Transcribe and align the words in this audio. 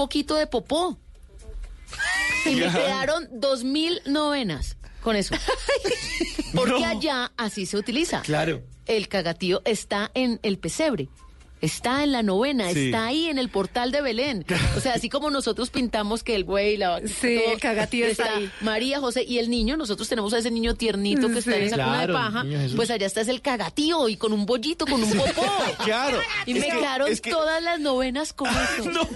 poquito 0.00 0.34
de 0.34 0.46
popó. 0.46 0.98
Y 2.46 2.54
me 2.54 2.72
quedaron 2.72 3.28
dos 3.32 3.64
mil 3.64 4.00
novenas 4.06 4.78
con 5.02 5.14
eso. 5.14 5.34
Porque 6.54 6.86
allá 6.86 7.32
así 7.36 7.66
se 7.66 7.76
utiliza. 7.76 8.22
Claro. 8.22 8.62
El 8.86 9.08
cagatío 9.08 9.60
está 9.66 10.10
en 10.14 10.40
el 10.42 10.58
pesebre. 10.58 11.10
Está 11.60 12.02
en 12.04 12.12
la 12.12 12.22
novena, 12.22 12.70
Sí. 12.72 12.86
está 12.86 13.06
ahí 13.06 13.26
en 13.26 13.38
el 13.38 13.48
portal 13.48 13.92
de 13.92 14.00
Belén. 14.02 14.44
O 14.76 14.80
sea, 14.80 14.94
así 14.94 15.08
como 15.08 15.30
nosotros 15.30 15.70
pintamos 15.70 16.22
que 16.22 16.34
el 16.34 16.44
buey, 16.44 16.76
la 16.76 17.00
Sí, 17.06 17.40
el 17.52 17.60
cagatío 17.60 18.06
está 18.06 18.36
ahí. 18.36 18.50
María, 18.60 19.00
José 19.00 19.24
y 19.24 19.38
el 19.38 19.50
niño, 19.50 19.76
nosotros 19.76 20.08
tenemos 20.08 20.32
a 20.32 20.38
ese 20.38 20.50
niño 20.50 20.74
tiernito 20.74 21.28
que 21.28 21.38
está 21.40 21.52
Sí. 21.52 21.58
en 21.58 21.62
esa 21.64 21.76
cuna 21.76 22.06
de 22.06 22.12
paja, 22.12 22.44
pues 22.76 22.90
allá 22.90 23.06
está 23.06 23.20
es 23.20 23.28
el 23.28 23.42
cagatío 23.42 24.08
y 24.08 24.16
con 24.16 24.32
un 24.32 24.46
bollito, 24.46 24.86
con 24.86 25.02
un 25.02 25.10
popó. 25.12 25.44
Claro. 25.84 26.18
Y 26.46 26.52
Es 26.52 26.60
me 26.60 26.66
que- 26.66 26.78
quedaron 26.78 27.10
es 27.10 27.20
que- 27.20 27.30
todas 27.30 27.62
las 27.62 27.80
novenas 27.80 28.32
con 28.32 28.48
eso. 28.48 28.90
No, 28.90 29.08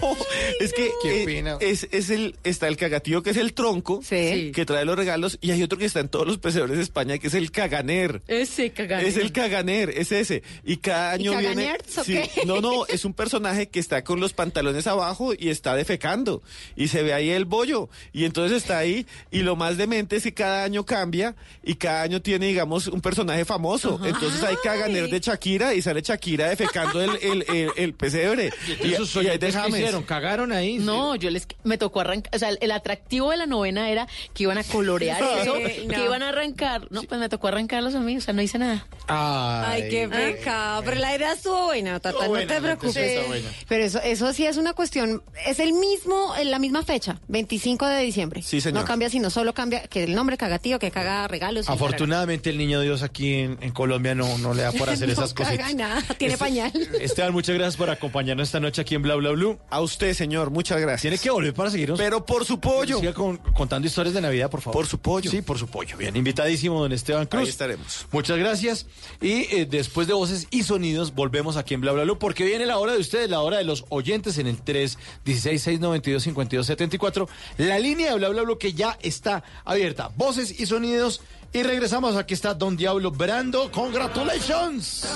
es 0.59 0.73
que 0.73 0.91
Qué 1.01 1.23
eh, 1.23 1.57
es, 1.61 1.87
es 1.91 2.09
el, 2.09 2.35
está 2.43 2.67
el 2.67 2.77
cagatío 2.77 3.23
que 3.23 3.29
es 3.31 3.37
el 3.37 3.53
tronco 3.53 4.01
Sí. 4.03 4.51
que 4.53 4.65
trae 4.65 4.85
los 4.85 4.95
regalos 4.95 5.37
y 5.41 5.51
hay 5.51 5.63
otro 5.63 5.77
que 5.77 5.85
está 5.85 5.99
en 5.99 6.09
todos 6.09 6.27
los 6.27 6.37
pesebres 6.37 6.77
de 6.77 6.83
España 6.83 7.17
que 7.17 7.27
es 7.27 7.33
el 7.33 7.51
caganer. 7.51 8.21
Ese 8.27 8.71
caganer. 8.71 9.07
Es 9.07 9.17
el 9.17 9.31
caganer, 9.31 9.89
es 9.89 10.11
ese. 10.11 10.43
Y 10.63 10.77
cada 10.77 11.11
año 11.13 11.37
viene. 11.37 11.73
o 11.97 12.03
qué? 12.03 12.29
No, 12.45 12.61
no, 12.61 12.85
es 12.87 13.05
un 13.05 13.13
personaje 13.13 13.69
que 13.69 13.79
está 13.79 14.03
con 14.03 14.19
los 14.19 14.33
pantalones 14.33 14.87
abajo 14.87 15.33
y 15.37 15.49
está 15.49 15.75
defecando. 15.75 16.41
Y 16.75 16.89
se 16.89 17.01
ve 17.01 17.13
ahí 17.13 17.29
el 17.31 17.45
bollo. 17.45 17.89
Y 18.13 18.25
entonces 18.25 18.57
está 18.57 18.77
ahí. 18.77 19.07
Y 19.31 19.39
lo 19.39 19.55
más 19.55 19.77
demente 19.77 20.15
es 20.17 20.23
que 20.23 20.33
cada 20.33 20.63
año 20.63 20.85
cambia 20.85 21.35
y 21.63 21.75
cada 21.75 22.03
año 22.03 22.21
tiene, 22.21 22.47
digamos, 22.47 22.87
un 22.87 23.01
personaje 23.01 23.45
famoso. 23.45 23.99
Entonces 24.05 24.43
hay 24.43 24.55
caganer 24.63 25.09
de 25.09 25.19
Shakira 25.19 25.73
y 25.73 25.81
sale 25.81 26.01
Shakira 26.01 26.49
defecando 26.49 27.01
el, 27.01 27.11
el, 27.21 27.45
el, 27.47 27.71
el 27.75 27.93
pesebre. 27.93 28.51
Y 28.83 28.93
esos 28.93 29.15
y 29.15 29.19
oyentes 29.19 29.39
de 29.39 29.47
que 29.47 29.63
James. 29.63 29.79
hicieron, 29.79 30.03
cagaron 30.03 30.51
ahí. 30.51 30.77
No, 30.77 31.15
yo 31.15 31.29
les 31.29 31.47
me 31.63 31.77
tocó 31.77 32.01
arrancar, 32.01 32.35
o 32.35 32.39
sea, 32.39 32.49
el, 32.49 32.57
el 32.61 32.71
atractivo 32.71 33.31
de 33.31 33.37
la 33.37 33.45
novena 33.45 33.89
era 33.89 34.07
que 34.33 34.43
iban 34.43 34.57
a 34.57 34.63
colorear 34.63 35.21
eso, 35.41 35.55
no. 35.55 35.93
que 35.93 36.03
iban 36.03 36.23
a 36.23 36.29
arrancar. 36.29 36.87
No, 36.91 37.03
pues 37.03 37.19
me 37.19 37.29
tocó 37.29 37.47
arrancarlos 37.47 37.95
a 37.95 37.99
mí, 37.99 38.17
o 38.17 38.21
sea, 38.21 38.33
no 38.33 38.41
hice 38.41 38.57
nada. 38.59 38.85
Ay, 39.07 39.83
Ay, 39.83 39.89
qué 39.89 40.07
pecado. 40.07 40.83
Pero 40.83 40.97
la 40.99 41.15
idea 41.15 41.33
estuvo 41.33 41.65
buena, 41.65 41.99
Tata, 41.99 42.24
No 42.27 42.47
te 42.47 42.61
preocupes. 42.61 42.95
intención 42.95 43.17
está 43.17 43.27
buena. 43.27 43.49
Pero 43.67 43.83
eso, 43.83 43.99
eso 44.01 44.33
sí 44.33 44.45
es 44.45 44.57
una 44.57 44.73
cuestión, 44.73 45.23
es 45.45 45.59
el 45.59 45.73
mismo, 45.73 46.35
en 46.37 46.51
la 46.51 46.59
misma 46.59 46.83
fecha, 46.83 47.19
25 47.27 47.85
de 47.87 48.01
diciembre. 48.01 48.41
Sí, 48.41 48.61
señor. 48.61 48.81
No 48.81 48.87
cambia, 48.87 49.09
sino 49.09 49.29
solo 49.29 49.53
cambia 49.53 49.83
que 49.87 50.03
el 50.03 50.15
nombre 50.15 50.37
cagatío, 50.37 50.79
que 50.79 50.91
caga 50.91 51.27
regalos. 51.27 51.69
Afortunadamente 51.69 52.49
el 52.49 52.57
niño 52.57 52.81
Dios 52.81 53.03
aquí 53.03 53.33
en, 53.33 53.57
en 53.61 53.71
Colombia 53.71 54.15
no, 54.15 54.37
no 54.37 54.53
le 54.53 54.63
da 54.63 54.71
por 54.71 54.89
hacer 54.89 55.07
No 55.07 55.13
esas 55.13 55.33
caga 55.33 55.49
cositas. 55.51 55.75
nada, 55.75 56.01
tiene 56.17 56.33
Este- 56.33 56.45
pañal. 56.45 56.71
Esteban, 56.99 57.33
muchas 57.33 57.55
gracias 57.55 57.77
por 57.77 57.89
acompañarnos 57.89 58.47
esta 58.47 58.59
noche 58.59 58.81
aquí 58.81 58.95
en 58.95 59.01
Bla 59.01 59.15
Bla 59.15 59.31
Blue. 59.31 59.59
A 59.69 59.81
usted, 59.81 60.13
señor, 60.13 60.49
muchas 60.51 60.79
gracias. 60.79 61.01
Tiene 61.01 61.17
que 61.17 61.29
volver 61.29 61.53
para 61.53 61.69
seguirnos. 61.69 61.97
Pero 61.99 62.25
por 62.25 62.45
su 62.45 62.59
pollo. 62.59 62.99
Siga 62.99 63.13
con- 63.13 63.37
contando 63.37 63.87
historias 63.87 64.13
de 64.13 64.21
Navidad, 64.21 64.49
por 64.49 64.61
favor. 64.61 64.73
Por 64.81 64.87
su 64.87 64.99
pollo. 64.99 65.29
Sí, 65.31 65.41
por 65.41 65.57
su 65.59 65.67
pollo. 65.67 65.97
Bien, 65.97 66.15
invitadísimo, 66.15 66.79
don 66.81 66.91
Esteban 66.91 67.25
Cruz. 67.27 67.43
Ahí 67.43 67.49
estaremos. 67.49 68.05
Muchas 68.11 68.37
gracias. 68.37 68.85
Y 69.21 69.31
eh, 69.55 69.67
después 69.69 70.07
de 70.07 70.13
voces 70.13 70.47
y 70.51 70.63
sonidos, 70.63 71.13
volvemos 71.13 71.57
aquí 71.57 71.73
en 71.73 71.81
Bla 71.81 71.91
Bla 71.91 72.03
Blue, 72.03 72.14
porque 72.17 72.45
viene 72.45 72.65
la 72.65 72.77
hora 72.77 72.93
de 72.93 72.99
ustedes, 72.99 73.29
la 73.29 73.41
hora 73.41 73.57
de 73.57 73.63
los 73.63 73.85
oyentes 73.89 74.37
en 74.37 74.47
el 74.47 74.63
316-692-5274. 74.63 77.27
La 77.57 77.79
línea 77.79 78.11
de 78.11 78.17
Bla 78.17 78.29
Bla 78.29 78.43
Blue 78.43 78.57
que 78.57 78.73
ya 78.73 78.97
está 79.01 79.43
abierta. 79.63 80.11
Voces 80.15 80.59
y 80.59 80.65
sonidos. 80.65 81.21
Y 81.53 81.63
regresamos. 81.63 82.17
Aquí 82.17 82.33
está 82.33 82.53
Don 82.53 82.75
Diablo 82.75 83.11
Brando. 83.11 83.71
¡Congratulations! 83.71 85.07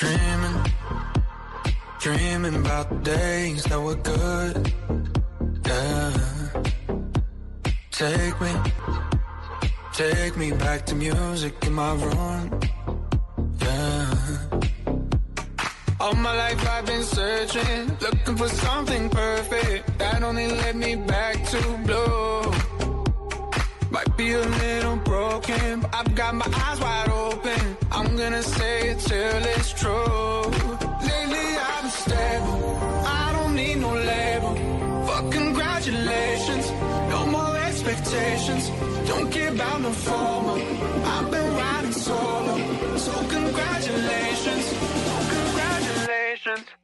Dreaming, 0.00 0.62
dreaming 2.00 2.54
about 2.54 3.04
days 3.04 3.62
that 3.64 3.78
were 3.78 3.96
good. 3.96 4.72
Yeah. 5.66 6.12
Take 7.90 8.40
me, 8.40 8.52
take 9.92 10.34
me 10.36 10.52
back 10.52 10.86
to 10.86 10.94
music 10.94 11.54
in 11.66 11.74
my 11.74 11.92
room. 11.94 12.58
All 16.08 16.14
my 16.14 16.34
life 16.34 16.66
I've 16.66 16.86
been 16.86 17.02
searching, 17.02 17.94
looking 18.00 18.36
for 18.38 18.48
something 18.48 19.10
perfect 19.10 19.98
that 19.98 20.22
only 20.22 20.48
led 20.48 20.74
me 20.74 20.96
back 20.96 21.34
to 21.52 21.60
blue. 21.84 22.50
Might 23.90 24.16
be 24.16 24.32
a 24.32 24.40
little 24.40 24.96
broken, 24.96 25.80
but 25.80 25.94
I've 25.94 26.14
got 26.14 26.34
my 26.34 26.46
eyes 26.64 26.80
wide 26.80 27.10
open. 27.10 27.76
I'm 27.92 28.16
gonna 28.16 28.42
say 28.42 28.88
it 28.88 29.00
till 29.00 29.42
it's 29.54 29.74
true. 29.74 30.44
Lately 31.10 31.48
I've 31.68 31.82
been 31.82 31.96
stable, 32.06 32.78
I 33.04 33.24
don't 33.36 33.54
need 33.54 33.76
no 33.76 33.92
label. 33.92 34.54
Fuck 35.06 35.30
congratulations, 35.30 36.70
no 37.12 37.26
more 37.26 37.54
expectations. 37.68 38.70
Don't 39.10 39.30
care 39.30 39.52
about 39.52 39.82
no 39.82 39.90
formal. 39.92 40.56
I've 41.12 41.30
been 41.30 41.50
riding 41.54 41.92
solo, 41.92 42.96
so 42.96 43.12
congratulations, 43.28 44.64
congratulations. 46.48 46.78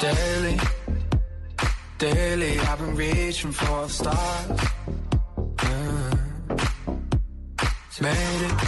Daily, 0.00 0.60
daily, 1.98 2.60
I've 2.60 2.78
been 2.78 2.94
reaching 2.94 3.52
for 3.52 3.82
the 3.82 3.88
stars. 3.88 4.60
Made 8.00 8.16
made 8.16 8.46
it. 8.46 8.67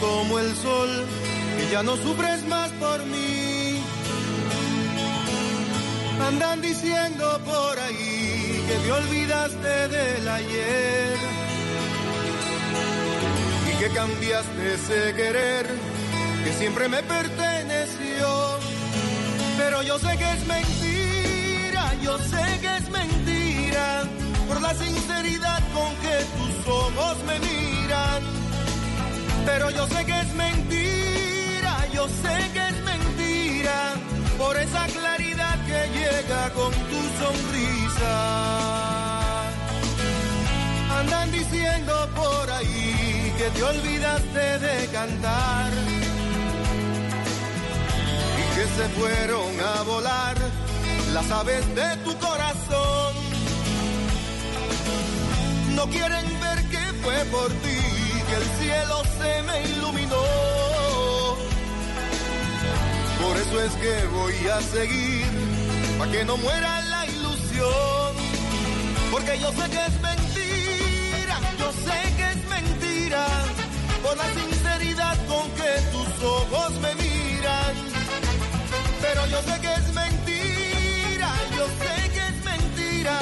Como 0.00 0.38
el 0.38 0.54
sol, 0.56 1.06
que 1.56 1.72
ya 1.72 1.82
no 1.82 1.96
sufres 1.96 2.46
más 2.46 2.70
por 2.72 3.04
mí. 3.06 3.82
Andan 6.26 6.60
diciendo 6.60 7.40
por 7.44 7.78
ahí 7.78 8.64
que 8.68 8.74
te 8.74 8.92
olvidaste 8.92 9.88
del 9.88 10.28
ayer 10.28 11.16
y 13.70 13.78
que 13.78 13.88
cambiaste 13.90 14.74
ese 14.74 15.14
querer 15.14 15.66
que 16.44 16.52
siempre 16.52 16.88
me 16.88 17.02
perteneció. 17.02 18.58
Pero 19.56 19.82
yo 19.82 19.98
sé 19.98 20.16
que 20.18 20.32
es 20.32 20.46
mentira, 20.46 21.94
yo 22.02 22.18
sé 22.18 22.58
que 22.60 22.76
es 22.76 22.90
mentira, 22.90 24.02
por 24.48 24.60
la 24.60 24.74
sinceridad 24.74 25.62
con 25.72 25.90
que 25.96 26.16
tus 26.36 26.72
ojos 26.72 27.16
me 27.26 27.38
miran. 27.38 28.47
Pero 29.50 29.70
yo 29.70 29.86
sé 29.88 30.04
que 30.04 30.20
es 30.20 30.34
mentira, 30.34 31.74
yo 31.94 32.06
sé 32.06 32.36
que 32.54 32.62
es 32.70 32.78
mentira, 32.92 33.94
por 34.36 34.54
esa 34.58 34.86
claridad 34.88 35.56
que 35.66 35.80
llega 35.98 36.50
con 36.50 36.70
tu 36.90 37.00
sonrisa. 37.20 38.14
Andan 41.00 41.32
diciendo 41.32 41.94
por 42.14 42.50
ahí 42.50 43.32
que 43.38 43.48
te 43.56 43.62
olvidaste 43.62 44.58
de 44.66 44.86
cantar 44.88 45.72
y 48.40 48.44
que 48.54 48.64
se 48.76 48.86
fueron 49.00 49.50
a 49.74 49.82
volar 49.82 50.36
las 51.14 51.30
aves 51.30 51.64
de 51.74 51.96
tu 52.04 52.12
corazón. 52.18 53.14
No 55.74 55.86
quieren 55.86 56.26
ver 56.44 56.58
que 56.68 56.84
fue 57.02 57.24
por 57.36 57.48
ti 57.64 57.87
el 58.38 58.44
cielo 58.60 59.02
se 59.18 59.42
me 59.42 59.62
iluminó. 59.64 60.24
Por 63.22 63.36
eso 63.36 63.60
es 63.62 63.72
que 63.82 64.06
voy 64.06 64.48
a 64.48 64.60
seguir, 64.60 65.26
para 65.98 66.12
que 66.12 66.24
no 66.24 66.36
muera 66.36 66.80
la 66.82 67.06
ilusión. 67.06 68.12
Porque 69.10 69.38
yo 69.40 69.50
sé 69.52 69.64
que 69.70 69.82
es 69.90 70.00
mentira, 70.10 71.36
yo 71.58 71.72
sé 71.86 71.98
que 72.16 72.26
es 72.34 72.42
mentira, 72.56 73.26
por 74.02 74.16
la 74.16 74.28
sinceridad 74.38 75.16
con 75.26 75.44
que 75.58 75.72
tus 75.94 76.10
ojos 76.22 76.72
me 76.84 76.94
miran. 76.94 77.74
Pero 79.00 79.26
yo 79.26 79.42
sé 79.48 79.60
que 79.60 79.72
es 79.80 79.88
mentira, 80.02 81.30
yo 81.56 81.66
sé 81.80 82.10
que 82.14 82.22
es 82.32 82.44
mentira, 82.44 83.18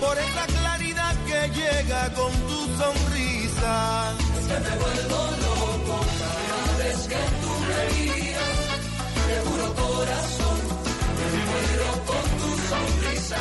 por 0.00 0.18
esa 0.18 0.46
claridad 0.58 1.14
que 1.28 1.40
llega 1.60 2.12
con 2.14 2.32
tu 2.48 2.58
sonrisa. 2.80 4.31
Que 4.52 4.58
me 4.58 4.76
vuelvo 4.76 5.20
loco 5.44 5.96
cada 6.20 6.76
vez 6.84 6.98
que 7.08 7.22
tú 7.40 7.52
me 7.68 7.80
miras, 7.94 8.58
te 9.26 9.36
juro 9.48 9.66
corazón, 9.82 10.58
me 11.16 11.26
muero 11.48 11.90
con 12.08 12.24
tu 12.40 12.50
sonrisa. 12.68 13.40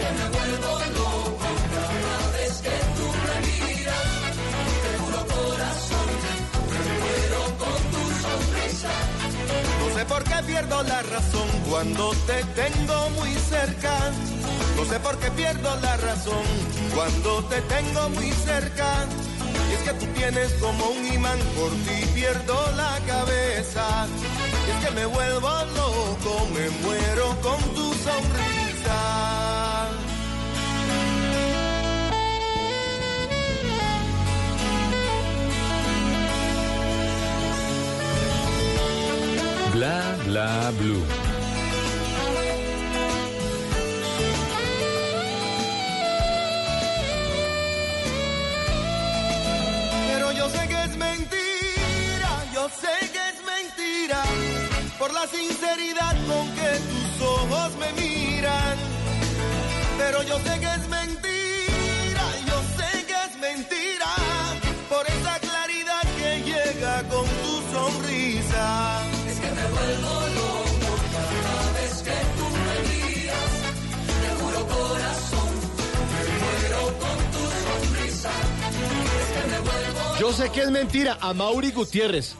Que 0.00 0.10
me 0.18 0.26
vuelvo 0.36 0.72
loco 0.98 1.48
cada 1.72 2.26
vez 2.36 2.52
que 2.60 2.76
tú 2.96 3.06
me 3.24 3.36
miras, 3.48 4.10
te 4.82 4.90
juro 5.00 5.20
corazón, 5.32 6.08
me 6.72 6.82
muero 7.00 7.40
con 7.62 7.80
tu 7.92 8.02
sonrisa. 8.22 8.94
No 9.80 9.86
sé 9.96 10.04
por 10.04 10.22
qué 10.24 10.38
pierdo 10.46 10.82
la 10.82 11.02
razón 11.04 11.48
cuando 11.70 12.10
te 12.26 12.44
tengo 12.60 13.10
muy 13.16 13.32
cerca. 13.48 13.94
No 14.76 14.84
sé 14.84 15.00
por 15.00 15.16
qué 15.20 15.30
pierdo 15.30 15.74
la 15.80 15.96
razón 15.96 16.44
cuando 16.94 17.44
te 17.44 17.62
tengo 17.62 18.10
muy 18.10 18.30
cerca. 18.30 19.06
Que 19.84 19.92
tú 19.94 20.06
tienes 20.14 20.52
como 20.60 20.90
un 20.90 21.04
imán, 21.12 21.38
por 21.56 21.70
ti 21.70 22.06
pierdo 22.14 22.54
la 22.76 23.00
cabeza. 23.04 24.06
Es 24.70 24.84
que 24.84 24.94
me 24.94 25.06
vuelvo 25.06 25.50
loco, 25.74 26.46
me 26.54 26.70
muero 26.86 27.36
con 27.42 27.58
tu 27.74 27.92
sonrisa. 27.94 29.00
Bla 39.72 40.16
bla 40.26 40.72
blue. 40.78 41.31
Pero 60.22 60.38
yo 60.38 60.50
sé 60.50 60.60
que 60.60 60.66
es 60.66 60.88
mentira, 60.88 62.24
yo 62.46 62.58
sé 62.76 63.06
que 63.06 63.14
es 63.26 63.40
mentira, 63.40 64.10
por 64.88 65.04
esa 65.06 65.38
claridad 65.40 66.02
que 66.16 66.42
llega 66.44 67.02
con 67.08 67.26
tu 67.26 67.62
sonrisa. 67.72 69.02
Es 69.28 69.40
que 69.40 69.50
me 69.50 69.66
vuelvo 69.66 70.12
loco 70.38 70.92
cada 71.12 71.72
vez 71.72 72.02
que 72.02 72.16
tú 72.36 72.44
me 72.66 72.76
miras, 72.88 73.52
te 74.22 74.42
juro 74.42 74.66
corazón, 74.68 75.50
me 76.12 76.22
muero 76.42 76.82
con 77.00 77.18
tu 77.32 77.42
sonrisa. 77.66 78.30
Es 79.20 79.28
que 79.34 79.50
me 79.50 79.58
vuelvo 79.58 80.18
Yo 80.20 80.32
sé 80.32 80.50
que 80.50 80.62
es 80.62 80.70
mentira, 80.70 81.18
a 81.20 81.34
Mauri 81.34 81.72
Gutiérrez. 81.72 82.36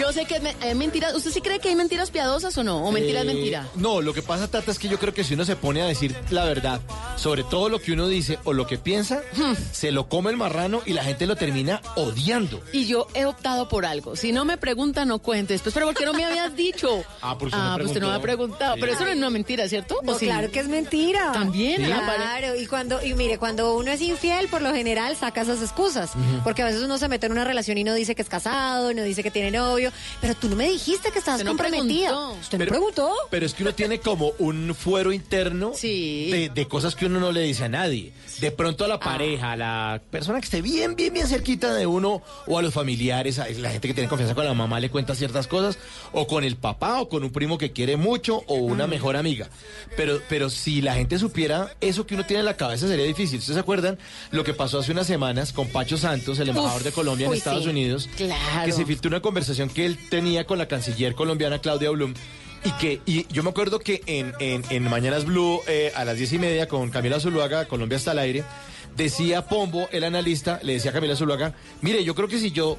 Yo 0.00 0.12
sé 0.12 0.24
que 0.24 0.36
es, 0.36 0.42
me- 0.42 0.56
es 0.62 0.74
mentira. 0.74 1.14
¿Usted 1.14 1.30
sí 1.30 1.40
cree 1.42 1.58
que 1.58 1.68
hay 1.68 1.76
mentiras 1.76 2.10
piadosas 2.10 2.56
o 2.56 2.64
no? 2.64 2.84
¿O 2.86 2.90
mentira 2.90 3.20
es 3.20 3.24
Eh, 3.26 3.34
mentira? 3.34 3.68
No, 3.74 4.00
lo 4.00 4.14
que 4.14 4.22
pasa, 4.22 4.48
Tata, 4.48 4.70
es 4.70 4.78
que 4.78 4.88
yo 4.88 4.98
creo 4.98 5.12
que 5.12 5.24
si 5.24 5.34
uno 5.34 5.44
se 5.44 5.56
pone 5.56 5.82
a 5.82 5.86
decir 5.86 6.16
la 6.30 6.44
verdad 6.44 6.80
sobre 7.20 7.44
todo 7.44 7.68
lo 7.68 7.80
que 7.80 7.92
uno 7.92 8.08
dice 8.08 8.38
o 8.44 8.52
lo 8.54 8.66
que 8.66 8.78
piensa, 8.78 9.22
Hmm. 9.36 9.52
se 9.72 9.92
lo 9.92 10.08
come 10.08 10.30
el 10.30 10.36
marrano 10.38 10.80
y 10.86 10.94
la 10.94 11.04
gente 11.04 11.26
lo 11.26 11.36
termina 11.36 11.82
odiando. 11.96 12.62
Y 12.72 12.86
yo 12.86 13.06
he 13.14 13.26
optado 13.26 13.68
por 13.68 13.84
algo. 13.84 14.16
Si 14.16 14.32
no 14.32 14.44
me 14.44 14.56
preguntan, 14.56 15.08
no 15.08 15.18
cuente 15.18 15.52
después. 15.52 15.74
Pero 15.74 15.86
¿por 15.86 15.94
qué 15.94 16.04
no 16.06 16.12
me 16.14 16.24
habías 16.24 16.56
dicho? 16.56 17.04
Ah, 17.22 17.36
porque 17.38 17.54
usted 17.54 17.58
no 17.68 17.74
pues 17.76 17.86
usted 17.88 18.00
no 18.00 18.08
me 18.08 18.14
ha 18.14 18.20
preguntado. 18.22 18.74
Sí. 18.74 18.80
Pero 18.80 18.92
eso 18.94 19.04
no 19.04 19.10
es 19.10 19.16
una 19.18 19.30
mentira, 19.30 19.68
¿cierto? 19.68 19.98
¿O 19.98 20.02
No, 20.02 20.18
sí? 20.18 20.24
claro 20.26 20.50
que 20.50 20.60
es 20.60 20.68
mentira. 20.68 21.32
También, 21.32 21.84
Sí. 21.84 21.92
ah. 21.92 22.14
Claro, 22.16 22.58
y 22.58 22.66
cuando, 22.66 23.04
y 23.04 23.12
mire, 23.14 23.36
cuando 23.38 23.74
uno 23.76 23.90
es 23.90 24.00
infiel, 24.00 24.48
por 24.48 24.62
lo 24.62 24.72
general 24.72 25.16
saca 25.16 25.42
esas 25.42 25.60
excusas. 25.60 26.12
Porque 26.42 26.62
a 26.62 26.64
veces 26.64 26.82
uno 26.82 26.96
se 26.98 27.08
mete 27.08 27.26
en 27.26 27.32
una 27.32 27.44
relación 27.44 27.76
y 27.78 27.84
no 27.84 27.92
dice 27.94 28.14
que 28.14 28.22
es 28.22 28.28
casado, 28.28 28.94
no 28.94 29.02
dice 29.02 29.22
que 29.22 29.30
tiene 29.30 29.50
novio. 29.50 29.92
Pero 30.20 30.34
tú 30.34 30.48
no 30.48 30.56
me 30.56 30.68
dijiste 30.70 31.10
que 31.12 31.18
estabas 31.18 31.44
no 31.44 31.50
comprometida. 31.50 32.08
preguntó. 32.08 32.32
Usted 32.40 32.58
no 32.58 32.64
Pero- 32.64 32.70
preguntó. 32.70 33.12
Pero 33.30 33.46
es 33.46 33.54
que 33.54 33.62
uno 33.64 33.74
tiene 33.74 34.00
como 34.00 34.32
un 34.38 34.74
fuero 34.74 35.12
interno 35.12 35.72
Sí. 35.74 36.30
de, 36.30 36.48
de 36.48 36.68
cosas 36.68 36.94
que 36.96 37.06
uno 37.06 37.09
no 37.18 37.32
le 37.32 37.40
dice 37.40 37.64
a 37.64 37.68
nadie. 37.68 38.12
De 38.40 38.50
pronto 38.50 38.84
a 38.84 38.88
la 38.88 39.00
pareja, 39.00 39.52
a 39.52 39.56
la 39.56 40.00
persona 40.10 40.38
que 40.40 40.44
esté 40.44 40.62
bien, 40.62 40.94
bien, 40.94 41.12
bien 41.12 41.26
cerquita 41.26 41.74
de 41.74 41.86
uno, 41.86 42.22
o 42.46 42.58
a 42.58 42.62
los 42.62 42.72
familiares, 42.72 43.38
a 43.38 43.48
la 43.48 43.70
gente 43.70 43.88
que 43.88 43.94
tiene 43.94 44.08
confianza 44.08 44.34
con 44.34 44.44
la 44.44 44.54
mamá 44.54 44.80
le 44.80 44.90
cuenta 44.90 45.14
ciertas 45.14 45.46
cosas, 45.46 45.78
o 46.12 46.26
con 46.26 46.44
el 46.44 46.56
papá, 46.56 47.00
o 47.00 47.08
con 47.08 47.24
un 47.24 47.30
primo 47.30 47.58
que 47.58 47.72
quiere 47.72 47.96
mucho, 47.96 48.44
o 48.46 48.54
una 48.54 48.86
mejor 48.86 49.16
amiga. 49.16 49.48
Pero, 49.96 50.20
pero 50.28 50.48
si 50.50 50.80
la 50.80 50.94
gente 50.94 51.18
supiera 51.18 51.74
eso 51.80 52.06
que 52.06 52.14
uno 52.14 52.24
tiene 52.24 52.40
en 52.40 52.46
la 52.46 52.56
cabeza 52.56 52.86
sería 52.86 53.04
difícil. 53.04 53.38
¿Ustedes 53.40 53.56
se 53.56 53.60
acuerdan 53.60 53.98
lo 54.30 54.44
que 54.44 54.54
pasó 54.54 54.78
hace 54.78 54.92
unas 54.92 55.06
semanas 55.06 55.52
con 55.52 55.68
Pacho 55.68 55.98
Santos, 55.98 56.38
el 56.38 56.50
embajador 56.50 56.80
Uf, 56.80 56.84
de 56.84 56.92
Colombia 56.92 57.26
en 57.26 57.32
uy, 57.32 57.38
Estados 57.38 57.64
sí. 57.64 57.70
Unidos? 57.70 58.08
Claro. 58.16 58.64
Que 58.64 58.72
se 58.72 58.84
filtró 58.84 59.08
una 59.08 59.20
conversación 59.20 59.68
que 59.68 59.86
él 59.86 59.98
tenía 60.08 60.46
con 60.46 60.58
la 60.58 60.68
canciller 60.68 61.14
colombiana 61.14 61.58
Claudia 61.58 61.90
Blum. 61.90 62.14
Y 62.64 62.70
que 62.72 63.00
y 63.06 63.26
yo 63.32 63.42
me 63.42 63.50
acuerdo 63.50 63.78
que 63.78 64.02
en, 64.06 64.34
en, 64.38 64.62
en 64.68 64.82
Mañanas 64.84 65.24
Blue, 65.24 65.60
eh, 65.66 65.92
a 65.94 66.04
las 66.04 66.18
diez 66.18 66.32
y 66.32 66.38
media, 66.38 66.68
con 66.68 66.90
Camila 66.90 67.18
Zuluaga, 67.18 67.66
Colombia 67.66 67.96
está 67.96 68.10
al 68.10 68.18
aire, 68.18 68.44
decía 68.96 69.46
Pombo, 69.46 69.88
el 69.92 70.04
analista, 70.04 70.60
le 70.62 70.74
decía 70.74 70.90
a 70.90 70.94
Camila 70.94 71.16
Zuluaga, 71.16 71.54
mire, 71.80 72.04
yo 72.04 72.14
creo 72.14 72.28
que 72.28 72.38
si 72.38 72.50
yo 72.50 72.78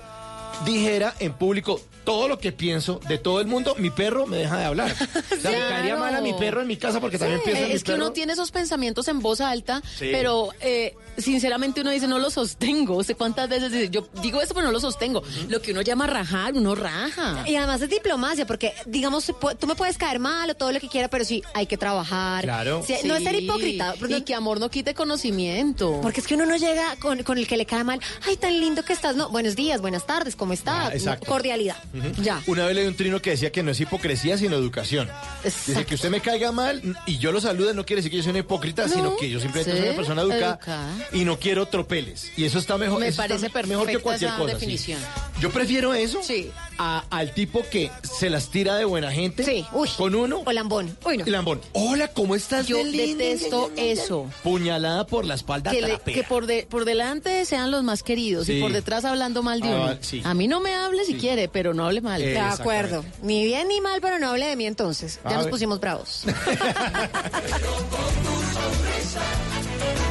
dijera 0.65 1.15
en 1.19 1.33
público 1.33 1.81
todo 2.03 2.27
lo 2.27 2.39
que 2.39 2.51
pienso 2.51 2.99
de 3.07 3.17
todo 3.17 3.41
el 3.41 3.47
mundo, 3.47 3.75
mi 3.77 3.89
perro 3.89 4.25
me 4.27 4.37
deja 4.37 4.57
de 4.57 4.65
hablar. 4.65 4.91
O 5.31 5.41
sea, 5.41 5.51
me 5.51 5.57
Claro. 5.57 5.69
caería 5.69 5.95
mal 5.97 6.15
a 6.15 6.21
mi 6.21 6.33
perro 6.33 6.61
en 6.61 6.67
mi 6.67 6.77
casa 6.77 6.99
porque 6.99 7.17
también 7.17 7.41
pienso 7.43 7.63
en 7.63 7.69
mi 7.69 7.73
es 7.75 7.83
que 7.83 7.91
perro. 7.93 8.05
uno 8.05 8.13
tiene 8.13 8.33
esos 8.33 8.51
pensamientos 8.51 9.07
en 9.07 9.19
voz 9.19 9.41
alta, 9.41 9.81
Sí. 9.97 10.09
pero 10.11 10.49
eh, 10.59 10.95
sinceramente 11.17 11.81
uno 11.81 11.89
dice, 11.91 12.07
no 12.07 12.19
lo 12.19 12.29
sostengo. 12.29 13.03
sé 13.03 13.15
cuántas 13.15 13.49
veces 13.49 13.71
dice, 13.71 13.89
yo 13.89 14.07
digo 14.21 14.41
esto, 14.41 14.53
pero 14.53 14.67
no 14.67 14.71
lo 14.73 14.79
sostengo. 14.79 15.23
Lo 15.49 15.61
que 15.61 15.71
uno 15.71 15.81
llama 15.81 16.05
rajar, 16.07 16.53
uno 16.53 16.75
raja. 16.75 17.43
Y 17.47 17.55
además 17.55 17.81
es 17.81 17.89
diplomacia, 17.89 18.45
porque 18.45 18.73
digamos, 18.85 19.31
tú 19.59 19.67
me 19.67 19.75
puedes 19.75 19.97
caer 19.97 20.19
mal 20.19 20.49
o 20.49 20.55
todo 20.55 20.71
lo 20.71 20.79
que 20.79 20.87
quiera, 20.87 21.07
pero 21.09 21.25
sí, 21.25 21.41
hay 21.53 21.65
que 21.67 21.77
trabajar. 21.77 22.43
Claro. 22.43 22.83
Sí, 22.85 22.95
No 23.05 23.15
es 23.15 23.23
ser 23.23 23.35
hipócrita. 23.35 23.95
pero 23.99 24.15
Y 24.17 24.21
que 24.23 24.35
amor 24.35 24.59
no 24.59 24.69
quite 24.69 24.93
conocimiento. 24.93 25.99
Porque 26.01 26.19
es 26.21 26.27
que 26.27 26.35
uno 26.35 26.45
no 26.45 26.55
llega 26.57 26.95
con, 26.97 27.23
con 27.23 27.37
el 27.37 27.47
que 27.47 27.57
le 27.57 27.65
cae 27.65 27.83
mal. 27.83 27.99
Ay, 28.27 28.37
tan 28.37 28.59
lindo 28.59 28.83
que 28.83 28.93
estás. 28.93 29.15
No, 29.15 29.29
buenos 29.29 29.55
días, 29.55 29.81
buenas 29.81 30.05
tardes. 30.05 30.35
¿cómo 30.35 30.53
está? 30.53 30.87
Ah, 30.87 30.93
exacto. 30.93 31.25
Cordialidad. 31.27 31.77
Ya. 32.21 32.41
Una 32.47 32.65
vez 32.65 32.75
leí 32.75 32.85
un 32.87 32.95
trino 32.95 33.21
que 33.21 33.31
decía 33.31 33.51
que 33.51 33.63
no 33.63 33.71
es 33.71 33.79
hipocresía, 33.79 34.37
sino 34.37 34.55
educación. 34.55 35.09
Dice 35.43 35.85
que 35.85 35.95
usted 35.95 36.09
me 36.09 36.21
caiga 36.21 36.51
mal 36.51 36.81
y 37.05 37.17
yo 37.17 37.31
lo 37.31 37.41
salude 37.41 37.73
no 37.73 37.85
quiere 37.85 37.97
decir 38.01 38.11
que 38.11 38.17
yo 38.17 38.23
soy 38.23 38.29
una 38.31 38.39
hipócrita, 38.39 38.87
No, 38.87 38.93
sino 38.93 39.17
que 39.17 39.29
yo 39.29 39.39
simplemente 39.39 39.77
soy 39.77 39.87
una 39.87 39.95
persona 39.97 40.21
educada, 40.21 40.53
educada. 40.55 41.07
y 41.13 41.25
no 41.25 41.37
quiero 41.39 41.65
tropeles. 41.67 42.31
Y 42.37 42.45
eso 42.45 42.59
está 42.59 42.77
mejor. 42.77 42.99
Me 42.99 43.11
parece 43.11 43.49
me- 43.53 43.63
mejor 43.63 43.87
que 43.87 43.97
cualquier 43.99 44.29
esa 44.29 44.37
cosa. 44.37 44.49
sí. 44.51 44.55
definición. 44.55 44.99
Yo 45.39 45.49
prefiero 45.51 45.93
eso 45.93 46.21
Sí. 46.23 46.51
a- 46.77 47.03
al 47.09 47.33
tipo 47.33 47.63
que 47.69 47.91
se 48.03 48.29
las 48.29 48.49
tira 48.49 48.75
de 48.75 48.85
buena 48.85 49.11
gente 49.11 49.43
Sí, 49.43 49.65
uy. 49.73 49.89
con 49.97 50.15
uno. 50.15 50.41
O 50.45 50.51
lambón. 50.51 50.95
Uy, 51.05 51.17
no. 51.17 51.25
lambón. 51.25 51.61
Hola, 51.73 52.07
¿cómo 52.09 52.35
estás? 52.35 52.67
Yo 52.67 52.77
detesto 52.83 53.71
eso. 53.75 54.29
Puñalada 54.43 55.05
por 55.07 55.25
la 55.25 55.35
espalda 55.35 55.71
Que, 55.71 55.81
le- 55.81 55.87
trapera. 55.89 56.15
que 56.15 56.23
por, 56.23 56.45
de- 56.45 56.67
por 56.69 56.85
delante 56.85 57.43
sean 57.45 57.71
los 57.71 57.83
más 57.83 58.03
queridos 58.03 58.47
y 58.49 58.59
por 58.61 58.71
detrás 58.71 59.05
hablando 59.05 59.43
mal 59.43 59.61
de 59.61 59.69
Ah, 59.69 59.97
uno. 60.13 60.21
A 60.29 60.33
mí 60.33 60.47
no 60.47 60.59
me 60.59 60.73
hable 60.75 61.05
si 61.05 61.15
quiere, 61.15 61.47
pero 61.47 61.73
no 61.73 61.80
hable 61.85 62.01
mal. 62.01 62.21
Eh, 62.21 62.33
De 62.33 62.39
acuerdo. 62.39 63.03
Ni 63.21 63.43
bien 63.45 63.67
ni 63.67 63.81
mal, 63.81 63.99
pero 64.01 64.19
no 64.19 64.29
hable 64.29 64.47
de 64.47 64.55
mí 64.55 64.65
entonces. 64.65 65.19
Ya 65.23 65.31
A 65.31 65.33
nos 65.35 65.43
ver. 65.45 65.51
pusimos 65.51 65.79
bravos. 65.79 66.23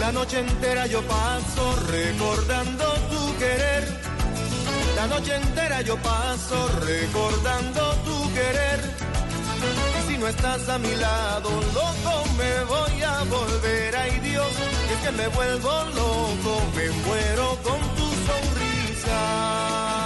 La 0.00 0.12
noche 0.12 0.38
entera 0.38 0.86
yo 0.86 1.02
paso 1.02 1.76
recordando 1.90 2.84
tu 3.10 3.38
querer. 3.38 4.05
La 4.96 5.06
noche 5.06 5.36
entera 5.36 5.82
yo 5.82 5.94
paso 5.98 6.68
recordando 6.80 7.82
tu 8.06 8.32
querer. 8.32 8.80
Si 10.08 10.16
no 10.16 10.26
estás 10.26 10.66
a 10.70 10.78
mi 10.78 10.94
lado, 10.96 11.50
loco, 11.74 12.12
me 12.38 12.64
voy 12.64 13.02
a 13.02 13.22
volver. 13.24 13.94
Ay 13.94 14.18
Dios, 14.20 14.50
es 14.92 14.98
que 15.04 15.12
me 15.12 15.28
vuelvo 15.28 15.70
loco, 16.00 16.52
me 16.74 16.88
muero 17.06 17.58
con 17.62 17.80
tu 17.96 18.06
sonrisa. 18.26 20.05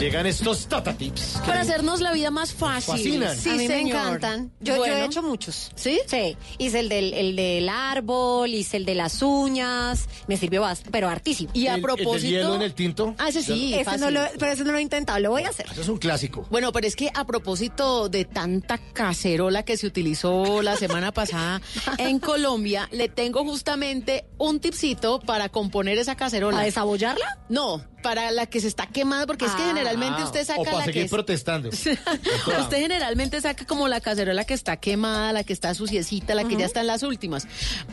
Llegan 0.00 0.26
estos 0.26 0.66
Tata 0.66 0.92
Tips. 0.92 1.38
Para 1.46 1.60
hacernos 1.60 2.00
la 2.00 2.12
vida 2.12 2.30
más 2.30 2.52
fácil. 2.52 2.94
Fascinan. 2.94 3.36
Sí, 3.36 3.48
a 3.50 3.52
mí 3.54 3.66
señor. 3.66 3.82
me 3.84 3.88
encantan. 3.90 4.52
Yo, 4.60 4.76
yo 4.76 4.84
he 4.86 5.04
hecho 5.04 5.22
muchos. 5.22 5.70
¿Sí? 5.76 6.00
Sí. 6.06 6.36
Hice 6.58 6.80
el 6.80 6.88
del, 6.88 7.14
el 7.14 7.36
del 7.36 7.68
árbol, 7.68 8.50
hice 8.52 8.76
el 8.76 8.84
de 8.84 8.96
las 8.96 9.22
uñas. 9.22 10.06
Me 10.26 10.36
sirvió 10.36 10.60
bastante, 10.62 10.90
pero 10.90 11.08
hartísimo. 11.08 11.50
Y 11.54 11.68
a 11.68 11.74
El- 11.74 11.76
el 11.76 11.82
del 11.82 11.82
propósito. 11.82 12.28
hielo 12.28 12.54
en 12.56 12.62
el 12.62 12.74
tinto. 12.74 13.14
Ah, 13.18 13.28
ese 13.28 13.42
sí. 13.42 13.72
ese 13.74 13.96
no 13.98 14.10
lo, 14.10 14.20
pero 14.38 14.52
ese 14.52 14.64
no 14.64 14.72
lo 14.72 14.78
he 14.78 14.82
intentado, 14.82 15.18
lo 15.20 15.30
voy 15.30 15.44
a 15.44 15.48
hacer. 15.50 15.66
Eso 15.70 15.80
es 15.80 15.88
un 15.88 15.98
clásico. 15.98 16.46
Bueno, 16.50 16.72
pero 16.72 16.86
es 16.86 16.96
que 16.96 17.10
a 17.14 17.24
propósito 17.24 18.08
de 18.08 18.24
tanta 18.24 18.78
cacerola 18.78 19.62
que 19.64 19.76
se 19.76 19.86
utilizó 19.86 20.60
la 20.60 20.76
semana 20.76 21.12
pasada 21.12 21.62
en 21.98 22.18
Colombia, 22.18 22.88
le 22.92 23.08
tengo 23.08 23.44
justamente 23.44 24.26
un 24.38 24.60
tipcito 24.60 25.20
para 25.20 25.48
componer 25.48 25.96
esa 25.98 26.16
cacerola. 26.16 26.58
¿A 26.60 26.64
desabollarla? 26.64 27.38
No, 27.48 27.82
para 28.04 28.30
la 28.32 28.44
que 28.44 28.60
se 28.60 28.68
está 28.68 28.86
quemando, 28.86 29.26
porque 29.26 29.46
es 29.46 29.52
que 29.52 29.62
Ah. 29.62 29.68
generalmente 29.68 30.22
usted 30.22 30.44
saca 30.46 30.60
o 30.60 30.64
para 30.64 30.76
la 30.76 30.84
que 30.84 30.92
seguir 30.92 31.04
es- 31.06 31.10
protestando. 31.10 31.70
Usted 32.60 32.78
generalmente 32.78 33.40
saca 33.40 33.64
como 33.64 33.88
la 33.88 34.00
cacerola 34.02 34.44
que 34.44 34.52
está 34.52 34.76
quemada, 34.76 35.32
la 35.32 35.42
que 35.42 35.54
está 35.54 35.74
suciecita, 35.74 36.34
la 36.34 36.44
que 36.44 36.54
ya 36.56 36.66
está 36.66 36.82
en 36.82 36.86
las 36.88 37.02
últimas. 37.02 37.48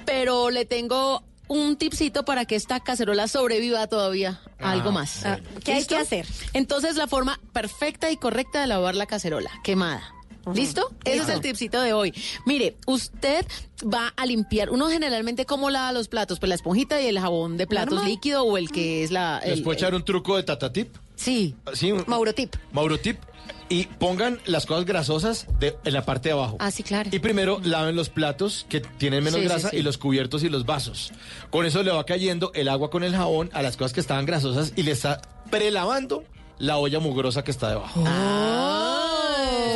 Pero 0.05 0.49
le 0.49 0.65
tengo 0.65 1.23
un 1.47 1.77
tipcito 1.77 2.25
para 2.25 2.43
que 2.45 2.55
esta 2.57 2.81
cacerola 2.81 3.29
sobreviva 3.29 3.87
todavía 3.87 4.41
a 4.59 4.71
algo 4.71 4.91
más. 4.91 5.25
Ah, 5.25 5.39
¿qué 5.63 5.71
hay 5.71 5.77
¿Listo? 5.79 5.95
que 5.95 6.01
hacer? 6.01 6.27
Entonces 6.53 6.97
la 6.97 7.07
forma 7.07 7.39
perfecta 7.53 8.11
y 8.11 8.17
correcta 8.17 8.59
de 8.61 8.67
lavar 8.67 8.95
la 8.95 9.05
cacerola, 9.05 9.49
quemada. 9.63 10.03
¿Listo? 10.53 10.89
Ese 11.05 11.23
es 11.23 11.29
el 11.29 11.41
tipcito 11.41 11.81
de 11.81 11.93
hoy. 11.93 12.13
Mire, 12.45 12.75
usted 12.87 13.45
va 13.83 14.13
a 14.15 14.25
limpiar. 14.25 14.69
Uno 14.71 14.89
generalmente, 14.89 15.45
¿cómo 15.45 15.69
lava 15.69 15.91
los 15.91 16.07
platos? 16.07 16.39
Pues 16.39 16.49
la 16.49 16.55
esponjita 16.55 16.99
y 17.01 17.07
el 17.07 17.19
jabón 17.19 17.57
de 17.57 17.67
platos 17.67 17.93
Normal. 17.95 18.09
líquido 18.11 18.43
o 18.43 18.57
el 18.57 18.71
que 18.71 19.03
es 19.03 19.11
la. 19.11 19.39
¿Les 19.45 19.59
el- 19.59 19.63
puedo 19.63 19.75
echar 19.77 19.93
un 19.93 20.03
truco 20.03 20.37
de 20.37 20.43
Tata 20.43 20.73
Tip? 20.73 20.95
Sí. 21.15 21.55
Sí, 21.73 21.91
un- 21.91 22.03
Mauro 22.07 22.33
Tip. 22.33 22.55
Mauro 22.71 22.97
Tip. 22.99 23.17
Y 23.69 23.85
pongan 23.85 24.41
las 24.45 24.65
cosas 24.65 24.83
grasosas 24.83 25.45
de- 25.59 25.77
en 25.85 25.93
la 25.93 26.03
parte 26.03 26.27
de 26.27 26.33
abajo. 26.33 26.57
Ah, 26.59 26.71
sí, 26.71 26.83
claro. 26.83 27.09
Y 27.13 27.19
primero 27.19 27.61
laven 27.63 27.95
los 27.95 28.09
platos 28.09 28.65
que 28.67 28.81
tienen 28.81 29.23
menos 29.23 29.39
Sí, 29.39 29.43
sí, 29.43 29.47
grasa 29.47 29.69
sí. 29.69 29.77
y 29.77 29.81
los 29.81 29.97
cubiertos 29.97 30.43
y 30.43 30.49
los 30.49 30.65
vasos. 30.65 31.13
Con 31.51 31.65
eso 31.65 31.81
le 31.81 31.91
va 31.91 32.03
cayendo 32.05 32.51
el 32.53 32.67
agua 32.67 32.89
con 32.89 33.03
el 33.05 33.15
jabón 33.15 33.49
a 33.53 33.61
las 33.61 33.77
cosas 33.77 33.93
que 33.93 34.01
estaban 34.01 34.25
grasosas 34.25 34.73
y 34.75 34.83
le 34.83 34.91
está 34.91 35.21
prelavando 35.49 36.25
la 36.61 36.77
olla 36.77 36.99
mugrosa 36.99 37.43
que 37.43 37.51
está 37.51 37.69
debajo. 37.69 38.03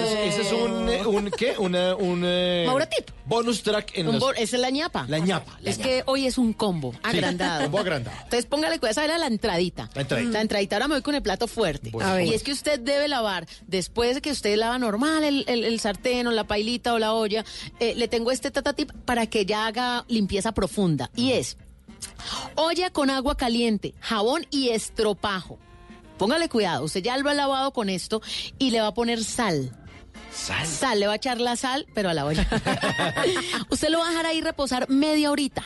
Ese 0.03 0.27
es, 0.27 0.35
ese 0.35 0.41
es 0.47 0.51
un, 0.53 0.89
eh, 0.89 1.05
un, 1.05 1.31
¿qué? 1.31 1.55
Una, 1.57 1.95
un 1.95 2.21
eh, 2.25 2.63
Mauro 2.67 2.87
Tip. 2.87 3.09
bonus 3.25 3.63
track 3.63 3.97
en 3.97 4.07
Un 4.07 4.19
los- 4.19 4.31
esa 4.37 4.55
es 4.55 4.61
la 4.61 4.69
ñapa. 4.69 5.05
la 5.07 5.19
ñapa. 5.19 5.57
la 5.61 5.69
Es 5.71 5.77
ñapa. 5.77 5.89
que 5.89 6.03
hoy 6.05 6.25
es 6.27 6.37
un 6.37 6.53
combo 6.53 6.93
agrandado. 7.03 7.63
combo 7.63 7.79
agrandado. 7.79 8.15
Entonces 8.23 8.45
póngale 8.45 8.79
cuidado, 8.79 8.91
esa 8.91 9.05
era 9.05 9.17
la 9.17 9.27
entradita. 9.27 9.89
La 9.95 10.01
entradita. 10.01 10.31
La 10.31 10.41
entradita, 10.41 10.75
ahora 10.75 10.87
me 10.87 10.95
voy 10.95 11.01
con 11.01 11.15
el 11.15 11.21
plato 11.23 11.47
fuerte. 11.47 11.89
Bueno, 11.91 12.09
A 12.09 12.13
ver. 12.15 12.27
y 12.27 12.33
es 12.33 12.43
que 12.43 12.51
usted 12.51 12.79
debe 12.79 13.07
lavar, 13.07 13.47
después 13.67 14.15
de 14.15 14.21
que 14.21 14.31
usted 14.31 14.55
lava 14.57 14.77
normal 14.77 15.23
el, 15.23 15.43
el- 15.47 15.63
el 15.63 15.79
sartén 15.79 16.27
o 16.27 16.31
la 16.31 16.43
pailita 16.45 16.93
o 16.93 16.99
la 16.99 17.13
olla, 17.13 17.43
eh, 17.79 17.93
le 17.95 18.07
tengo 18.07 18.31
este 18.31 18.51
tatatip 18.51 18.91
para 19.05 19.27
que 19.27 19.45
ya 19.45 19.67
haga 19.67 20.05
limpieza 20.07 20.51
profunda. 20.53 21.09
Y 21.15 21.31
es 21.33 21.57
olla 22.55 22.89
con 22.91 23.09
agua 23.09 23.35
caliente, 23.37 23.93
jabón 24.01 24.45
y 24.51 24.69
estropajo. 24.69 25.57
Póngale 26.17 26.49
cuidado, 26.49 26.85
usted 26.85 27.03
ya 27.03 27.17
lo 27.17 27.29
ha 27.29 27.33
lavado 27.33 27.71
con 27.71 27.89
esto 27.89 28.21
y 28.57 28.71
le 28.71 28.81
va 28.81 28.87
a 28.87 28.93
poner 28.93 29.23
sal. 29.23 29.71
Sal. 30.31 30.67
Sal, 30.67 30.99
le 30.99 31.07
va 31.07 31.13
a 31.13 31.15
echar 31.15 31.39
la 31.39 31.55
sal, 31.55 31.85
pero 31.93 32.09
a 32.09 32.13
la 32.13 32.25
olla. 32.25 32.45
Usted 33.69 33.89
lo 33.89 33.99
va 33.99 34.07
a 34.07 34.09
dejar 34.09 34.25
ahí 34.25 34.41
reposar 34.41 34.89
media 34.89 35.31
horita. 35.31 35.63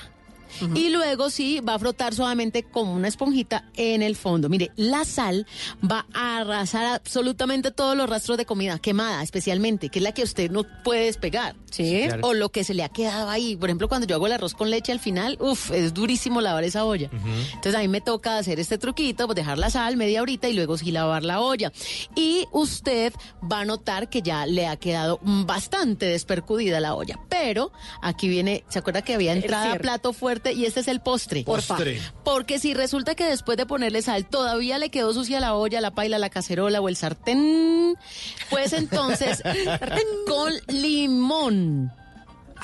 Y 0.76 0.90
luego 0.90 1.30
sí 1.30 1.60
va 1.60 1.76
a 1.76 1.80
frotar 1.80 2.14
suavemente 2.14 2.64
como 2.64 2.94
una 2.94 3.08
esponjita 3.08 3.66
en 3.76 4.02
el 4.02 4.16
fondo. 4.16 4.50
Mire, 4.50 4.72
la 4.76 5.06
sal 5.06 5.46
va 5.90 6.06
a 6.14 6.40
arrasar 6.40 6.86
absolutamente 6.86 7.72
todos 7.72 7.96
los 7.96 8.10
rastros 8.10 8.38
de 8.38 8.46
comida 8.46 8.80
quemada, 8.80 9.24
especialmente, 9.24 9.90
que 9.90 10.00
es 10.00 10.04
la 10.04 10.12
que 10.12 10.24
usted 10.24 10.52
no 10.52 10.64
puede 10.84 11.06
despegar. 11.06 11.56
Sí. 11.72 12.04
Claro. 12.08 12.28
O 12.28 12.34
lo 12.34 12.50
que 12.50 12.64
se 12.64 12.74
le 12.74 12.84
ha 12.84 12.90
quedado 12.90 13.30
ahí. 13.30 13.56
Por 13.56 13.70
ejemplo, 13.70 13.88
cuando 13.88 14.08
yo 14.08 14.16
hago 14.16 14.28
el 14.28 14.34
arroz 14.34 14.54
con 14.54 14.70
leche 14.70 14.92
al 14.92 15.00
final, 15.00 15.38
uff, 15.40 15.72
es 15.72 15.94
durísimo 15.94 16.42
lavar 16.42 16.64
esa 16.64 16.86
olla. 16.86 17.10
Entonces 17.54 17.76
a 17.76 17.80
mí 17.80 17.88
me 17.88 18.02
toca 18.02 18.38
hacer 18.38 18.60
este 18.60 18.78
truquito, 18.78 19.26
pues 19.26 19.36
dejar 19.36 19.58
la 19.58 19.70
sal 19.70 19.98
media 19.98 20.22
horita 20.22 20.50
y 20.50 20.54
luego 20.54 20.78
sí 20.78 20.92
lavar 20.92 21.24
la 21.24 21.42
olla. 21.42 21.72
Y 22.16 22.46
usted 22.52 23.14
va 23.52 23.62
a 23.62 23.66
notar 23.66 24.10
que 24.10 24.22
ya 24.22 24.46
le 24.46 24.68
ha 24.68 24.78
quedado 24.78 25.20
bastante 25.22 26.06
despercudida 26.06 26.80
la 26.80 26.96
olla. 26.96 27.20
Pero 27.30 27.72
aquí 28.02 28.28
viene, 28.28 28.64
¿se 28.70 28.80
acuerda 28.80 29.02
que 29.02 29.14
había 29.14 29.34
entrada 29.34 29.76
plato 29.78 30.14
fuerte 30.14 30.39
y 30.54 30.66
este 30.66 30.80
es 30.82 30.88
el 30.88 31.00
postre? 31.02 31.44
Porfa. 31.44 31.76
Postre. 31.76 32.02
Porque 32.24 32.60
si 32.60 32.74
resulta 32.74 33.16
que 33.16 33.26
después 33.26 33.58
de 33.58 33.66
ponerle 33.66 34.02
sal 34.02 34.26
todavía 34.28 34.78
le 34.78 34.90
quedó 34.90 35.14
sucia 35.14 35.40
la 35.40 35.56
olla, 35.56 35.82
la 35.82 35.92
paila, 35.92 36.18
la 36.18 36.30
cacerola 36.30 36.82
o 36.82 36.90
el 36.90 36.96
sartén, 36.96 37.96
pues 38.50 38.74
entonces 38.74 39.42
con 40.28 40.54
limón. 40.68 41.92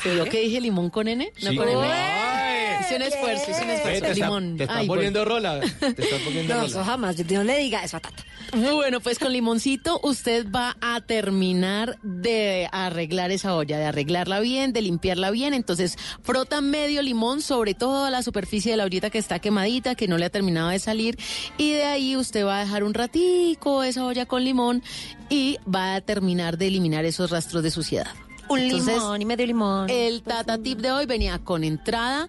¿Se 0.04 0.14
vio 0.14 0.26
que 0.26 0.42
dije 0.42 0.62
limón 0.62 0.90
con 0.90 1.08
N? 1.08 1.32
No 1.44 1.50
Sí. 1.52 1.56
con 1.58 1.68
N. 1.70 1.82
Ay. 1.84 2.36
Hice 2.82 2.98
un 2.98 3.02
esfuerzo, 3.02 3.52
hice 3.52 3.64
un 3.64 3.70
esfuerzo. 3.72 4.02
te, 4.06 4.12
está, 4.12 4.30
te 4.58 4.64
están 4.64 4.78
Ay, 4.78 4.88
poniendo 4.88 5.26
rola. 5.26 5.60
Te 5.60 5.88
están 6.04 6.20
poniendo 6.24 6.54
No, 6.54 6.60
rola. 6.62 6.68
eso 6.70 6.84
jamás. 6.84 7.16
Yo 7.16 7.38
no 7.40 7.44
le 7.46 7.58
diga 7.58 7.84
eso 7.84 7.98
a 7.98 8.00
Tata. 8.00 8.24
Bueno, 8.54 9.00
pues 9.00 9.18
con 9.18 9.34
limoncito 9.34 10.00
usted 10.04 10.46
va 10.52 10.78
a 10.82 11.02
terminar 11.02 11.98
de 12.04 12.70
arreglar 12.72 13.32
esa 13.32 13.56
olla, 13.56 13.78
de 13.80 13.86
arreglarla 13.86 14.40
bien, 14.40 14.72
de 14.72 14.82
limpiarla 14.84 15.32
bien. 15.32 15.54
Entonces, 15.56 15.98
frota 16.22 16.62
medio 16.62 17.02
limón 17.02 17.42
sobre 17.42 17.74
toda 17.74 18.12
la 18.12 18.22
superficie 18.22 18.72
de 18.72 18.78
la 18.78 18.84
ollita 18.84 19.10
que 19.10 19.18
está 19.18 19.40
quemadita, 19.40 19.96
que 19.96 20.08
no 20.08 20.18
le 20.18 20.26
ha 20.26 20.30
terminado 20.30 20.70
de 20.70 20.78
salir. 20.80 21.18
Y 21.58 21.72
de 21.72 21.86
ahí 21.86 22.16
usted 22.16 22.46
va 22.46 22.58
a 22.60 22.66
dejar 22.66 22.84
un 22.84 22.94
ratico 22.94 23.84
esa 23.84 24.06
olla 24.06 24.26
con 24.28 24.44
limón 24.44 24.84
y 25.30 25.58
va 25.74 25.96
a 25.96 26.02
terminar 26.02 26.58
de 26.60 26.68
eliminar 26.68 27.04
esos 27.06 27.32
rastros 27.32 27.64
de 27.64 27.72
suciedad. 27.72 28.08
Un 28.50 28.60
Entonces, 28.60 28.96
limón 28.96 29.22
y 29.22 29.26
medio 29.26 29.46
limón. 29.46 29.90
El 29.90 30.22
tata 30.24 30.58
tip 30.58 30.80
de 30.80 30.92
hoy 30.92 31.06
venía 31.06 31.40
con 31.40 31.64
entrada, 31.64 32.28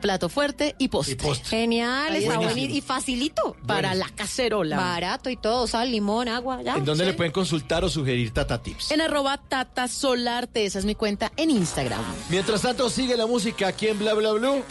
plato 0.00 0.28
fuerte 0.28 0.74
y 0.78 0.88
postre. 0.88 1.14
Y 1.14 1.16
postre. 1.16 1.48
Genial, 1.58 2.14
está 2.16 2.38
bonito 2.38 2.74
y 2.74 2.80
facilito. 2.80 3.56
Para 3.66 3.94
la 3.94 4.08
cacerola. 4.08 4.76
Barato 4.76 5.30
y 5.30 5.36
todo, 5.36 5.66
sal, 5.66 5.90
limón, 5.92 6.28
agua, 6.28 6.62
ya. 6.62 6.74
¿En 6.76 6.84
dónde 6.84 7.04
Sí. 7.04 7.10
le 7.10 7.16
pueden 7.16 7.32
consultar 7.32 7.84
o 7.84 7.88
sugerir 7.88 8.32
Tata 8.32 8.62
Tips? 8.62 8.90
En 8.90 9.00
arroba 9.00 9.38
tata 9.38 9.86
solarte, 9.88 10.64
esa 10.64 10.78
es 10.78 10.84
mi 10.84 10.94
cuenta 10.94 11.30
en 11.36 11.50
Instagram. 11.50 12.00
Mientras 12.30 12.62
tanto, 12.62 12.88
sigue 12.90 13.16
la 13.16 13.26
música 13.26 13.68
aquí 13.68 13.88
en 13.88 13.98
Bla 13.98 14.14
Bla 14.14 14.32
Blue. 14.32 14.62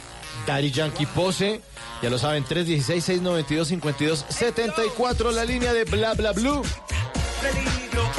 Daddy 0.48 0.72
Yankee 0.72 1.06
Pose. 1.06 1.62
Ya 2.02 2.10
lo 2.10 2.18
saben, 2.18 2.44
316-692-5274, 2.46 5.32
la 5.32 5.46
línea 5.46 5.72
de 5.72 5.84
Bla 5.86 6.14
Bla 6.16 6.32
Blue. 6.32 6.64
peligro. 7.42 8.10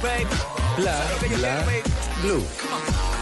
Bla 0.00 0.94
Bla. 1.20 1.82
Blue. 2.22 3.19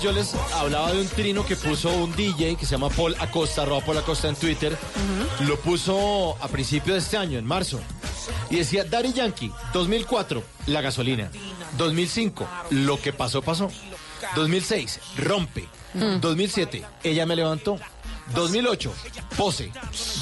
Yo 0.00 0.12
les 0.12 0.34
hablaba 0.54 0.92
de 0.92 1.00
un 1.00 1.08
trino 1.08 1.44
que 1.44 1.56
puso 1.56 1.90
un 1.90 2.14
DJ 2.16 2.56
que 2.56 2.64
se 2.64 2.72
llama 2.72 2.88
Paul 2.88 3.14
Acosta, 3.18 3.62
arroba 3.62 3.84
Paul 3.84 3.98
Acosta 3.98 4.28
en 4.28 4.34
Twitter. 4.34 4.76
Lo 5.40 5.58
puso 5.60 6.36
a 6.40 6.48
principio 6.48 6.94
de 6.94 7.00
este 7.00 7.18
año, 7.18 7.38
en 7.38 7.44
marzo. 7.44 7.80
Y 8.48 8.56
decía, 8.56 8.84
Daddy 8.84 9.12
Yankee, 9.12 9.52
2004, 9.74 10.42
la 10.66 10.80
gasolina. 10.80 11.30
2005, 11.76 12.48
lo 12.70 13.00
que 13.00 13.12
pasó, 13.12 13.42
pasó. 13.42 13.70
2006, 14.36 15.00
rompe. 15.18 15.68
2007, 16.20 16.82
ella 17.02 17.26
me 17.26 17.36
levantó. 17.36 17.78
2008, 18.34 18.92
pose. 19.36 19.70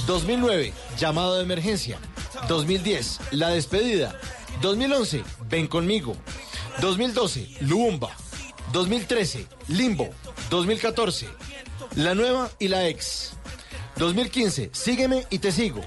2009, 0.06 0.72
llamado 0.98 1.36
de 1.36 1.42
emergencia. 1.42 1.98
2010, 2.48 3.20
la 3.30 3.50
despedida. 3.50 4.18
2011, 4.60 5.22
ven 5.48 5.68
conmigo. 5.68 6.16
2012, 6.80 7.58
Lumba. 7.60 8.10
2013, 8.72 9.46
Limbo. 9.68 10.09
2014, 10.50 11.26
La 11.96 12.14
Nueva 12.14 12.50
y 12.59 12.68
la 12.68 12.87
Ex. 12.88 13.33
2015, 13.96 14.70
Sígueme 14.72 15.26
y 15.31 15.38
te 15.38 15.50
sigo. 15.52 15.81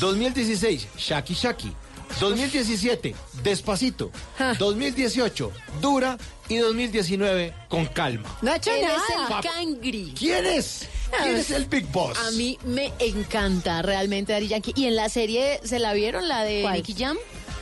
2016, 0.00 0.86
Shaki 0.96 1.34
Shaki. 1.34 1.72
2017, 2.20 3.14
Despacito. 3.42 4.10
2018, 4.58 5.52
Dura. 5.80 6.18
Y 6.48 6.56
2019, 6.56 7.54
Con 7.68 7.86
Calma. 7.86 8.28
No 8.42 8.50
ha 8.50 8.56
hecho 8.56 8.72
Él 8.74 8.82
nada. 8.82 8.96
es 8.96 9.44
el 9.44 9.50
cangri. 9.52 10.14
¿Quién 10.18 10.44
es? 10.46 10.88
¿Quién 11.22 11.36
es 11.36 11.50
el 11.52 11.66
Big 11.66 11.86
Boss? 11.92 12.18
A 12.18 12.32
mí 12.32 12.58
me 12.64 12.92
encanta 12.98 13.82
realmente 13.82 14.32
Daddy 14.32 14.48
Yankee. 14.48 14.72
Y 14.74 14.86
en 14.86 14.96
la 14.96 15.08
serie, 15.08 15.60
¿se 15.62 15.78
la 15.78 15.92
vieron? 15.92 16.26
La 16.28 16.42
de 16.42 16.62
¿Cuál? 16.62 16.74
Nicky 16.74 16.94
Jam. 16.94 17.16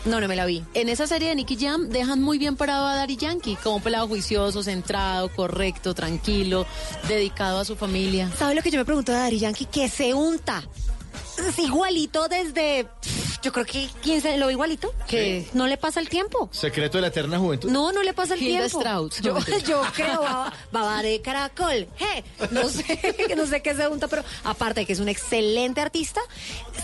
No, 0.08 0.22
no 0.22 0.26
me 0.28 0.36
la 0.36 0.46
vi. 0.46 0.64
En 0.72 0.88
esa 0.88 1.06
serie 1.06 1.28
de 1.28 1.34
Nicky 1.34 1.56
Jam 1.60 1.90
dejan 1.90 2.22
muy 2.22 2.38
bien 2.38 2.56
parado 2.56 2.86
a 2.86 2.94
Daddy 2.96 3.18
Yankee, 3.18 3.56
como 3.62 3.76
un 3.76 3.82
pelado 3.82 4.08
juicioso, 4.08 4.62
centrado, 4.62 5.28
correcto, 5.28 5.92
tranquilo, 5.92 6.66
dedicado 7.06 7.60
a 7.60 7.64
su 7.66 7.76
familia. 7.76 8.30
¿Sabe 8.38 8.54
lo 8.54 8.62
que 8.62 8.70
yo 8.70 8.78
me 8.78 8.86
pregunto 8.86 9.12
de 9.12 9.18
Dari 9.18 9.38
Yankee? 9.38 9.66
Que 9.66 9.90
se 9.90 10.14
unta. 10.14 10.62
Es 11.46 11.58
igualito 11.58 12.26
desde. 12.28 12.86
Yo 13.42 13.52
creo 13.52 13.64
que 13.64 13.88
15 14.02 14.38
lo 14.38 14.50
igualito. 14.50 14.92
¿Qué? 15.06 15.46
No 15.52 15.68
le 15.68 15.76
pasa 15.76 16.00
el 16.00 16.08
tiempo. 16.08 16.48
Secreto 16.52 16.98
de 16.98 17.02
la 17.02 17.08
eterna 17.08 17.38
juventud. 17.38 17.70
No, 17.70 17.92
no 17.92 18.02
le 18.02 18.12
pasa 18.12 18.34
el 18.34 18.42
Hilda 18.42 18.66
tiempo. 18.66 18.80
Strauss. 18.80 19.20
Yo, 19.20 19.38
yo 19.66 19.82
creo, 19.94 20.20
baba, 20.20 20.52
baba 20.72 21.02
de 21.02 21.20
caracol. 21.20 21.86
Je, 21.96 22.24
No 22.50 22.68
sé, 22.68 23.34
no 23.36 23.46
sé 23.46 23.62
qué 23.62 23.76
se 23.76 23.86
unta, 23.86 24.08
pero 24.08 24.24
aparte 24.42 24.80
de 24.80 24.86
que 24.86 24.92
es 24.94 25.00
un 25.00 25.08
excelente 25.08 25.80
artista, 25.80 26.20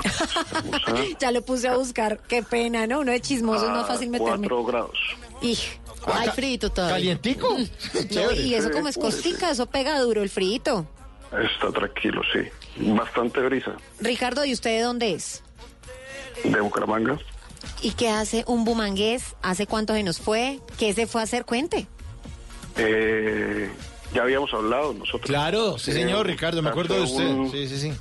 A, 0.87 0.95
Ya 1.19 1.31
lo 1.31 1.41
puse 1.43 1.67
a 1.67 1.77
buscar. 1.77 2.19
Qué 2.27 2.43
pena, 2.43 2.87
¿no? 2.87 2.99
Uno 2.99 3.11
de 3.11 3.21
chismoso 3.21 3.65
es 3.65 3.71
más 3.71 3.87
fácil 3.87 4.09
meterme. 4.09 4.47
4 4.47 4.63
grados. 4.65 4.97
Y, 5.41 5.57
Ay, 6.05 6.29
frito 6.29 6.69
todavía. 6.69 6.95
¿Calientico? 7.17 7.57
no, 8.15 8.31
y 8.31 8.53
eso 8.53 8.71
como 8.71 8.87
es 8.89 8.97
costica, 8.97 9.51
eso 9.51 9.65
pega 9.65 9.99
duro 9.99 10.21
el 10.21 10.29
frito. 10.29 10.87
Está 11.31 11.71
tranquilo, 11.71 12.21
sí. 12.33 12.39
Bastante 12.93 13.39
brisa. 13.41 13.73
Ricardo, 13.99 14.43
¿y 14.45 14.53
usted 14.53 14.71
de 14.77 14.81
dónde 14.81 15.13
es? 15.13 15.43
De 16.43 16.59
Bucaramanga. 16.61 17.19
¿Y 17.81 17.91
qué 17.91 18.09
hace 18.09 18.43
un 18.47 18.65
bumangués? 18.65 19.35
¿Hace 19.41 19.67
cuánto 19.67 19.93
se 19.93 20.03
nos 20.03 20.19
fue? 20.19 20.59
¿Qué 20.77 20.93
se 20.93 21.05
fue 21.07 21.21
a 21.21 21.25
hacer? 21.25 21.45
Cuente. 21.45 21.87
Eh, 22.77 23.69
ya 24.13 24.23
habíamos 24.23 24.53
hablado 24.53 24.93
nosotros. 24.93 25.25
Claro, 25.25 25.77
sí, 25.77 25.91
Eh, 25.91 25.93
señor, 25.95 26.25
Ricardo, 26.27 26.61
me 26.61 26.69
acuerdo 26.69 26.95
de 26.95 27.01
usted. 27.01 27.25
un- 27.29 27.51
Sí, 27.51 27.67
sí, 27.67 27.77
sí. 27.79 27.93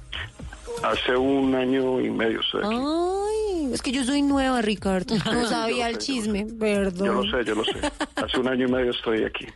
Hace 0.82 1.16
un 1.16 1.54
año 1.54 2.00
y 2.00 2.08
medio 2.10 2.40
estoy 2.40 2.62
aquí. 2.64 2.76
Ay, 2.80 3.70
es 3.74 3.82
que 3.82 3.90
yo 3.90 4.04
soy 4.04 4.22
nueva, 4.22 4.62
Ricardo. 4.62 5.16
No 5.24 5.46
sabía 5.48 5.88
el 5.88 5.98
chisme, 5.98 6.46
perdón. 6.58 7.06
Yo 7.06 7.12
lo 7.14 7.22
sé, 7.24 7.44
yo 7.44 7.54
lo 7.56 7.64
sé. 7.64 7.72
Hace 8.16 8.38
un 8.38 8.48
año 8.48 8.68
y 8.68 8.70
medio 8.70 8.90
estoy 8.92 9.24
aquí. 9.24 9.46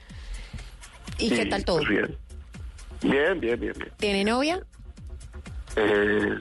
¿Y 1.19 1.29
qué 1.31 1.47
tal 1.47 1.65
todo? 1.65 1.79
pues, 1.79 1.89
bien. 1.89 2.17
Bien, 3.03 3.39
bien, 3.41 3.59
bien, 3.59 3.73
bien. 3.77 3.93
¿Tiene 3.97 4.25
novia? 4.25 4.61
Eh, 5.77 6.37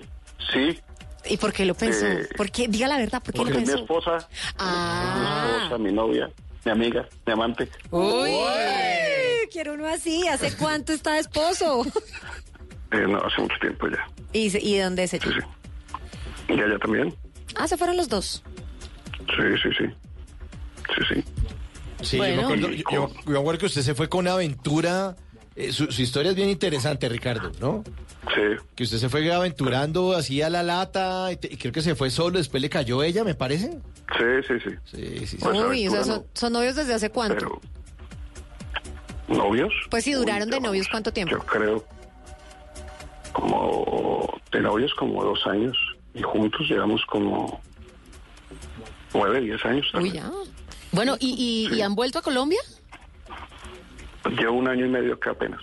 sí, 0.53 0.79
¿Y 1.25 1.37
por 1.37 1.53
qué 1.53 1.65
lo 1.65 1.75
pensó? 1.75 2.05
Eh, 2.07 2.27
¿Por 2.35 2.49
qué? 2.51 2.67
Diga 2.67 2.87
la 2.87 2.97
verdad, 2.97 3.21
¿por 3.21 3.33
qué 3.33 3.39
lo 3.43 3.49
es 3.49 3.55
mi 3.57 3.65
pensó? 3.65 3.77
esposa, 3.83 4.17
mi 4.17 4.55
Ah. 4.57 5.57
esposa, 5.61 5.77
mi 5.77 5.91
novia, 5.93 6.29
mi 6.65 6.71
amiga, 6.71 7.07
mi 7.27 7.33
amante. 7.33 7.69
Uy, 7.91 8.31
quiero 9.51 9.73
uno 9.75 9.87
así. 9.87 10.27
¿Hace 10.27 10.55
cuánto 10.57 10.93
está 10.93 11.13
de 11.13 11.19
esposo? 11.19 11.85
Eh, 12.93 13.05
no, 13.07 13.19
hace 13.19 13.41
mucho 13.41 13.55
tiempo 13.61 13.87
ya. 13.87 14.05
¿Y, 14.33 14.49
se- 14.49 14.59
y 14.59 14.75
de 14.75 14.83
dónde 14.83 15.03
es 15.03 15.11
Sí, 15.11 15.17
ella? 15.23 15.47
sí. 16.47 16.53
¿Y 16.53 16.53
ella 16.59 16.77
también? 16.77 17.15
Ah, 17.55 17.65
se 17.65 17.77
fueron 17.77 17.95
los 17.95 18.09
dos. 18.09 18.43
Sí, 19.17 19.43
sí, 19.63 19.69
sí. 19.77 19.85
Sí, 20.97 21.13
sí. 21.15 21.23
Sí, 22.01 22.17
Bueno. 22.17 22.33
yo 22.33 22.49
me 22.49 22.53
acuerdo, 22.55 22.67
yo, 22.75 22.83
yo- 22.91 23.07
yo 23.25 23.31
me 23.31 23.39
acuerdo 23.39 23.59
que 23.61 23.65
usted 23.67 23.81
se 23.83 23.95
fue 23.95 24.09
con 24.09 24.19
una 24.21 24.33
aventura. 24.33 25.15
Eh, 25.55 25.71
su, 25.73 25.91
su 25.91 26.01
historia 26.01 26.29
es 26.31 26.35
bien 26.35 26.49
interesante, 26.49 27.07
Ricardo, 27.09 27.51
¿no? 27.59 27.83
Sí, 28.35 28.63
Que 28.75 28.83
usted 28.83 28.97
se 28.97 29.09
fue 29.09 29.31
aventurando 29.33 30.13
así 30.13 30.41
a 30.41 30.49
la 30.49 30.63
lata 30.63 31.31
y, 31.31 31.37
te- 31.37 31.51
y 31.53 31.57
creo 31.57 31.71
que 31.73 31.81
se 31.81 31.95
fue 31.95 32.09
solo, 32.11 32.37
después 32.37 32.61
le 32.61 32.69
cayó 32.69 33.03
ella, 33.03 33.23
me 33.23 33.35
parece. 33.35 33.79
sí, 34.17 34.25
sí, 34.47 34.53
sí. 34.63 34.75
Sí, 34.85 35.17
sí, 35.19 35.27
sí. 35.27 35.37
Pues, 35.41 35.55
Uy, 35.59 35.87
o 35.87 35.91
sea, 35.91 35.99
aventura 35.99 36.03
son, 36.03 36.15
no. 36.23 36.25
son 36.33 36.53
novios 36.53 36.75
desde 36.75 36.93
hace 36.93 37.09
cuánto? 37.09 37.35
Pero, 39.27 39.37
¿novios? 39.37 39.73
Pues 39.89 40.03
sí, 40.03 40.13
duraron 40.13 40.47
Uy, 40.49 40.53
de 40.55 40.59
novios, 40.61 40.85
vamos. 40.87 40.91
¿cuánto 40.91 41.11
tiempo? 41.13 41.35
Yo 41.35 41.45
creo 41.45 41.85
como 43.33 44.39
de 44.51 44.61
novios 44.61 44.93
como 44.95 45.23
dos 45.23 45.45
años 45.47 45.77
y 46.13 46.21
juntos 46.21 46.67
llevamos 46.69 47.01
como 47.07 47.61
nueve, 49.13 49.41
diez 49.41 49.63
años. 49.65 49.87
Uy, 49.93 50.11
ya. 50.11 50.29
Bueno, 50.91 51.15
¿y, 51.19 51.67
y, 51.71 51.75
y 51.75 51.81
han 51.81 51.95
vuelto 51.95 52.19
a 52.19 52.21
Colombia? 52.21 52.59
Llevo 54.29 54.53
un 54.53 54.67
año 54.67 54.85
y 54.85 54.89
medio 54.89 55.19
que 55.19 55.29
apenas. 55.29 55.61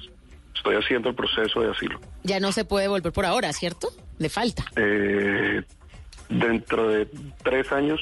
Estoy 0.54 0.76
haciendo 0.76 1.08
el 1.10 1.14
proceso 1.14 1.60
de 1.60 1.70
asilo. 1.70 2.00
Ya 2.24 2.40
no 2.40 2.50
se 2.52 2.64
puede 2.64 2.88
volver 2.88 3.12
por 3.12 3.24
ahora, 3.24 3.52
¿cierto? 3.52 3.88
Le 4.18 4.28
falta. 4.28 4.64
Eh, 4.76 5.62
dentro 6.28 6.88
de 6.88 7.08
tres 7.44 7.70
años, 7.72 8.00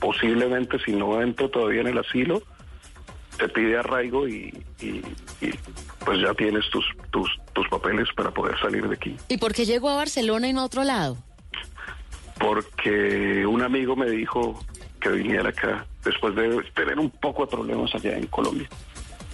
posiblemente, 0.00 0.78
si 0.84 0.92
no 0.92 1.22
entro 1.22 1.48
todavía 1.48 1.82
en 1.82 1.86
el 1.88 1.98
asilo, 1.98 2.42
te 3.38 3.48
pide 3.48 3.78
arraigo 3.78 4.26
y, 4.26 4.52
y- 4.80 5.02
y, 5.40 5.50
pues 6.04 6.20
ya 6.20 6.34
tienes 6.34 6.68
tus, 6.70 6.84
tus, 7.10 7.30
tus 7.52 7.68
papeles 7.68 8.08
para 8.16 8.30
poder 8.32 8.58
salir 8.58 8.88
de 8.88 8.94
aquí. 8.94 9.16
¿Y 9.28 9.36
por 9.38 9.52
qué 9.54 9.64
llegó 9.64 9.88
a 9.90 9.96
Barcelona 9.96 10.48
y 10.48 10.52
no 10.52 10.62
a 10.62 10.64
otro 10.64 10.82
lado? 10.84 11.16
Porque 12.38 13.46
un 13.46 13.62
amigo 13.62 13.96
me 13.96 14.10
dijo 14.10 14.58
que 15.00 15.08
viniera 15.10 15.48
acá 15.50 15.86
después 16.04 16.34
de 16.34 16.62
tener 16.74 16.98
un 16.98 17.10
poco 17.10 17.44
de 17.46 17.50
problemas 17.50 17.94
allá 17.94 18.16
en 18.16 18.26
Colombia. 18.26 18.68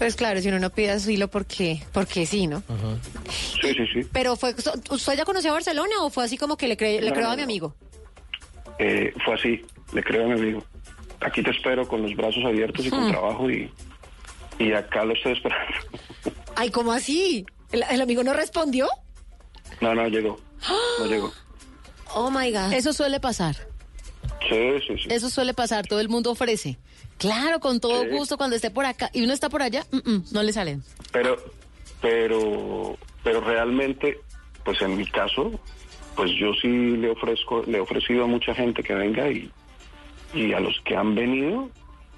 Pues 0.02 0.16
claro, 0.16 0.40
si 0.40 0.48
uno 0.48 0.58
no 0.58 0.70
pide 0.70 0.90
asilo, 0.90 1.28
porque, 1.28 1.80
porque 1.92 2.26
sí, 2.26 2.48
¿no? 2.48 2.60
Sí, 3.30 3.72
sí, 3.72 3.86
sí. 3.92 4.00
Pero 4.12 4.34
fue, 4.34 4.52
¿usted 4.90 5.16
ya 5.16 5.24
conoció 5.24 5.50
a 5.50 5.54
Barcelona 5.54 5.92
o 6.00 6.10
fue 6.10 6.24
así 6.24 6.36
como 6.36 6.56
que 6.56 6.66
le, 6.66 6.76
cre- 6.76 7.00
le 7.00 7.10
No, 7.12 7.20
no, 7.20 7.30
a 7.30 7.36
mi 7.36 7.42
amigo? 7.42 7.76
Eh, 8.80 9.14
fue 9.24 9.34
así, 9.34 9.64
le 9.92 10.02
creo 10.02 10.24
a 10.24 10.26
mi 10.26 10.32
amigo. 10.40 10.64
Aquí 11.20 11.40
te 11.40 11.50
espero 11.50 11.86
con 11.86 12.02
los 12.02 12.16
brazos 12.16 12.44
abiertos 12.44 12.84
y 12.84 12.90
con 12.90 13.08
trabajo 13.12 13.48
y, 13.48 13.70
y 14.58 14.72
acá 14.72 15.04
lo 15.04 15.14
estoy 15.14 15.34
esperando. 15.34 15.72
Ay, 16.56 16.70
¿cómo 16.72 16.90
así? 16.92 17.46
¿El, 17.70 17.84
el 17.88 18.00
amigo 18.00 18.24
no 18.24 18.32
respondió? 18.32 18.88
No, 19.80 19.94
no, 19.94 20.08
llegó. 20.08 20.40
No 20.98 21.06
llegó. 21.06 21.32
Oh 22.14 22.28
my 22.28 22.50
God. 22.50 22.72
Eso 22.72 22.92
suele 22.92 23.20
pasar. 23.20 23.54
Sí, 24.48 24.80
sí, 24.88 24.94
sí. 24.98 25.08
Eso 25.10 25.30
suele 25.30 25.54
pasar. 25.54 25.86
Todo 25.86 26.00
el 26.00 26.08
mundo 26.08 26.32
ofrece. 26.32 26.76
Claro, 27.22 27.58
con 27.60 27.80
todo 27.80 28.02
Sí. 28.02 28.08
gusto 28.10 28.36
cuando 28.36 28.56
esté 28.56 28.70
por 28.70 28.84
acá 28.84 29.08
y 29.14 29.22
uno 29.24 29.32
está 29.32 29.48
por 29.48 29.62
allá, 29.62 29.86
mm, 29.90 30.10
mm, 30.10 30.24
no 30.32 30.42
le 30.42 30.52
salen. 30.52 30.82
Pero, 31.12 31.36
pero, 32.00 32.96
pero 33.24 33.40
realmente, 33.40 34.18
pues 34.64 34.80
en 34.82 34.96
mi 34.96 35.06
caso, 35.06 35.50
pues 36.16 36.30
yo 36.38 36.52
sí 36.60 36.68
le 36.68 37.10
ofrezco, 37.10 37.62
le 37.66 37.78
he 37.78 37.80
ofrecido 37.80 38.24
a 38.24 38.26
mucha 38.26 38.54
gente 38.54 38.82
que 38.82 38.94
venga 38.94 39.30
y, 39.30 39.50
y 40.34 40.52
a 40.52 40.60
los 40.60 40.78
que 40.84 40.96
han 40.96 41.14
venido, 41.14 41.70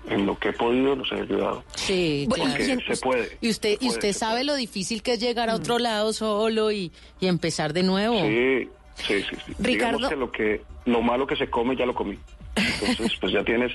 en 0.09 0.27
lo 0.27 0.39
que 0.39 0.49
he 0.49 0.53
podido, 0.53 0.97
los 0.97 1.11
he 1.13 1.17
ayudado. 1.21 1.65
Sí, 1.77 2.27
Bueno. 2.29 2.45
Porque 2.47 2.79
se 2.87 2.97
puede. 3.01 3.39
Y 3.41 3.51
usted, 3.51 3.77
y 3.81 3.89
usted 3.89 4.13
sabe 4.13 4.33
puede. 4.41 4.45
lo 4.45 4.55
difícil 4.57 5.03
que 5.03 5.15
es 5.15 5.21
llegar 5.21 5.49
a 5.49 5.55
otro 5.55 5.79
lado 5.79 6.13
solo 6.13 6.73
y, 6.73 6.93
y 7.21 7.27
empezar 7.27 7.73
de 7.73 7.83
nuevo. 7.85 8.21
Sí, 8.23 8.69
sí, 8.97 9.23
sí. 9.23 9.37
sí. 9.47 9.53
Ricardo. 9.59 9.99
Digamos 9.99 10.09
que 10.09 10.17
lo 10.17 10.31
que 10.33 10.63
lo 10.87 11.01
malo 11.01 11.27
que 11.27 11.37
se 11.37 11.49
come 11.49 11.75
ya 11.77 11.87
lo 11.87 11.95
comí. 11.95 12.19
Entonces, 12.57 13.13
pues 13.21 13.33
ya 13.33 13.43
tienes 13.45 13.73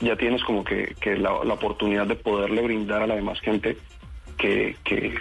ya 0.00 0.16
tienes 0.16 0.42
como 0.44 0.64
que, 0.64 0.94
que 1.00 1.16
la, 1.16 1.44
la 1.44 1.54
oportunidad 1.54 2.06
de 2.06 2.16
poderle 2.16 2.62
brindar 2.62 3.02
a 3.02 3.06
la 3.06 3.16
demás 3.16 3.40
gente 3.40 3.76
que, 4.38 4.76
que, 4.84 5.14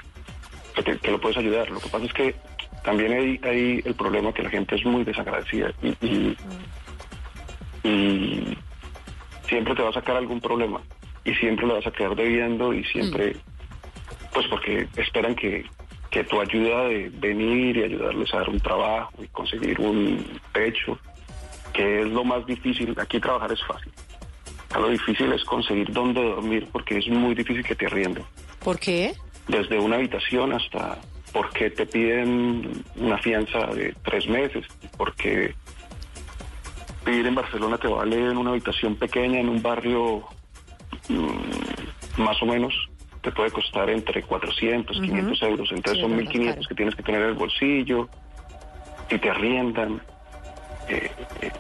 que, 0.76 0.84
te- 0.84 0.98
que 1.00 1.12
lo 1.12 1.20
puedes 1.20 1.38
ayudar. 1.38 1.70
Lo 1.70 1.80
que 1.80 1.90
pasa 1.90 2.06
es 2.06 2.14
que 2.14 2.36
también 2.84 3.12
hay, 3.14 3.40
hay 3.44 3.82
el 3.84 3.94
problema 3.96 4.34
que 4.34 4.44
la 4.44 4.50
gente 4.50 4.76
es 4.76 4.86
muy 4.86 5.04
desagradecida 5.04 5.72
y, 5.84 5.90
y, 6.06 6.38
y 7.84 8.58
siempre 9.48 9.76
te 9.76 9.82
va 9.84 9.90
a 9.90 9.94
sacar 9.94 10.16
algún 10.18 10.40
problema 10.42 10.82
y 11.26 11.34
siempre 11.36 11.68
lo 11.68 11.76
vas 11.76 11.88
a 11.88 11.92
quedar 11.92 12.16
debiendo 12.16 12.74
y 12.74 12.84
siempre, 12.86 13.36
pues 14.34 14.48
porque 14.48 14.88
esperan 14.96 15.36
que, 15.36 15.66
que 16.10 16.24
tu 16.24 16.40
ayuda 16.40 16.86
de 16.86 17.10
venir 17.16 17.78
y 17.78 17.84
ayudarles 17.84 18.34
a 18.34 18.38
dar 18.40 18.50
un 18.50 18.60
trabajo 18.60 19.12
y 19.22 19.28
conseguir 19.28 19.80
un 19.80 20.40
techo, 20.54 20.98
que 21.74 22.02
es 22.02 22.08
lo 22.08 22.24
más 22.24 22.46
difícil, 22.46 22.96
aquí 22.98 23.20
trabajar 23.20 23.52
es 23.52 23.64
fácil. 23.66 23.92
Lo 24.76 24.90
difícil 24.90 25.32
es 25.34 25.44
conseguir 25.46 25.92
dónde 25.92 26.22
dormir 26.24 26.68
porque 26.72 26.98
es 26.98 27.08
muy 27.08 27.34
difícil 27.36 27.64
que 27.64 27.76
te 27.76 27.86
arrienden. 27.88 28.24
¿Por 28.64 28.80
qué? 28.80 29.14
Desde 29.48 29.80
una 29.80 29.96
habitación 29.96 30.54
hasta 30.54 30.98
porque 31.34 31.70
te 31.70 31.86
piden 31.86 32.84
una 32.96 33.18
fianza 33.20 33.68
de 33.68 33.96
tres 34.04 34.28
meses, 34.28 34.66
porque 34.98 35.54
vivir 37.06 37.26
en 37.28 37.36
Barcelona 37.36 37.78
te 37.78 37.88
vale 37.88 38.16
en 38.18 38.38
una 38.38 38.52
habitación 38.52 38.96
pequeña, 38.96 39.40
en 39.40 39.50
un 39.50 39.62
barrio 39.62 40.24
mm, 41.08 42.22
más 42.22 42.42
o 42.42 42.46
menos, 42.46 42.74
te 43.22 43.32
puede 43.32 43.52
costar 43.52 43.90
entre 43.90 44.24
400, 44.24 45.00
500 45.02 45.42
euros. 45.44 45.70
Entonces 45.72 45.98
Sí, 45.98 46.02
son 46.02 46.20
es 46.20 46.26
verdad, 46.28 46.32
1.500 46.34 46.44
claro. 46.54 46.62
que 46.70 46.76
tienes 46.76 46.96
que 46.96 47.04
tener 47.04 47.22
en 47.22 47.28
el 47.30 47.34
bolsillo, 47.36 48.10
y 49.10 49.18
te 49.18 49.30
arriendan. 49.30 50.02
eh, 50.88 51.12
eh, 51.42 51.52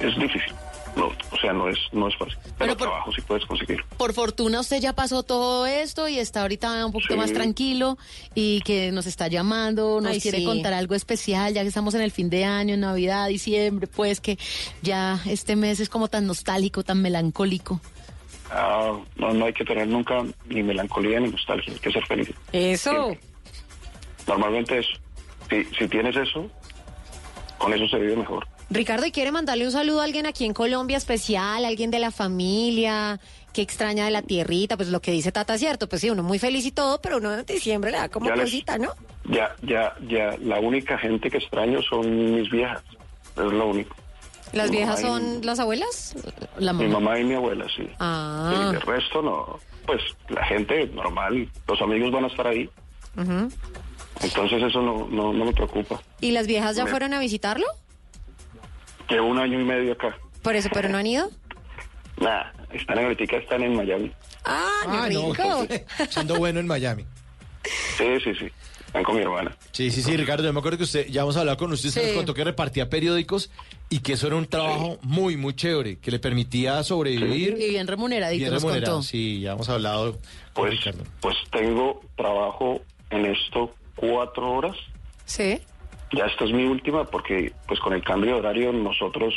es 0.00 0.16
difícil. 0.18 0.52
No, 0.96 1.08
o 1.30 1.36
sea, 1.38 1.52
no 1.52 1.68
es, 1.68 1.76
no 1.92 2.08
es 2.08 2.16
fácil. 2.16 2.36
Pero, 2.42 2.54
Pero 2.58 2.76
por- 2.78 2.88
trabajo 2.88 3.12
sí 3.12 3.20
puedes 3.20 3.44
conseguir. 3.44 3.84
Por 3.98 4.14
fortuna 4.14 4.60
usted 4.60 4.80
ya 4.80 4.94
pasó 4.94 5.22
todo 5.22 5.66
esto 5.66 6.08
y 6.08 6.18
está 6.18 6.40
ahorita 6.40 6.86
un 6.86 6.92
poquito 6.92 7.12
Sí. 7.14 7.20
más 7.20 7.32
tranquilo 7.34 7.98
y 8.34 8.62
que 8.62 8.90
nos 8.92 9.06
está 9.06 9.28
llamando, 9.28 10.00
nos 10.00 10.12
Ay, 10.12 10.20
quiere 10.22 10.38
sí. 10.38 10.44
contar 10.46 10.72
algo 10.72 10.94
especial, 10.94 11.52
ya 11.52 11.60
que 11.62 11.68
estamos 11.68 11.94
en 11.94 12.00
el 12.00 12.12
fin 12.12 12.30
de 12.30 12.44
año, 12.46 12.72
en 12.74 12.80
Navidad, 12.80 13.28
diciembre, 13.28 13.86
pues 13.86 14.20
que 14.22 14.38
ya 14.80 15.20
este 15.26 15.54
mes 15.54 15.80
es 15.80 15.90
como 15.90 16.08
tan 16.08 16.26
nostálgico, 16.26 16.82
tan 16.82 17.02
melancólico. 17.02 17.78
Ah, 18.50 18.96
no, 19.16 19.34
no 19.34 19.44
hay 19.44 19.52
que 19.52 19.64
tener 19.66 19.86
nunca 19.88 20.24
ni 20.48 20.62
melancolía 20.62 21.20
ni 21.20 21.28
nostalgia, 21.28 21.74
hay 21.74 21.78
que 21.78 21.92
ser 21.92 22.06
feliz. 22.06 22.30
Eso. 22.52 22.90
Siempre. 22.90 23.20
Normalmente 24.26 24.78
eso. 24.78 24.90
Si, 25.50 25.64
si 25.78 25.88
tienes 25.88 26.16
eso, 26.16 26.50
con 27.58 27.72
eso 27.74 27.86
se 27.88 27.98
vive 27.98 28.16
mejor. 28.16 28.46
Ricardo, 28.68 29.06
¿y 29.06 29.12
quiere 29.12 29.30
mandarle 29.30 29.64
un 29.64 29.72
saludo 29.72 30.00
a 30.00 30.04
alguien 30.04 30.26
aquí 30.26 30.44
en 30.44 30.52
Colombia 30.52 30.96
especial, 30.96 31.64
alguien 31.64 31.90
de 31.92 32.00
la 32.00 32.10
familia, 32.10 33.20
que 33.52 33.62
extraña 33.62 34.04
de 34.06 34.10
la 34.10 34.22
tierrita? 34.22 34.76
Pues 34.76 34.88
lo 34.88 35.00
que 35.00 35.12
dice 35.12 35.30
Tata 35.30 35.54
es 35.54 35.60
cierto, 35.60 35.88
pues 35.88 36.00
sí, 36.02 36.10
uno 36.10 36.22
muy 36.24 36.38
feliz 36.40 36.66
y 36.66 36.72
todo, 36.72 37.00
pero 37.00 37.18
uno 37.18 37.32
en 37.32 37.46
diciembre 37.46 37.92
le 37.92 37.98
da 37.98 38.08
como 38.08 38.26
Ya 38.26 38.34
les- 38.36 38.52
¿no? 38.80 38.88
Ya, 39.30 39.54
ya, 39.62 39.94
ya, 40.08 40.36
la 40.40 40.58
única 40.60 40.98
gente 40.98 41.30
que 41.30 41.38
extraño 41.38 41.80
son 41.82 42.34
mis 42.34 42.50
viejas. 42.50 42.82
Es 43.36 43.42
lo 43.52 43.68
único. 43.68 43.94
¿Las 44.52 44.70
Mi 44.70 44.76
viejas 44.78 45.00
y- 45.00 45.02
son 45.02 45.40
las 45.44 45.58
abuelas? 45.60 46.14
La 46.58 46.72
Mi 46.72 46.86
mamá. 46.88 47.18
y 47.20 47.24
mi 47.24 47.34
abuela, 47.34 47.66
sí. 47.76 47.88
Ah. 48.00 48.70
Y 48.72 48.74
el 48.76 48.80
resto 48.80 49.22
no. 49.22 49.58
Pues 49.86 50.00
la 50.28 50.44
gente 50.44 50.86
normal, 50.88 51.48
los 51.68 51.80
amigos 51.82 52.10
van 52.10 52.24
a 52.24 52.26
estar 52.28 52.46
ahí. 52.48 52.68
Entonces 54.22 54.62
eso 54.62 54.80
no, 54.82 55.06
no, 55.10 55.32
no 55.32 55.44
me 55.44 55.52
preocupa. 55.52 56.00
¿Y 56.20 56.32
las 56.32 56.46
viejas 56.46 56.76
ya 56.76 56.84
Me- 56.84 56.90
fueron 56.90 57.12
a 57.14 57.20
visitarlo? 57.20 57.66
Llevo 59.08 59.26
un 59.28 59.38
año 59.38 59.60
y 59.60 59.64
medio 59.64 59.92
acá. 59.92 60.16
Por 60.42 60.54
eso, 60.56 60.68
pero 60.72 60.88
no 60.88 60.98
han 60.98 61.06
ido. 61.06 61.30
Nada, 62.18 62.52
están 62.72 62.98
en 62.98 63.04
ahorita, 63.06 63.36
están 63.36 63.62
en 63.62 63.76
Miami. 63.76 64.10
Ah, 64.44 64.70
qué 64.84 64.88
Ah, 64.90 65.08
no, 65.12 65.32
rico. 65.32 65.66
echando 65.98 66.36
bueno 66.36 66.60
en 66.60 66.66
Miami. 66.66 67.04
Sí, 67.98 68.04
sí, 68.24 68.34
sí. 68.38 68.48
Están 68.86 69.02
con 69.02 69.16
mi 69.16 69.22
hermana. 69.22 69.54
Sí, 69.72 69.90
sí, 69.90 70.00
sí, 70.02 70.16
Ricardo, 70.16 70.44
yo 70.44 70.52
me 70.52 70.60
acuerdo 70.60 70.78
que 70.78 70.84
usted, 70.84 71.06
ya 71.08 71.22
hemos 71.22 71.36
hablado 71.36 71.58
con 71.58 71.72
usted, 71.72 71.88
usted 71.88 72.00
Sí. 72.02 72.06
nos 72.08 72.16
contó 72.16 72.32
que 72.34 72.44
repartía 72.44 72.88
periódicos 72.88 73.50
y 73.90 73.98
que 73.98 74.14
eso 74.14 74.28
era 74.28 74.36
un 74.36 74.46
trabajo 74.46 74.98
muy, 75.02 75.36
muy 75.36 75.54
chévere, 75.54 75.98
que 75.98 76.10
le 76.10 76.18
permitía 76.18 76.82
sobrevivir. 76.84 77.56
Y 77.60 77.70
bien 77.70 77.86
remuneradito 77.86 78.38
bien 78.40 78.52
nos 78.54 78.62
remunerado. 78.62 78.94
contó. 78.94 79.06
Sí, 79.06 79.40
ya 79.40 79.52
hemos 79.52 79.68
hablado 79.68 80.12
con 80.12 80.20
Pues, 80.54 80.70
Ricardo. 80.78 81.02
pues 81.20 81.36
tengo 81.50 82.00
trabajo 82.16 82.80
en 83.10 83.26
esto 83.26 83.74
cuatro 83.96 84.52
horas. 84.52 84.76
Sí. 85.26 85.60
Ya 86.12 86.24
esta 86.26 86.44
es 86.44 86.52
mi 86.52 86.64
última 86.64 87.04
porque 87.04 87.52
pues 87.66 87.80
con 87.80 87.92
el 87.92 88.02
cambio 88.02 88.32
de 88.34 88.38
horario 88.40 88.72
nosotros 88.72 89.34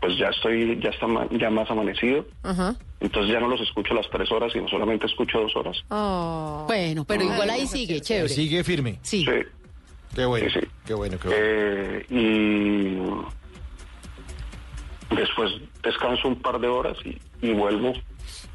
pues 0.00 0.16
ya 0.16 0.28
estoy, 0.28 0.80
ya 0.80 0.88
está 0.90 1.06
ya 1.30 1.50
más 1.50 1.70
amanecido. 1.70 2.24
Ajá. 2.42 2.74
Entonces 3.00 3.32
ya 3.32 3.38
no 3.40 3.48
los 3.48 3.60
escucho 3.60 3.92
las 3.94 4.08
tres 4.10 4.30
horas, 4.32 4.50
sino 4.52 4.66
solamente 4.68 5.06
escucho 5.06 5.40
dos 5.40 5.54
horas. 5.56 5.76
Oh. 5.90 6.64
Bueno, 6.66 7.04
pero 7.04 7.22
igual 7.24 7.50
ahí 7.50 7.66
sigue, 7.66 8.00
chévere. 8.00 8.28
Sigue 8.30 8.64
firme. 8.64 8.98
Sí. 9.02 9.24
Sí. 9.24 9.32
Qué 10.14 10.24
bueno, 10.24 10.48
Sí, 10.50 10.58
sí. 10.60 10.66
qué 10.86 10.94
bueno, 10.94 11.18
qué 11.18 11.28
bueno. 11.28 11.42
Eh, 11.44 12.06
y 15.10 15.14
después 15.14 15.50
descanso 15.82 16.28
un 16.28 16.36
par 16.40 16.58
de 16.60 16.68
horas 16.68 16.96
y, 17.04 17.18
y 17.46 17.52
vuelvo 17.52 17.92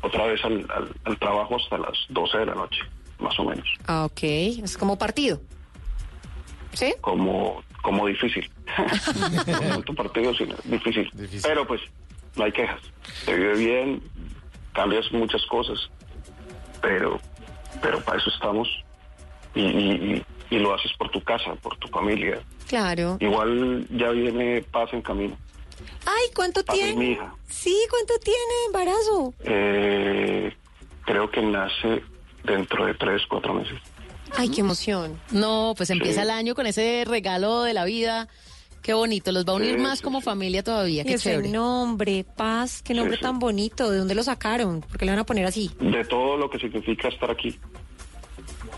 otra 0.01 0.25
vez 0.27 0.43
al, 0.43 0.65
al- 0.71 0.91
al 1.03 1.19
trabajo 1.19 1.55
hasta 1.57 1.77
las 1.77 1.93
12 2.09 2.37
de 2.39 2.45
la 2.47 2.55
noche, 2.55 2.79
más 3.19 3.37
o 3.39 3.43
menos. 3.45 3.67
Ah, 3.87 4.05
ok. 4.05 4.23
Es 4.23 4.77
como 4.77 4.97
partido. 4.97 5.39
¿Sí? 6.75 6.93
Como, 7.01 7.63
como 7.81 8.07
difícil. 8.07 8.49
tu 9.85 9.95
partido, 9.95 10.33
sino 10.35 10.55
difícil. 10.65 11.09
Difícil. 11.13 11.41
Pero 11.43 11.65
pues 11.67 11.81
no 12.35 12.43
hay 12.45 12.51
quejas. 12.51 12.81
Se 13.25 13.33
vive 13.35 13.55
bien, 13.55 14.01
cambias 14.73 15.11
muchas 15.11 15.45
cosas, 15.45 15.89
pero, 16.81 17.19
pero 17.81 18.01
para 18.03 18.17
eso 18.19 18.29
estamos. 18.29 18.67
Y, 19.53 19.61
y- 19.61 20.15
y- 20.15 20.25
y 20.55 20.59
lo 20.59 20.73
haces 20.75 20.91
por 20.97 21.09
tu 21.09 21.21
casa, 21.23 21.55
por 21.55 21.75
tu 21.77 21.87
familia. 21.87 22.39
Claro. 22.67 23.17
Igual 23.19 23.87
ya 23.89 24.09
viene 24.09 24.61
paz 24.71 24.93
en 24.93 25.01
camino. 25.01 25.35
Ay, 26.05 26.29
¿cuánto 26.35 26.63
Paz 26.63 26.77
es 26.77 26.95
mi 26.95 27.05
tiene? 27.05 27.11
hija. 27.13 27.33
Sí, 27.49 27.75
¿cuánto 27.89 28.13
tiene 28.19 28.39
embarazo? 28.67 29.33
Eh, 29.43 30.53
creo 31.03 31.29
que 31.31 31.41
nace 31.41 32.03
dentro 32.43 32.85
de 32.85 32.93
tres, 32.93 33.23
cuatro 33.27 33.53
meses. 33.55 33.79
Ay, 34.37 34.49
qué 34.49 34.61
emoción. 34.61 35.19
No, 35.31 35.73
pues 35.77 35.89
empieza 35.89 36.21
Sí. 36.21 36.27
el 36.27 36.29
año 36.31 36.55
con 36.55 36.65
ese 36.67 37.03
regalo 37.07 37.63
de 37.63 37.73
la 37.73 37.85
vida. 37.85 38.27
Qué 38.81 38.93
bonito, 38.93 39.31
los 39.31 39.45
va 39.47 39.53
a 39.53 39.55
unir 39.55 39.75
Sí, 39.75 39.81
más 39.81 39.97
sí, 39.99 40.03
como 40.03 40.19
sí. 40.19 40.25
familia 40.25 40.61
todavía, 40.63 41.01
Y 41.01 41.05
qué 41.05 41.13
ese 41.13 41.31
chévere. 41.31 41.49
nombre, 41.49 42.23
Paz, 42.35 42.81
qué 42.83 42.93
nombre 42.93 43.15
sí. 43.17 43.21
tan 43.23 43.39
bonito. 43.39 43.89
¿De 43.89 43.97
dónde 43.97 44.13
lo 44.13 44.21
sacaron? 44.23 44.81
¿Por 44.81 44.97
qué 44.97 45.05
le 45.05 45.11
van 45.11 45.19
a 45.19 45.23
poner 45.25 45.45
así? 45.45 45.71
De 45.79 46.03
todo 46.05 46.37
lo 46.37 46.49
que 46.49 46.59
significa 46.59 47.07
estar 47.07 47.31
aquí, 47.31 47.57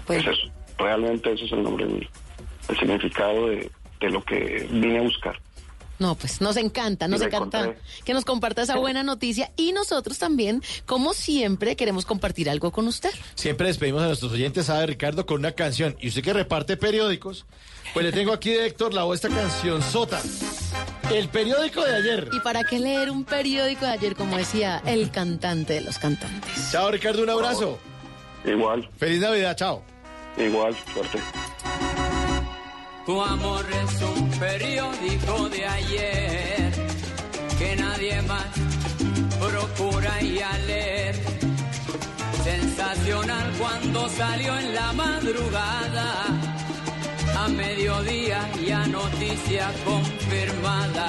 Pues, 0.05 0.21
es 0.25 0.27
eso. 0.27 0.51
Realmente 0.77 1.33
ese 1.33 1.45
es 1.45 1.51
el 1.51 1.63
nombre 1.63 1.85
mío. 1.85 2.07
El 2.69 2.77
significado 2.77 3.47
de, 3.49 3.69
de 3.99 4.09
lo 4.09 4.23
que 4.23 4.67
vine 4.71 4.99
a 4.99 5.01
buscar. 5.01 5.37
No, 5.99 6.15
pues 6.15 6.41
nos 6.41 6.57
encanta, 6.57 7.07
nos 7.07 7.21
encanta 7.21 7.75
que 8.05 8.13
nos 8.13 8.23
comparta 8.23 8.61
esa 8.61 8.77
buena 8.77 9.01
noticia 9.03 9.51
y 9.55 9.71
nosotros 9.71 10.19
también, 10.19 10.61
como 10.85 11.13
siempre, 11.13 11.75
queremos 11.75 12.05
compartir 12.05 12.49
algo 12.49 12.71
con 12.71 12.87
usted. 12.87 13.09
Siempre 13.35 13.67
despedimos 13.67 14.03
a 14.03 14.07
nuestros 14.07 14.31
oyentes, 14.31 14.67
sabe 14.67 14.85
Ricardo, 14.85 15.25
con 15.25 15.39
una 15.39 15.53
canción. 15.53 15.95
Y 15.99 16.09
usted 16.09 16.21
que 16.23 16.33
reparte 16.33 16.77
periódicos, 16.77 17.45
pues 17.93 18.05
le 18.05 18.11
tengo 18.11 18.31
aquí 18.31 18.51
de 18.51 18.67
Héctor 18.67 18.93
Lavoe 18.93 19.15
esta 19.15 19.29
canción 19.29 19.81
Sota. 19.81 20.21
El 21.11 21.29
periódico 21.29 21.83
de 21.83 21.95
ayer. 21.95 22.29
¿Y 22.31 22.39
para 22.41 22.63
qué 22.63 22.79
leer 22.79 23.09
un 23.09 23.23
periódico 23.23 23.85
de 23.85 23.91
ayer, 23.91 24.15
como 24.15 24.37
decía 24.37 24.81
el 24.85 25.09
cantante 25.09 25.73
de 25.73 25.81
los 25.81 25.97
cantantes? 25.97 26.71
Chao 26.71 26.91
Ricardo, 26.91 27.23
un 27.23 27.29
abrazo. 27.29 27.79
Igual, 28.45 28.89
Feliz 28.97 29.19
Navidad, 29.19 29.55
chao. 29.57 29.83
igual, 30.37 30.75
suerte. 30.93 31.19
Tu 33.07 33.21
amor 33.21 33.65
es 33.71 34.01
un 34.01 34.29
periódico 34.31 35.47
de 35.47 35.65
ayer 35.65 36.71
que 37.57 37.73
nadie 37.77 38.21
más 38.23 38.47
procura 39.39 40.21
y 40.21 40.41
a 40.41 40.57
leer. 40.67 41.15
Sensacional 42.43 43.53
cuando 43.57 44.09
salió 44.09 44.59
en 44.59 44.75
la 44.75 44.91
madrugada, 44.91 46.25
a 47.37 47.47
mediodía 47.47 48.41
ya 48.67 48.85
noticia 48.87 49.71
confirmada 49.85 51.07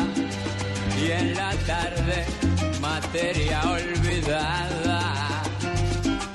y 1.03 1.11
en 1.11 1.35
la 1.35 1.51
tarde 1.67 2.27
materia 2.81 3.61
olvidada. 3.73 5.43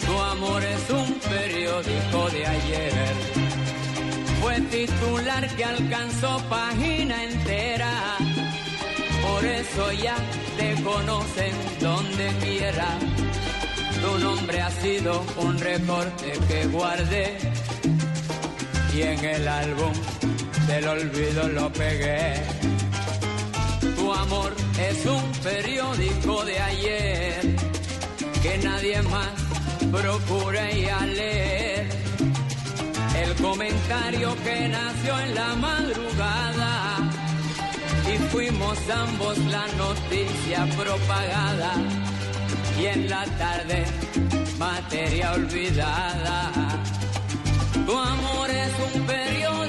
Tu 0.05 0.19
amor 0.33 0.61
es 0.61 0.89
un 0.89 1.13
periódico 1.21 2.29
de 2.31 2.47
ayer 2.47 3.42
fue 4.53 4.61
titular 4.61 5.47
que 5.55 5.65
alcanzó 5.65 6.37
página 6.49 7.23
entera. 7.23 8.17
Por 9.21 9.45
eso 9.45 9.91
ya 9.93 10.15
te 10.57 10.81
conocen 10.83 11.53
donde 11.79 12.27
quiera. 12.43 12.87
Tu 14.01 14.19
nombre 14.19 14.61
ha 14.61 14.69
sido 14.69 15.23
un 15.37 15.57
recorte 15.57 16.33
que 16.47 16.67
guardé 16.67 17.37
y 18.93 19.01
en 19.01 19.25
el 19.25 19.47
álbum 19.47 19.93
del 20.67 20.87
olvido 20.87 21.47
lo 21.49 21.71
pegué. 21.71 22.33
Tu 23.95 24.13
amor 24.13 24.53
es 24.79 25.05
un 25.05 25.31
periódico 25.41 26.45
de 26.45 26.59
ayer 26.59 27.55
que 28.41 28.57
nadie 28.59 29.01
más 29.03 29.31
procura 29.91 30.71
ir 30.71 30.91
a 30.91 31.05
leer 31.05 31.72
el 33.23 33.35
comentario 33.35 34.35
que 34.43 34.67
nació 34.67 35.19
en 35.19 35.35
la 35.35 35.55
madrugada 35.55 36.97
y 38.13 38.17
fuimos 38.31 38.77
ambos 38.89 39.37
la 39.45 39.65
noticia 39.77 40.65
propagada 40.77 41.73
y 42.79 42.85
en 42.85 43.09
la 43.09 43.23
tarde 43.37 43.85
materia 44.59 45.33
olvidada. 45.33 46.51
Tu 47.85 47.97
amor 47.97 48.49
es 48.49 48.73
un 48.93 49.05
periódico 49.05 49.62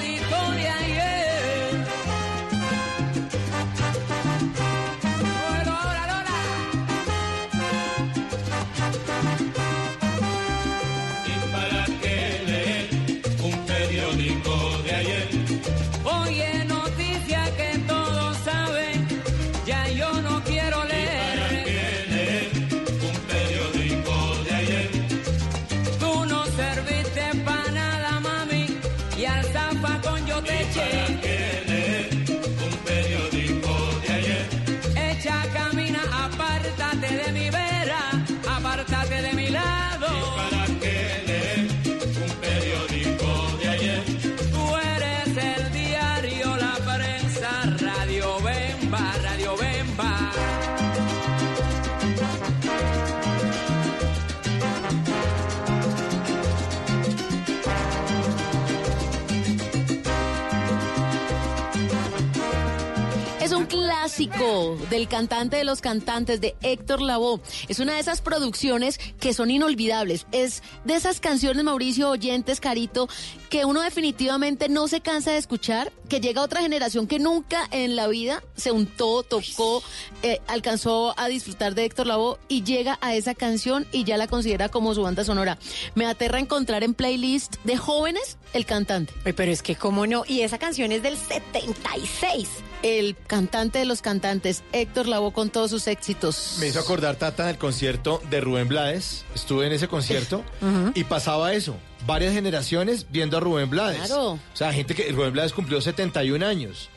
Del 64.90 65.08
cantante 65.08 65.56
de 65.56 65.64
los 65.64 65.80
cantantes, 65.80 66.40
de 66.40 66.54
Héctor 66.62 67.02
Lavoe. 67.02 67.40
Es 67.66 67.80
una 67.80 67.94
de 67.94 68.00
esas 68.00 68.20
producciones 68.20 69.00
que 69.18 69.34
son 69.34 69.50
inolvidables. 69.50 70.26
Es 70.30 70.62
de 70.84 70.94
esas 70.94 71.18
canciones, 71.18 71.64
Mauricio, 71.64 72.10
oyentes, 72.10 72.60
Carito, 72.60 73.08
que 73.50 73.64
uno 73.64 73.80
definitivamente 73.80 74.68
no 74.68 74.86
se 74.86 75.00
cansa 75.00 75.32
de 75.32 75.38
escuchar, 75.38 75.92
que 76.08 76.20
llega 76.20 76.42
a 76.42 76.44
otra 76.44 76.60
generación 76.60 77.08
que 77.08 77.18
nunca 77.18 77.66
en 77.72 77.96
la 77.96 78.06
vida 78.06 78.44
se 78.54 78.70
untó, 78.70 79.24
tocó, 79.24 79.82
eh, 80.22 80.40
alcanzó 80.46 81.18
a 81.18 81.26
disfrutar 81.26 81.74
de 81.74 81.84
Héctor 81.84 82.06
Lavoe 82.06 82.38
y 82.46 82.62
llega 82.62 82.98
a 83.00 83.16
esa 83.16 83.34
canción 83.34 83.84
y 83.90 84.04
ya 84.04 84.16
la 84.16 84.28
considera 84.28 84.68
como 84.68 84.94
su 84.94 85.02
banda 85.02 85.24
sonora. 85.24 85.58
Me 85.96 86.06
aterra 86.06 86.38
encontrar 86.38 86.84
en 86.84 86.94
playlist 86.94 87.56
de 87.64 87.76
jóvenes 87.76 88.38
el 88.52 88.64
cantante. 88.64 89.12
Pero 89.24 89.50
es 89.50 89.62
que 89.62 89.74
cómo 89.74 90.06
no, 90.06 90.22
y 90.24 90.42
esa 90.42 90.58
canción 90.58 90.92
es 90.92 91.02
del 91.02 91.16
76. 91.16 92.48
El 92.84 93.16
cantante 93.16 93.78
de 93.78 93.86
los 93.86 94.02
cantantes, 94.02 94.62
Héctor 94.72 95.08
Lavoe 95.08 95.32
con 95.32 95.48
todos 95.48 95.70
sus 95.70 95.86
éxitos. 95.86 96.58
Me 96.60 96.66
hizo 96.68 96.80
acordar 96.80 97.16
Tata 97.16 97.46
del 97.46 97.56
concierto 97.56 98.20
de 98.28 98.42
Rubén 98.42 98.68
Blades. 98.68 99.24
Estuve 99.34 99.66
en 99.66 99.72
ese 99.72 99.88
concierto 99.88 100.44
y 100.94 101.04
pasaba 101.04 101.54
eso. 101.54 101.76
Varias 102.06 102.34
generaciones 102.34 103.06
viendo 103.08 103.38
a 103.38 103.40
Rubén 103.40 103.70
Blades. 103.70 104.02
Claro. 104.02 104.32
O 104.32 104.38
sea, 104.52 104.70
gente 104.74 104.94
que 104.94 105.10
Rubén 105.12 105.32
Blades 105.32 105.54
cumplió 105.54 105.80
71 105.80 106.44
años. 106.44 106.90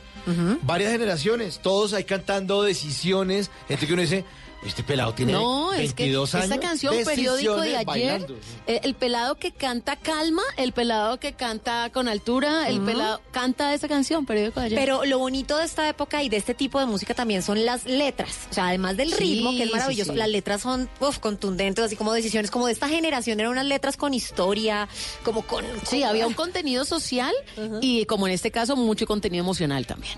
Varias 0.64 0.92
generaciones, 0.92 1.60
todos 1.60 1.94
ahí 1.94 2.04
cantando 2.04 2.64
decisiones. 2.64 3.50
Gente 3.70 3.88
que 3.88 3.94
uno 3.94 4.02
dice, 4.02 4.26
este 4.66 4.84
pelado 4.84 5.14
tiene 5.14 5.32
No, 5.34 5.72
es 5.74 5.94
que 5.94 6.04
22 6.04 6.36
años. 6.36 6.46
esta 6.52 6.60
canción, 6.60 6.96
periódico 7.06 7.62
de 7.62 7.76
ayer, 7.78 7.86
bailando. 7.86 8.36
eh, 8.66 8.82
el 8.84 8.96
pelado 8.96 9.36
que 9.36 9.52
canta 9.52 9.96
calma, 9.96 10.42
el 10.58 10.74
pelado 10.74 11.20
que 11.20 11.34
canta 11.34 11.90
con 11.92 12.08
altura, 12.08 12.68
el 12.68 12.82
pelado 12.82 13.22
canta 13.32 13.74
esa 13.74 13.88
canción, 13.88 14.26
periódico 14.26 14.60
de 14.60 14.66
ayer. 14.68 14.80
Pero 14.80 15.06
lo 15.06 15.20
bonito 15.20 15.58
de 15.58 15.66
esta 15.66 15.88
época 15.88 16.24
y 16.24 16.30
de 16.30 16.38
este 16.38 16.54
tipo 16.54 16.80
de 16.80 16.86
música 16.86 17.14
también 17.14 17.44
son 17.44 17.66
las 17.66 17.86
letras. 17.86 18.48
O 18.50 18.54
sea, 18.54 18.68
además 18.70 18.98
del 18.98 19.12
Sí, 19.14 19.36
ritmo, 19.36 19.52
que 19.52 19.64
es 19.64 19.72
maravilloso, 19.72 20.12
sí. 20.12 20.18
las 20.18 20.30
letras 20.30 20.62
son 20.62 20.90
uf, 21.00 21.20
contundentes, 21.20 21.84
así 21.86 21.96
como 21.96 22.12
decisiones 22.14 22.52
como 22.52 22.66
de 22.68 22.74
esta 22.74 22.90
generación. 22.90 23.40
Eran 23.40 23.52
unas 23.54 23.66
letras 23.66 23.96
con 23.96 24.14
historia, 24.14 24.88
como 25.24 25.44
con... 25.44 25.64
sí, 25.88 26.04
había 26.04 26.28
un 26.28 26.34
contenido 26.34 26.84
social 26.86 27.34
y 27.82 28.06
como 28.06 28.28
en 28.28 28.34
este 28.34 28.52
caso 28.52 28.76
mucho 28.76 29.06
contenido 29.06 29.44
emocional 29.44 29.86
también. 29.86 30.18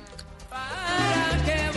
¿Para 0.49 1.43
qué 1.45 1.68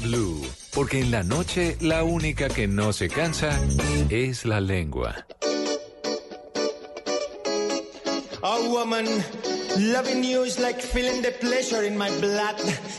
Blue. 0.00 0.44
Porque 0.74 1.00
en 1.00 1.10
la 1.10 1.22
noche 1.22 1.76
la 1.80 2.04
única 2.04 2.48
que 2.48 2.66
no 2.66 2.92
se 2.92 3.08
cansa 3.08 3.50
es 4.10 4.44
la 4.44 4.60
lengua. 4.60 5.26
A 8.42 8.60
woman 8.68 9.06
loving 9.78 10.22
you 10.22 10.44
is 10.44 10.58
like 10.58 10.80
feeling 10.80 11.22
the 11.22 11.32
pleasure 11.32 11.84
in 11.84 11.96
my 11.98 12.10
blood. 12.20 12.56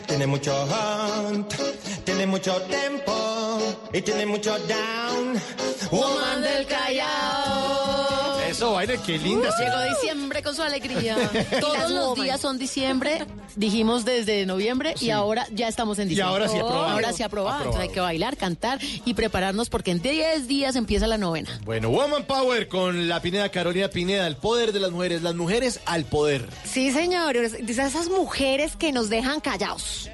Tiene 0.08 0.28
mucho 0.28 0.52
hunt, 0.66 1.54
tiene 2.06 2.26
mucho 2.28 2.62
tempo 2.64 3.60
y 3.94 4.02
tiene 4.02 4.26
mucho 4.26 4.58
down. 4.68 5.40
Woman 5.92 6.42
del 6.42 6.66
Callao. 6.68 7.69
Eso, 8.60 8.74
baile, 8.74 9.00
qué 9.06 9.18
linda. 9.18 9.56
Llegó 9.58 9.96
diciembre 9.96 10.44
con 10.44 10.54
su 10.54 10.62
alegría. 10.62 11.16
Todos 11.62 11.90
los 11.92 12.16
días 12.16 12.42
son 12.42 12.58
diciembre, 12.58 13.26
dijimos 13.56 14.04
desde 14.04 14.46
noviembre 14.46 14.96
y 15.00 15.12
ahora 15.12 15.48
ya 15.54 15.70
estamos 15.70 15.98
en 15.98 16.10
diciembre. 16.10 16.34
ahora 16.34 16.50
sí 16.50 16.58
aprobado. 16.58 16.88
Ahora 16.90 17.14
sí 17.14 17.24
aprobado. 17.24 17.60
Entonces 17.60 17.84
hay 17.84 17.88
que 17.88 18.02
bailar, 18.02 18.36
cantar 18.36 18.80
y 19.06 19.14
prepararnos 19.14 19.70
porque 19.70 19.92
en 19.92 20.02
10 20.02 20.50
días 20.50 20.76
empieza 20.76 21.08
la 21.08 21.18
novena. 21.18 21.58
Bueno, 21.64 21.90
Woman 21.90 22.26
Power 22.26 22.68
con 22.68 23.08
la 23.08 23.22
Pineda, 23.22 23.48
Carolina 23.48 23.88
Pineda, 23.88 24.28
el 24.28 24.36
poder 24.36 24.74
de 24.74 24.82
las 24.82 24.92
mujeres, 24.92 25.22
las 25.22 25.36
mujeres 25.36 25.80
al 25.86 26.04
poder. 26.04 26.50
Sí, 26.66 26.92
señor. 26.92 27.38
Dice 27.62 27.84
esas 27.84 28.10
mujeres 28.10 28.76
que 28.76 28.92
nos 28.92 29.10
dejan 29.10 29.40
callados. 29.40 30.10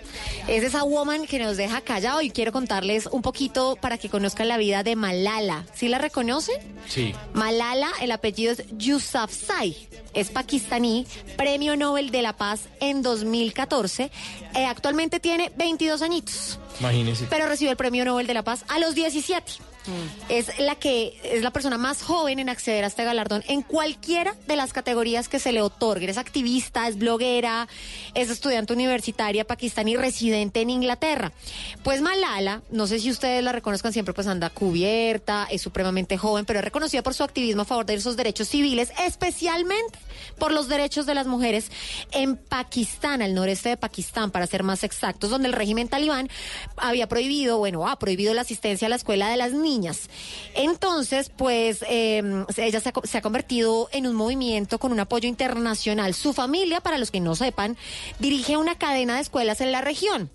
Es 0.48 0.64
esa 0.64 0.84
woman 0.84 1.26
que 1.26 1.40
nos 1.40 1.58
deja 1.58 1.82
callado 1.82 2.22
y 2.22 2.30
quiero 2.30 2.52
contarles 2.52 3.08
un 3.08 3.24
poquito 3.24 3.78
para 3.82 3.98
que 3.98 4.10
conozcan 4.10 4.48
la 4.48 4.58
vida 4.58 4.84
de 4.84 4.96
Malala. 4.96 5.66
¿Sí 5.74 5.88
la 5.88 5.98
reconocen? 5.98 6.56
Sí. 6.88 7.16
Malala, 7.34 7.90
el 8.00 8.12
apellido 8.12 8.52
es 8.54 8.64
Yousafzai, 8.78 9.76
es 10.14 10.30
pakistaní, 10.30 11.08
premio 11.36 11.76
Nobel 11.76 12.12
de 12.12 12.22
la 12.22 12.34
Paz 12.34 12.62
en 12.80 13.02
2014. 13.02 14.12
Eh, 14.54 14.66
actualmente 14.66 15.20
tiene 15.20 15.52
22 15.58 16.04
añitos, 16.04 16.60
Imagínense. 16.80 17.26
pero 17.28 17.48
recibió 17.48 17.72
el 17.72 17.78
premio 17.78 18.06
Nobel 18.06 18.28
de 18.28 18.36
la 18.36 18.44
Paz 18.44 18.66
a 18.68 18.78
los 18.78 18.94
17. 18.94 19.52
Es 20.30 20.60
la 20.60 20.76
que 20.76 21.20
es 21.24 21.44
la 21.44 21.52
persona 21.52 21.78
más 21.78 22.02
joven 22.02 22.40
en 22.40 22.50
acceder 22.50 22.84
a 22.84 22.88
este 22.88 23.04
galardón 23.04 23.44
en 23.48 23.62
cualquiera 23.62 24.36
de 24.48 24.56
las 24.56 24.74
categorías 24.74 25.30
que 25.30 25.40
se 25.40 25.52
le 25.52 25.62
otorgue. 25.62 26.10
Es 26.10 26.18
activista, 26.18 26.88
es 26.88 26.98
bloguera, 26.98 27.68
es 28.14 28.30
estudiante 28.30 28.74
universitaria 28.74 29.46
pakistaní 29.46 29.98
residente 29.98 30.62
en 30.62 30.70
Inglaterra. 30.70 31.32
Pues 31.84 32.02
Malala, 32.02 32.62
no 32.72 32.88
sé 32.88 33.00
si 33.00 33.12
ustedes 33.12 33.44
la 33.44 33.52
reconozcan 33.52 33.94
siempre, 33.94 34.14
pues 34.14 34.28
anda 34.28 34.50
cubierta, 34.50 35.48
es 35.50 35.62
supremamente 35.62 36.18
joven, 36.18 36.46
pero 36.46 36.60
es 36.60 36.66
reconocida 36.66 37.02
por 37.02 37.14
su 37.14 37.24
activismo 37.24 37.64
a 37.64 37.66
favor 37.66 37.86
de 37.86 37.96
esos 37.96 38.18
derechos 38.18 38.48
civiles, 38.48 38.92
especialmente 39.06 40.00
por 40.38 40.52
los 40.52 40.68
derechos 40.68 41.06
de 41.06 41.16
las 41.16 41.28
mujeres 41.28 41.72
en 42.12 42.38
Pakistán, 42.38 43.22
al 43.22 43.34
noreste 43.34 43.70
de 43.70 43.78
Pakistán, 43.78 44.32
para 44.32 44.48
ser 44.48 44.64
más 44.64 44.84
exactos, 44.84 45.30
donde 45.30 45.48
el 45.48 45.54
régimen 45.54 45.88
talibán 45.88 46.30
había 46.78 47.08
prohibido, 47.08 47.58
bueno, 47.58 47.88
ha 47.88 47.98
prohibido 47.98 48.34
la 48.34 48.42
asistencia 48.42 48.88
a 48.88 48.90
la 48.90 48.96
escuela 48.96 49.30
de 49.30 49.38
las 49.38 49.52
niñas. 49.54 50.10
Entonces, 50.56 51.30
pues 51.36 51.84
eh, 51.88 52.46
ella 52.58 52.80
se 52.80 52.90
ha, 52.90 52.94
se 53.04 53.18
ha 53.18 53.22
convertido 53.22 53.90
en 53.92 54.08
un 54.08 54.16
movimiento 54.16 54.80
con 54.80 54.92
un 54.92 55.00
apoyo 55.00 55.28
internacional. 55.28 56.14
Su 56.14 56.34
familia, 56.34 56.82
para 56.82 56.98
los 56.98 57.12
que 57.12 57.20
no 57.20 57.36
sepan, 57.36 57.78
dirige 58.20 58.58
una 58.58 58.78
cadena 58.78 59.16
de 59.16 59.22
escuelas 59.22 59.62
en 59.62 59.72
la 59.72 59.82
región. 59.82 60.30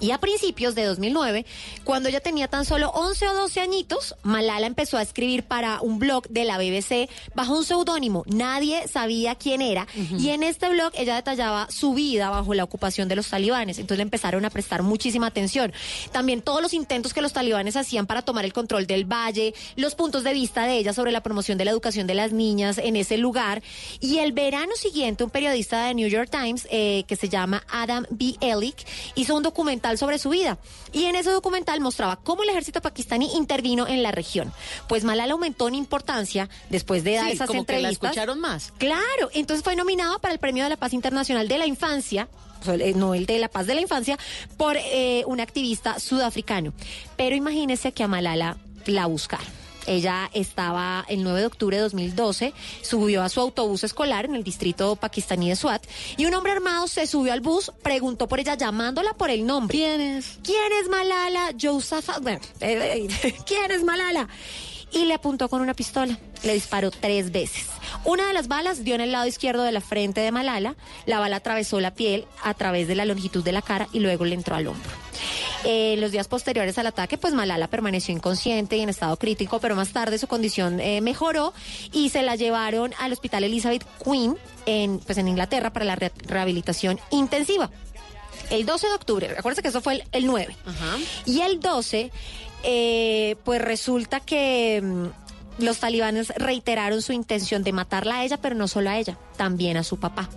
Y 0.00 0.10
a 0.12 0.18
principios 0.18 0.74
de 0.74 0.84
2009, 0.84 1.46
cuando 1.84 2.08
ella 2.08 2.20
tenía 2.20 2.48
tan 2.48 2.64
solo 2.64 2.90
11 2.90 3.28
o 3.28 3.34
12 3.34 3.60
añitos, 3.60 4.14
Malala 4.22 4.66
empezó 4.66 4.96
a 4.96 5.02
escribir 5.02 5.44
para 5.44 5.80
un 5.80 5.98
blog 5.98 6.28
de 6.28 6.44
la 6.44 6.58
BBC 6.58 7.08
bajo 7.34 7.56
un 7.56 7.64
seudónimo. 7.64 8.24
Nadie 8.26 8.86
sabía 8.88 9.34
quién 9.34 9.62
era. 9.62 9.86
Y 10.18 10.30
en 10.30 10.42
este 10.42 10.68
blog 10.68 10.92
ella 10.94 11.16
detallaba 11.16 11.68
su 11.70 11.94
vida 11.94 12.30
bajo 12.30 12.54
la 12.54 12.64
ocupación 12.64 13.08
de 13.08 13.16
los 13.16 13.28
talibanes. 13.28 13.78
Entonces 13.78 13.98
le 13.98 14.02
empezaron 14.02 14.44
a 14.44 14.50
prestar 14.50 14.82
muchísima 14.82 15.26
atención. 15.26 15.72
También 16.12 16.42
todos 16.42 16.62
los 16.62 16.74
intentos 16.74 17.12
que 17.12 17.22
los 17.22 17.32
talibanes 17.32 17.76
hacían 17.76 18.06
para 18.06 18.22
tomar 18.22 18.44
el 18.44 18.52
control 18.52 18.86
del 18.86 19.04
valle, 19.04 19.54
los 19.76 19.94
puntos 19.94 20.24
de 20.24 20.32
vista 20.32 20.66
de 20.66 20.78
ella 20.78 20.92
sobre 20.92 21.12
la 21.12 21.22
promoción 21.22 21.58
de 21.58 21.64
la 21.64 21.70
educación 21.70 22.06
de 22.06 22.14
las 22.14 22.32
niñas 22.32 22.78
en 22.78 22.96
ese 22.96 23.18
lugar. 23.18 23.62
Y 24.00 24.18
el 24.18 24.32
verano 24.32 24.74
siguiente, 24.76 25.24
un 25.24 25.30
periodista 25.30 25.84
de 25.84 25.94
New 25.94 26.08
York 26.08 26.30
Times, 26.30 26.66
eh, 26.70 27.04
que 27.06 27.16
se 27.16 27.28
llama 27.28 27.64
Adam 27.70 28.06
B. 28.10 28.36
Elik, 28.40 28.76
hizo 29.14 29.34
un 29.34 29.42
documental 29.42 29.87
sobre 29.96 30.18
su 30.18 30.28
vida. 30.30 30.58
Y 30.92 31.04
en 31.04 31.16
ese 31.16 31.30
documental 31.30 31.80
mostraba 31.80 32.16
cómo 32.16 32.42
el 32.42 32.50
ejército 32.50 32.82
pakistaní 32.82 33.34
intervino 33.36 33.86
en 33.86 34.02
la 34.02 34.10
región. 34.12 34.52
Pues 34.88 35.04
Malala 35.04 35.32
aumentó 35.32 35.68
en 35.68 35.76
importancia 35.76 36.50
después 36.68 37.04
de 37.04 37.14
dar 37.14 37.26
Sí, 37.26 37.32
esas 37.32 37.46
como 37.46 37.64
que 37.64 37.72
la 37.74 37.78
entrevistas. 37.78 38.10
escucharon 38.10 38.40
más. 38.40 38.72
Claro, 38.78 39.30
entonces 39.32 39.64
fue 39.64 39.76
nominada 39.76 40.18
para 40.18 40.34
el 40.34 40.40
Premio 40.40 40.64
de 40.64 40.70
la 40.70 40.76
Paz 40.76 40.92
Internacional 40.92 41.48
de 41.48 41.58
la 41.58 41.66
Infancia. 41.66 42.28
o 42.60 42.64
sea, 42.64 42.74
el 42.74 43.26
de 43.26 43.38
la 43.38 43.48
Paz 43.48 43.66
de 43.66 43.74
la 43.76 43.80
Infancia 43.80 44.18
por 44.56 44.76
eh, 44.76 45.22
un 45.26 45.40
activista 45.40 45.98
sudafricano. 46.00 46.72
Pero 47.16 47.36
imagínese 47.36 47.92
que 47.92 48.02
a 48.02 48.08
Malala 48.08 48.56
la 48.86 49.06
buscaron. 49.06 49.57
Ella 49.88 50.30
estaba 50.34 51.04
el 51.08 51.22
9 51.24 51.40
de 51.40 51.46
octubre 51.46 51.76
de 51.76 51.82
2012, 51.82 52.52
subió 52.82 53.22
a 53.22 53.28
su 53.28 53.40
autobús 53.40 53.84
escolar 53.84 54.26
en 54.26 54.34
el 54.34 54.44
distrito 54.44 54.96
pakistaní 54.96 55.48
de 55.48 55.56
Swat 55.56 55.82
y 56.16 56.26
un 56.26 56.34
hombre 56.34 56.52
armado 56.52 56.86
se 56.88 57.06
subió 57.06 57.32
al 57.32 57.40
bus, 57.40 57.72
preguntó 57.82 58.28
por 58.28 58.38
ella 58.38 58.54
llamándola 58.54 59.14
por 59.14 59.30
el 59.30 59.46
nombre. 59.46 59.78
¿Quién 59.78 60.00
es? 60.00 60.38
¿Quién 60.42 60.72
es 60.80 60.88
Malala 60.88 61.52
eh, 62.60 63.08
¿quién 63.46 63.70
es 63.70 63.82
Malala? 63.82 64.28
Y 64.92 65.04
le 65.04 65.14
apuntó 65.14 65.48
con 65.48 65.60
una 65.60 65.74
pistola. 65.74 66.18
Le 66.42 66.54
disparó 66.54 66.90
tres 66.90 67.30
veces. 67.30 67.66
Una 68.04 68.26
de 68.26 68.32
las 68.32 68.48
balas 68.48 68.84
dio 68.84 68.94
en 68.94 69.00
el 69.02 69.12
lado 69.12 69.26
izquierdo 69.26 69.62
de 69.62 69.72
la 69.72 69.80
frente 69.80 70.20
de 70.20 70.32
Malala. 70.32 70.76
La 71.06 71.18
bala 71.18 71.36
atravesó 71.36 71.78
la 71.80 71.92
piel 71.94 72.24
a 72.42 72.54
través 72.54 72.88
de 72.88 72.94
la 72.94 73.04
longitud 73.04 73.44
de 73.44 73.52
la 73.52 73.60
cara 73.62 73.88
y 73.92 74.00
luego 74.00 74.24
le 74.24 74.34
entró 74.34 74.54
al 74.56 74.66
hombro. 74.68 74.90
Eh, 75.64 75.96
los 75.98 76.12
días 76.12 76.28
posteriores 76.28 76.78
al 76.78 76.86
ataque, 76.86 77.18
pues 77.18 77.34
Malala 77.34 77.66
permaneció 77.66 78.14
inconsciente 78.14 78.76
y 78.76 78.80
en 78.80 78.88
estado 78.88 79.16
crítico, 79.16 79.58
pero 79.58 79.74
más 79.74 79.88
tarde 79.92 80.16
su 80.18 80.28
condición 80.28 80.78
eh, 80.80 81.00
mejoró 81.00 81.52
y 81.92 82.10
se 82.10 82.22
la 82.22 82.36
llevaron 82.36 82.94
al 83.00 83.12
hospital 83.12 83.42
Elizabeth 83.44 83.84
Queen 84.02 84.36
en, 84.66 85.00
pues 85.00 85.18
en 85.18 85.26
Inglaterra 85.26 85.72
para 85.72 85.84
la 85.84 85.96
re- 85.96 86.12
rehabilitación 86.26 87.00
intensiva. 87.10 87.70
El 88.50 88.64
12 88.64 88.86
de 88.86 88.94
octubre, 88.94 89.26
acuérdense 89.36 89.60
que 89.62 89.68
eso 89.68 89.80
fue 89.82 89.94
el, 89.94 90.04
el 90.12 90.26
9. 90.26 90.56
Y 91.26 91.40
el 91.40 91.58
12, 91.60 92.10
eh, 92.62 93.36
pues 93.44 93.60
resulta 93.60 94.20
que 94.20 94.80
mm, 94.82 95.62
los 95.64 95.78
talibanes 95.78 96.32
reiteraron 96.36 97.02
su 97.02 97.12
intención 97.12 97.62
de 97.62 97.72
matarla 97.72 98.16
a 98.16 98.24
ella, 98.24 98.36
pero 98.38 98.54
no 98.54 98.68
solo 98.68 98.90
a 98.90 98.98
ella, 98.98 99.16
también 99.36 99.76
a 99.76 99.84
su 99.84 99.98
papá. 99.98 100.28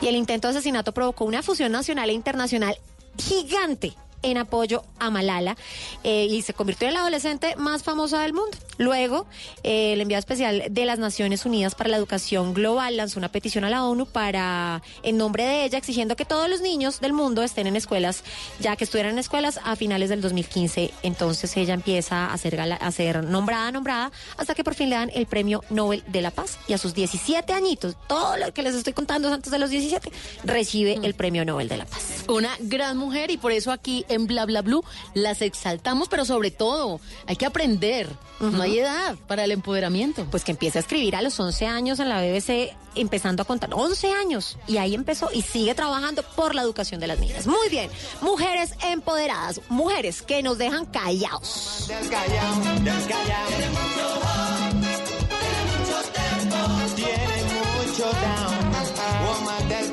Y 0.00 0.08
el 0.08 0.16
intento 0.16 0.48
de 0.48 0.58
asesinato 0.58 0.92
provocó 0.92 1.24
una 1.24 1.42
fusión 1.42 1.72
nacional 1.72 2.10
e 2.10 2.14
internacional 2.14 2.76
gigante 3.18 3.94
en 4.24 4.38
apoyo 4.38 4.82
a 4.98 5.10
Malala 5.10 5.56
eh, 6.02 6.26
y 6.28 6.42
se 6.42 6.54
convirtió 6.54 6.88
en 6.88 6.94
la 6.94 7.00
adolescente 7.00 7.54
más 7.56 7.82
famosa 7.82 8.20
del 8.22 8.32
mundo. 8.32 8.56
Luego, 8.78 9.26
eh, 9.62 9.92
el 9.92 10.00
enviado 10.00 10.18
especial 10.18 10.64
de 10.70 10.84
las 10.84 10.98
Naciones 10.98 11.44
Unidas 11.46 11.74
para 11.74 11.90
la 11.90 11.96
Educación 11.96 12.54
Global 12.54 12.96
lanzó 12.96 13.18
una 13.18 13.30
petición 13.30 13.64
a 13.64 13.70
la 13.70 13.84
ONU 13.84 14.06
para, 14.06 14.82
en 15.02 15.16
nombre 15.16 15.44
de 15.44 15.64
ella, 15.64 15.78
exigiendo 15.78 16.16
que 16.16 16.24
todos 16.24 16.48
los 16.48 16.60
niños 16.60 17.00
del 17.00 17.12
mundo 17.12 17.42
estén 17.42 17.66
en 17.66 17.76
escuelas, 17.76 18.24
ya 18.60 18.76
que 18.76 18.84
estuvieran 18.84 19.12
en 19.12 19.18
escuelas 19.18 19.60
a 19.62 19.76
finales 19.76 20.08
del 20.08 20.20
2015. 20.20 20.90
Entonces 21.02 21.56
ella 21.56 21.74
empieza 21.74 22.32
a 22.32 22.38
ser, 22.38 22.60
a 22.60 22.90
ser 22.90 23.22
nombrada, 23.24 23.70
nombrada, 23.70 24.10
hasta 24.36 24.54
que 24.54 24.64
por 24.64 24.74
fin 24.74 24.90
le 24.90 24.96
dan 24.96 25.10
el 25.14 25.26
Premio 25.26 25.62
Nobel 25.70 26.02
de 26.08 26.22
la 26.22 26.30
Paz. 26.30 26.58
Y 26.66 26.72
a 26.72 26.78
sus 26.78 26.94
17 26.94 27.52
añitos, 27.52 27.96
todo 28.08 28.36
lo 28.36 28.52
que 28.52 28.62
les 28.62 28.74
estoy 28.74 28.92
contando 28.92 29.28
es 29.28 29.34
antes 29.34 29.52
de 29.52 29.58
los 29.58 29.70
17, 29.70 30.10
recibe 30.44 30.98
el 31.02 31.14
Premio 31.14 31.44
Nobel 31.44 31.68
de 31.68 31.76
la 31.76 31.84
Paz. 31.84 32.24
Una 32.28 32.50
gran 32.60 32.96
mujer 32.96 33.30
y 33.30 33.36
por 33.36 33.52
eso 33.52 33.70
aquí 33.70 34.04
en 34.14 34.26
Bla 34.26 34.46
Bla 34.46 34.62
Blue 34.62 34.84
las 35.14 35.42
exaltamos, 35.42 36.08
pero 36.08 36.24
sobre 36.24 36.50
todo 36.50 37.00
hay 37.26 37.36
que 37.36 37.46
aprender. 37.46 38.08
No 38.40 38.62
hay 38.62 38.78
edad 38.78 39.16
para 39.26 39.44
el 39.44 39.52
empoderamiento. 39.52 40.26
Pues 40.30 40.44
que 40.44 40.52
empieza 40.52 40.78
a 40.78 40.80
escribir 40.80 41.16
a 41.16 41.22
los 41.22 41.38
11 41.38 41.66
años 41.66 41.98
en 42.00 42.08
la 42.08 42.20
BBC, 42.20 42.76
empezando 42.94 43.42
a 43.42 43.46
contar 43.46 43.70
11 43.72 44.10
años. 44.12 44.58
Y 44.66 44.76
ahí 44.76 44.94
empezó 44.94 45.30
y 45.32 45.42
sigue 45.42 45.74
trabajando 45.74 46.22
por 46.34 46.54
la 46.54 46.62
educación 46.62 47.00
de 47.00 47.06
las 47.06 47.18
niñas. 47.18 47.46
Muy 47.46 47.68
bien, 47.70 47.90
mujeres 48.20 48.74
empoderadas, 48.84 49.60
mujeres 49.68 50.22
que 50.22 50.42
nos 50.42 50.58
dejan 50.58 50.86
callados. 50.86 51.86
Del 51.88 52.08
Callao, 52.08 52.60
del 52.82 53.06
Callao. 53.06 53.48
Tiene 56.96 57.44
mucho 57.86 58.04
down, 58.04 58.64
woman 59.26 59.68
del 59.68 59.92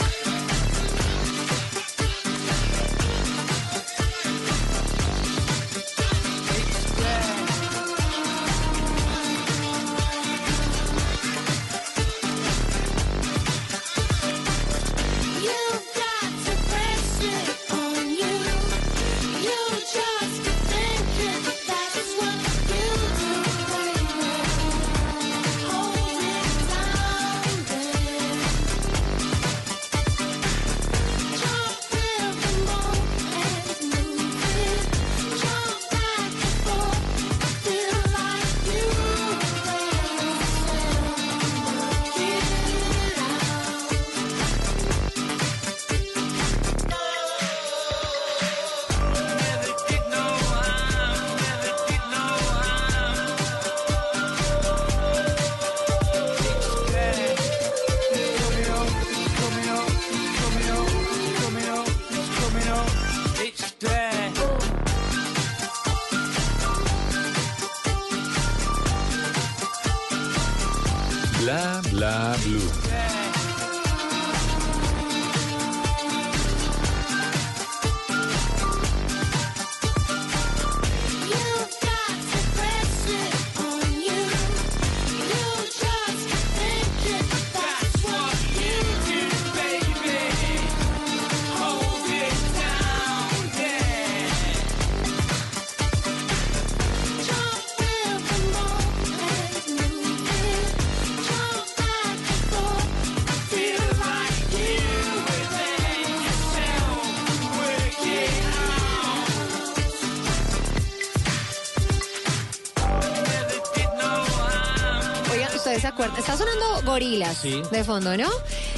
Gorilas 117.01 117.37
Sí. 117.41 117.59
de 117.71 117.83
fondo, 117.83 118.15
¿no? 118.15 118.29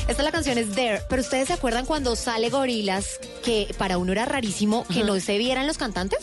Esta 0.08 0.24
la 0.24 0.32
canción 0.32 0.58
es 0.58 0.70
There, 0.72 1.02
pero 1.10 1.22
ustedes 1.22 1.48
se 1.48 1.54
acuerdan 1.54 1.86
cuando 1.86 2.16
sale 2.16 2.50
Gorilas 2.50 3.20
que 3.44 3.76
para 3.78 3.98
uno 3.98 4.14
era 4.14 4.24
rarísimo 4.24 4.86
que 4.88 5.04
no 5.04 5.20
se 5.20 5.38
vieran 5.38 5.68
los 5.68 5.78
cantantes? 5.78 6.20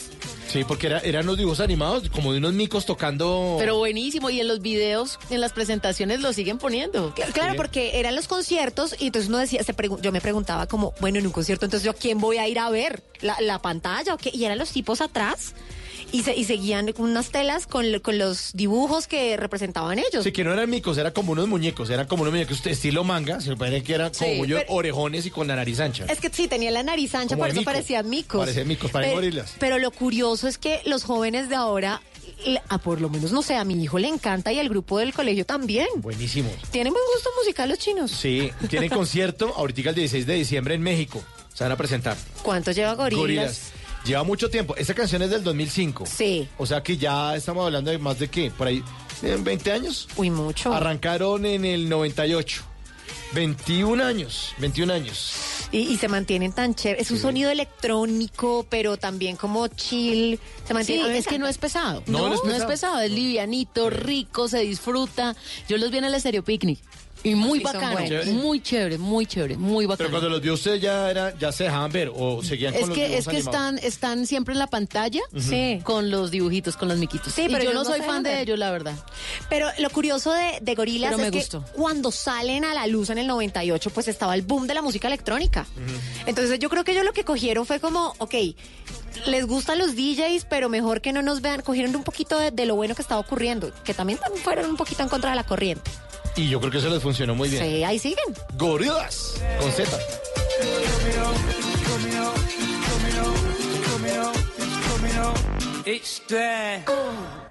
Sí, 0.49 0.65
porque 0.65 0.87
era- 0.87 1.01
eran 1.01 1.25
unos 1.25 1.37
dibujos 1.37 1.61
animados, 1.61 2.09
como 2.09 2.33
de 2.33 2.39
unos 2.39 2.55
micos 2.55 2.87
tocando. 2.87 3.57
Pero 3.59 3.77
buenísimo. 3.77 4.31
Y 4.31 4.41
en 4.41 4.49
los 4.49 4.61
videos, 4.63 5.19
en 5.29 5.43
las 5.43 5.53
presentaciones 5.53 6.21
lo 6.21 6.33
siguen 6.33 6.57
poniendo. 6.59 7.15
Cl- 7.15 7.33
Claro, 7.35 7.53
Sí. 7.53 7.57
porque 7.59 8.01
eran 8.01 8.17
los 8.17 8.27
conciertos 8.27 8.97
y 8.99 9.07
entonces 9.09 9.29
uno 9.29 9.37
decía, 9.39 9.63
se 9.63 9.75
yo 10.01 10.11
me 10.11 10.21
preguntaba 10.23 10.67
como, 10.67 10.95
bueno, 11.01 11.19
en 11.19 11.27
un 11.27 11.33
concierto, 11.33 11.67
entonces 11.67 11.85
yo 11.85 11.91
a 11.91 11.95
quién 11.95 12.19
voy 12.19 12.39
a 12.39 12.49
ir 12.49 12.59
a 12.59 12.71
ver, 12.71 13.03
la, 13.21 13.37
la 13.43 13.61
pantalla 13.61 14.15
o 14.15 14.17
qué, 14.17 14.31
y 14.33 14.43
eran 14.45 14.57
los 14.59 14.71
tipos 14.73 15.03
atrás 15.03 15.53
y, 16.13 16.23
se, 16.23 16.37
y 16.37 16.45
seguían 16.45 16.91
con 16.93 17.07
unas 17.11 17.31
telas 17.31 17.67
con, 17.67 17.99
con 18.01 18.19
los 18.19 18.53
dibujos 18.55 19.07
que 19.07 19.37
representaban 19.37 19.99
ellos. 19.99 20.25
Sí, 20.25 20.33
que 20.33 20.45
no 20.45 20.53
eran 20.53 20.69
micos, 20.71 20.99
eran 20.99 21.13
como 21.13 21.33
unos 21.33 21.49
muñecos, 21.49 21.91
eran 21.91 22.07
como 22.07 22.23
unos 22.23 22.33
muñecos 22.33 22.65
estilo 22.67 23.05
manga, 23.05 23.41
se 23.41 23.57
parece 23.57 23.83
que 23.83 23.95
eran 23.95 24.11
como 24.13 24.31
Sí, 24.31 24.37
muñecos 24.39 24.63
pero- 24.67 24.75
orejones 24.75 25.27
y 25.27 25.31
con 25.31 25.47
la 25.49 25.57
nariz 25.57 25.81
ancha. 25.81 26.07
Es 26.09 26.21
que 26.21 26.31
sí, 26.31 26.49
tenía 26.49 26.71
la 26.71 26.83
nariz 26.83 27.15
ancha, 27.15 27.35
Como 27.37 27.41
por 27.45 27.49
eso 27.51 27.61
mico. 27.61 27.71
parecían 27.71 28.09
micos. 28.09 28.41
Parecían 28.41 28.69
micos, 28.69 28.91
pero, 28.93 29.13
gorilas. 29.13 29.55
Pero 29.59 29.79
lo 29.79 29.91
curioso 29.91 30.49
es 30.49 30.59
que 30.59 30.81
los 30.87 31.05
jóvenes 31.05 31.49
de 31.49 31.57
ahora, 31.57 32.01
a 32.69 32.79
por 32.79 33.01
lo 33.01 33.09
menos, 33.11 33.33
no 33.33 33.43
sé, 33.43 33.57
a 33.57 33.65
mi 33.65 33.75
hijo 33.83 33.99
le 33.99 34.09
encanta 34.09 34.53
y 34.53 34.59
al 34.59 34.69
grupo 34.69 34.99
del 34.99 35.13
colegio 35.13 35.45
también. 35.47 35.87
Buenísimo. 35.97 36.51
Tienen 36.71 36.93
buen 36.93 37.05
gusto 37.15 37.31
musical 37.39 37.69
los 37.69 37.79
chinos. 37.79 38.11
Sí, 38.11 38.51
tienen 38.69 38.89
concierto 38.91 39.53
ahorita 39.57 39.91
el 39.91 39.95
16 39.97 40.27
de 40.27 40.35
diciembre 40.35 40.75
en 40.75 40.83
México. 40.83 41.23
Se 41.55 41.65
van 41.65 41.73
a 41.73 41.77
presentar. 41.77 42.17
¿Cuánto 42.43 42.71
lleva 42.73 42.95
Gorilas? 42.95 43.21
Gorilas. 43.21 43.73
Lleva 44.05 44.23
mucho 44.25 44.49
tiempo. 44.51 44.75
Esta 44.77 44.95
canción 44.95 45.23
es 45.23 45.31
del 45.31 45.45
2005. 45.45 46.07
Sí. 46.07 46.49
O 46.59 46.67
sea 46.67 46.83
que 46.83 46.97
ya 46.97 47.37
estamos 47.37 47.65
hablando 47.67 47.91
de 47.91 47.99
más 47.99 48.19
de 48.19 48.29
qué, 48.29 48.51
por 48.51 48.67
ahí, 48.67 48.83
¿en 49.23 49.45
20 49.45 49.73
años? 49.73 50.09
Uy, 50.17 50.31
mucho. 50.31 50.73
Arrancaron 50.73 51.45
en 51.47 51.65
el 51.65 51.89
98. 51.89 52.63
21 53.33 54.03
años, 54.05 54.55
21 54.59 54.93
años. 54.93 55.33
Y, 55.71 55.79
y 55.83 55.97
se 55.99 56.09
mantienen 56.09 56.53
tan 56.53 56.75
chéveres. 56.75 57.07
Es 57.07 57.11
un 57.13 57.19
sonido 57.19 57.49
electrónico, 57.51 58.67
pero 58.69 58.97
también 58.97 59.37
como 59.37 59.69
chill. 59.69 60.41
Se 60.63 60.69
Sí, 60.69 60.75
mantiene. 60.75 61.09
me 61.09 61.19
es 61.19 61.27
que 61.29 61.39
no 61.39 61.47
es 61.47 61.59
pesado. 61.59 62.03
No, 62.07 62.29
no 62.29 62.35
es 62.35 62.41
no 62.43 62.51
es 62.51 62.55
pesado. 62.65 62.69
pesado, 62.69 63.01
es 63.03 63.11
livianito, 63.13 63.89
rico, 63.89 64.49
se 64.49 64.61
disfruta. 64.61 65.37
Yo 65.69 65.77
los 65.79 65.93
vi 65.93 65.99
en 65.99 66.05
el 66.05 66.15
Estéreo 66.15 66.43
Picnic. 66.43 66.81
Y 67.23 67.35
muy 67.35 67.59
Sí, 67.59 67.65
bacano, 67.65 67.99
muy 68.33 68.61
chévere, 68.63 68.97
muy 68.97 69.27
chévere, 69.27 69.57
muy 69.59 69.85
bacano. 69.85 69.99
Pero 69.99 70.11
cuando 70.11 70.29
los 70.31 70.41
vio 70.41 70.55
usted 70.55 70.77
ya 70.77 71.11
era, 71.11 71.37
ya 71.39 71.53
se 71.53 71.65
dejaban 71.65 71.93
ver 71.93 72.11
o 72.15 72.43
seguían 72.43 72.73
con 72.73 72.81
Es 72.83 72.89
los 72.89 72.97
que, 72.97 73.05
es 73.05 73.11
dibujos 73.11 73.25
que 73.27 73.37
animados? 73.37 73.55
están, 73.75 73.79
están 73.79 74.27
siempre 74.27 74.53
en 74.55 74.59
la 74.59 74.67
pantalla 74.69 75.21
Sí. 75.39 75.81
con 75.85 76.11
los 76.11 76.31
dibujitos, 76.31 76.77
con 76.79 76.89
los 76.89 76.97
miquitos. 76.99 77.35
Sí, 77.35 77.43
y 77.43 77.49
pero 77.51 77.65
yo 77.65 77.75
no 77.75 77.85
soy 77.85 78.01
fan 78.01 78.23
de 78.23 78.41
ellos, 78.41 78.59
la 78.59 78.71
verdad. 78.71 78.95
Pero 79.51 79.67
lo 79.79 79.91
curioso 79.91 80.33
de, 80.33 80.61
de 80.63 80.75
Gorilas 80.75 81.11
Pero 81.17 81.31
me 81.31 81.39
es 81.39 81.49
que 81.51 81.59
cuando 81.75 82.11
salen 82.11 82.65
a 82.65 82.73
la 82.73 82.87
luz 82.87 83.11
en 83.11 83.19
el 83.19 83.27
98, 83.27 83.91
pues 83.91 84.09
estaba 84.09 84.35
el 84.35 84.41
boom 84.43 84.67
de 84.67 84.73
la 84.75 84.81
música 84.83 85.07
electrónica. 85.09 85.67
Entonces 86.27 86.59
yo 86.59 86.71
creo 86.71 86.85
que 86.85 86.93
ellos 86.93 87.05
lo 87.05 87.13
que 87.13 87.25
cogieron 87.25 87.67
fue 87.67 87.81
como, 87.81 88.15
ok, 88.19 88.35
les 89.27 89.47
gustan 89.47 89.77
los 89.79 89.95
DJs, 89.95 90.47
pero 90.49 90.69
mejor 90.71 91.01
que 91.03 91.13
no 91.13 91.21
nos 91.21 91.43
vean, 91.43 91.61
cogieron 91.61 91.95
un 91.97 92.03
poquito 92.05 92.39
de, 92.39 92.51
de 92.51 92.65
lo 92.65 92.77
bueno 92.77 92.95
que 92.95 93.03
estaba 93.03 93.21
ocurriendo, 93.21 93.71
que 93.85 93.93
también 93.93 94.19
fueron 94.43 94.71
un 94.71 94.77
poquito 94.77 95.03
en 95.03 95.09
contra 95.11 95.31
de 95.31 95.37
la 95.37 95.45
corriente. 95.45 95.91
Y 96.37 96.49
yo 96.49 96.61
creo 96.61 96.71
que 96.71 96.79
eso 96.79 96.89
les 96.89 97.03
funcionó 97.03 97.35
muy 97.35 97.49
bien. 97.49 97.65
Sí, 97.65 97.85
ahí 97.85 97.99
siguen. 97.99 98.25
Gorilas 98.57 99.35
con 99.61 99.71
Z. 99.73 99.99
It's 105.87 106.21
there. 106.29 106.83
That's 106.85 107.51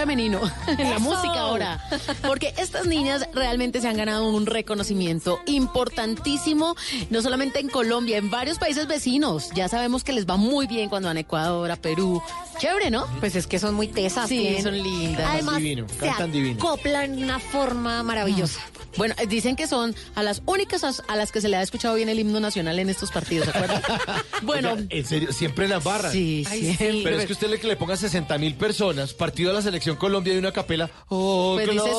Femenino 0.00 0.40
en 0.66 0.90
la 0.90 0.98
música 0.98 1.40
ahora. 1.40 1.78
Porque 2.26 2.54
estas 2.56 2.86
niñas 2.86 3.28
realmente 3.34 3.80
se 3.80 3.88
han 3.88 3.96
ganado 3.96 4.28
un 4.30 4.46
reconocimiento 4.46 5.40
importantísimo, 5.46 6.74
no 7.10 7.20
solamente 7.22 7.60
en 7.60 7.68
Colombia, 7.68 8.16
en 8.16 8.30
varios 8.30 8.58
países 8.58 8.86
vecinos. 8.86 9.48
Ya 9.54 9.68
sabemos 9.68 10.04
que 10.04 10.12
les 10.12 10.26
va 10.26 10.36
muy 10.36 10.66
bien 10.66 10.88
cuando 10.88 11.08
van 11.08 11.16
a 11.16 11.20
Ecuador, 11.20 11.70
a 11.70 11.76
Perú. 11.76 12.22
Chévere, 12.58 12.90
¿no? 12.90 13.06
Pues 13.20 13.36
es 13.36 13.46
que 13.46 13.58
son 13.58 13.74
muy 13.74 13.88
tesas. 13.88 14.28
Sí, 14.28 14.38
tienen- 14.38 14.62
son 14.62 14.82
lindas. 14.82 15.26
Además, 15.28 15.56
divino, 15.58 15.86
se 15.88 16.06
cantan 16.06 16.32
divino. 16.32 16.56
acoplan 16.58 17.16
de 17.16 17.24
una 17.24 17.38
forma 17.38 18.02
maravillosa. 18.02 18.60
Bueno, 18.96 19.14
eh, 19.18 19.26
dicen 19.28 19.54
que 19.54 19.66
son 19.68 19.94
a 20.16 20.22
las 20.24 20.42
únicas 20.46 20.82
as- 20.82 21.02
a 21.08 21.14
las 21.14 21.30
que 21.30 21.40
se 21.40 21.48
le 21.48 21.56
ha 21.56 21.62
escuchado 21.62 21.94
bien 21.94 22.08
el 22.08 22.18
himno 22.18 22.40
nacional 22.40 22.78
en 22.78 22.90
estos 22.90 23.10
partidos, 23.12 23.46
¿se 23.46 23.50
acuerdan? 23.56 23.82
bueno, 24.42 24.72
Oiga, 24.72 24.84
en 24.90 25.06
serio, 25.06 25.32
siempre 25.32 25.68
las 25.68 25.82
barras. 25.84 26.12
sí, 26.12 26.44
Ay, 26.50 26.60
sí. 26.62 26.76
sí. 26.76 27.00
Pero 27.04 27.18
es 27.20 27.26
que 27.26 27.32
usted 27.32 27.48
le, 27.48 27.58
le 27.62 27.76
ponga 27.76 27.96
60 27.96 28.36
mil 28.38 28.54
personas, 28.56 29.14
partido 29.14 29.50
de 29.50 29.56
la 29.56 29.62
selección 29.62 29.89
Colombia 29.96 30.34
y 30.34 30.38
una 30.38 30.52
capela. 30.52 30.90
Oh, 31.08 31.52
Pues 31.54 31.68
dice, 31.70 31.90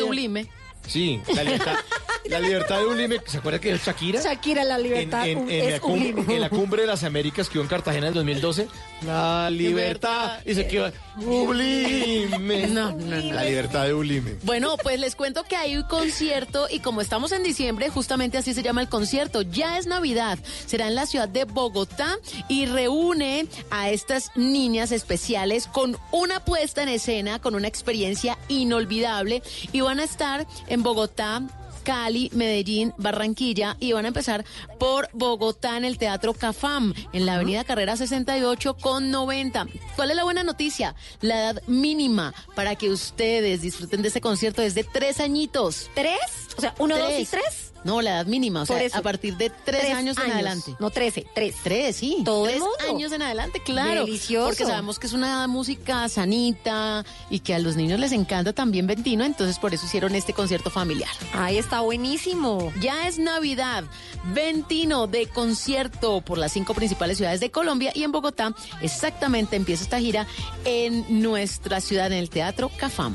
su. 0.00 0.10
Sí, 0.86 1.20
la 1.34 1.44
libertad, 1.44 1.74
la 2.28 2.40
libertad 2.40 2.78
de 2.80 2.86
Ublime. 2.86 3.20
¿Se 3.26 3.38
acuerda 3.38 3.60
que 3.60 3.72
es 3.72 3.84
Shakira? 3.84 4.20
Shakira, 4.22 4.64
la 4.64 4.78
libertad 4.78 5.26
en- 5.26 5.48
es 5.50 5.72
la 5.72 5.80
cumbre, 5.80 6.34
en 6.34 6.40
la 6.40 6.48
cumbre 6.50 6.80
de 6.82 6.88
las 6.88 7.04
Américas 7.04 7.48
que 7.48 7.58
hubo 7.58 7.62
en 7.64 7.68
Cartagena 7.68 8.06
en 8.06 8.08
el 8.08 8.14
2012. 8.14 8.66
La 9.06 9.48
libertad. 9.50 10.40
Y 10.44 10.54
se 10.54 10.66
quedó 10.66 10.90
Ublime. 11.18 12.66
No, 12.70 12.92
no, 12.92 12.96
no. 13.16 13.32
La 13.32 13.44
libertad 13.44 13.84
de 13.86 13.94
Ublime. 13.94 14.34
Bueno, 14.42 14.76
pues 14.82 14.98
les 15.00 15.14
cuento 15.16 15.44
que 15.44 15.56
hay 15.56 15.76
un 15.76 15.82
concierto 15.84 16.66
y 16.70 16.80
como 16.80 17.00
estamos 17.00 17.32
en 17.32 17.42
diciembre, 17.42 17.88
justamente 17.88 18.38
así 18.38 18.54
se 18.54 18.62
llama 18.62 18.80
el 18.80 18.88
concierto. 18.88 19.42
Ya 19.42 19.78
es 19.78 19.86
Navidad. 19.86 20.38
Será 20.66 20.88
en 20.88 20.94
la 20.94 21.06
ciudad 21.06 21.28
de 21.28 21.44
Bogotá 21.44 22.16
y 22.48 22.66
reúne 22.66 23.46
a 23.70 23.90
estas 23.90 24.30
niñas 24.36 24.92
especiales 24.92 25.66
con 25.66 25.96
una 26.12 26.44
puesta 26.44 26.82
en 26.82 26.88
escena, 26.90 27.40
con 27.40 27.54
una 27.54 27.68
experiencia 27.68 28.38
inolvidable 28.48 29.42
y 29.72 29.80
van 29.80 30.00
a 30.00 30.04
estar 30.04 30.46
en 30.70 30.82
Bogotá. 30.82 31.42
Cali, 31.82 32.30
Medellín, 32.34 32.92
Barranquilla 32.98 33.76
y 33.80 33.92
van 33.92 34.04
a 34.04 34.08
empezar 34.08 34.44
por 34.78 35.08
Bogotá 35.12 35.76
en 35.78 35.84
el 35.84 35.98
Teatro 35.98 36.34
Cafam, 36.34 36.92
en 37.12 37.24
la 37.24 37.36
Avenida 37.36 37.64
Carrera 37.64 37.96
68 37.96 38.74
con 38.74 39.10
90. 39.10 39.66
¿Cuál 39.96 40.10
es 40.10 40.16
la 40.16 40.24
buena 40.24 40.44
noticia? 40.44 40.94
La 41.20 41.38
edad 41.40 41.62
mínima 41.66 42.34
para 42.54 42.76
que 42.76 42.90
ustedes 42.90 43.62
disfruten 43.62 44.02
de 44.02 44.08
este 44.08 44.20
concierto 44.20 44.62
es 44.62 44.74
de 44.74 44.84
tres 44.84 45.20
añitos. 45.20 45.90
¿Tres? 45.94 46.20
O 46.56 46.60
sea, 46.60 46.74
uno, 46.78 46.98
dos 46.98 47.12
y 47.18 47.24
tres. 47.24 47.69
No, 47.84 48.02
la 48.02 48.10
edad 48.16 48.26
mínima, 48.26 48.62
o 48.62 48.66
Por 48.66 48.76
sea, 48.78 48.86
eso. 48.86 48.98
a 48.98 49.02
partir 49.02 49.36
de 49.36 49.50
tres, 49.50 49.92
años, 49.94 50.16
en 50.18 50.32
adelante. 50.32 50.74
No, 50.78 50.90
trece, 50.90 51.26
tres. 51.34 51.56
Tres, 51.62 51.96
sí. 51.96 52.18
Todo 52.24 52.46
el 52.46 52.52
tres 52.54 52.60
mundo. 52.60 52.76
años 52.96 53.12
en 53.12 53.22
adelante, 53.22 53.60
claro. 53.64 54.04
Delicioso. 54.04 54.48
Porque 54.48 54.64
sabemos 54.64 54.98
que 54.98 55.06
es 55.06 55.12
una 55.12 55.46
música 55.46 56.08
sanita 56.08 57.04
y 57.30 57.40
que 57.40 57.54
a 57.54 57.58
los 57.58 57.76
niños 57.76 57.98
les 58.00 58.12
encanta 58.12 58.52
también 58.52 58.86
Ventino, 58.86 59.24
entonces 59.24 59.58
por 59.58 59.72
eso 59.74 59.86
hicieron 59.86 60.14
este 60.14 60.32
concierto 60.32 60.70
familiar. 60.70 61.10
Ay, 61.32 61.58
está 61.58 61.80
buenísimo. 61.80 62.72
Ya 62.80 63.08
es 63.08 63.18
Navidad, 63.18 63.84
Ventino 64.34 65.06
de 65.06 65.26
concierto 65.26 66.20
por 66.20 66.38
las 66.38 66.52
cinco 66.52 66.74
principales 66.74 67.16
ciudades 67.16 67.40
de 67.40 67.50
Colombia 67.50 67.92
y 67.94 68.02
en 68.04 68.12
Bogotá 68.12 68.54
exactamente 68.82 69.56
empieza 69.56 69.84
esta 69.84 69.98
gira 70.00 70.26
en 70.64 71.22
nuestra 71.22 71.80
ciudad 71.80 72.06
en 72.06 72.14
el 72.18 72.30
Teatro 72.30 72.70
Cafam. 72.76 73.14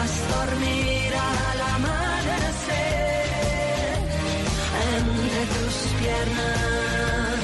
Dejarás 0.00 0.16
dormir 0.28 1.12
al 1.14 1.60
amanecer 1.74 3.26
entre 4.96 5.40
tus 5.46 5.74
piernas, 6.00 7.40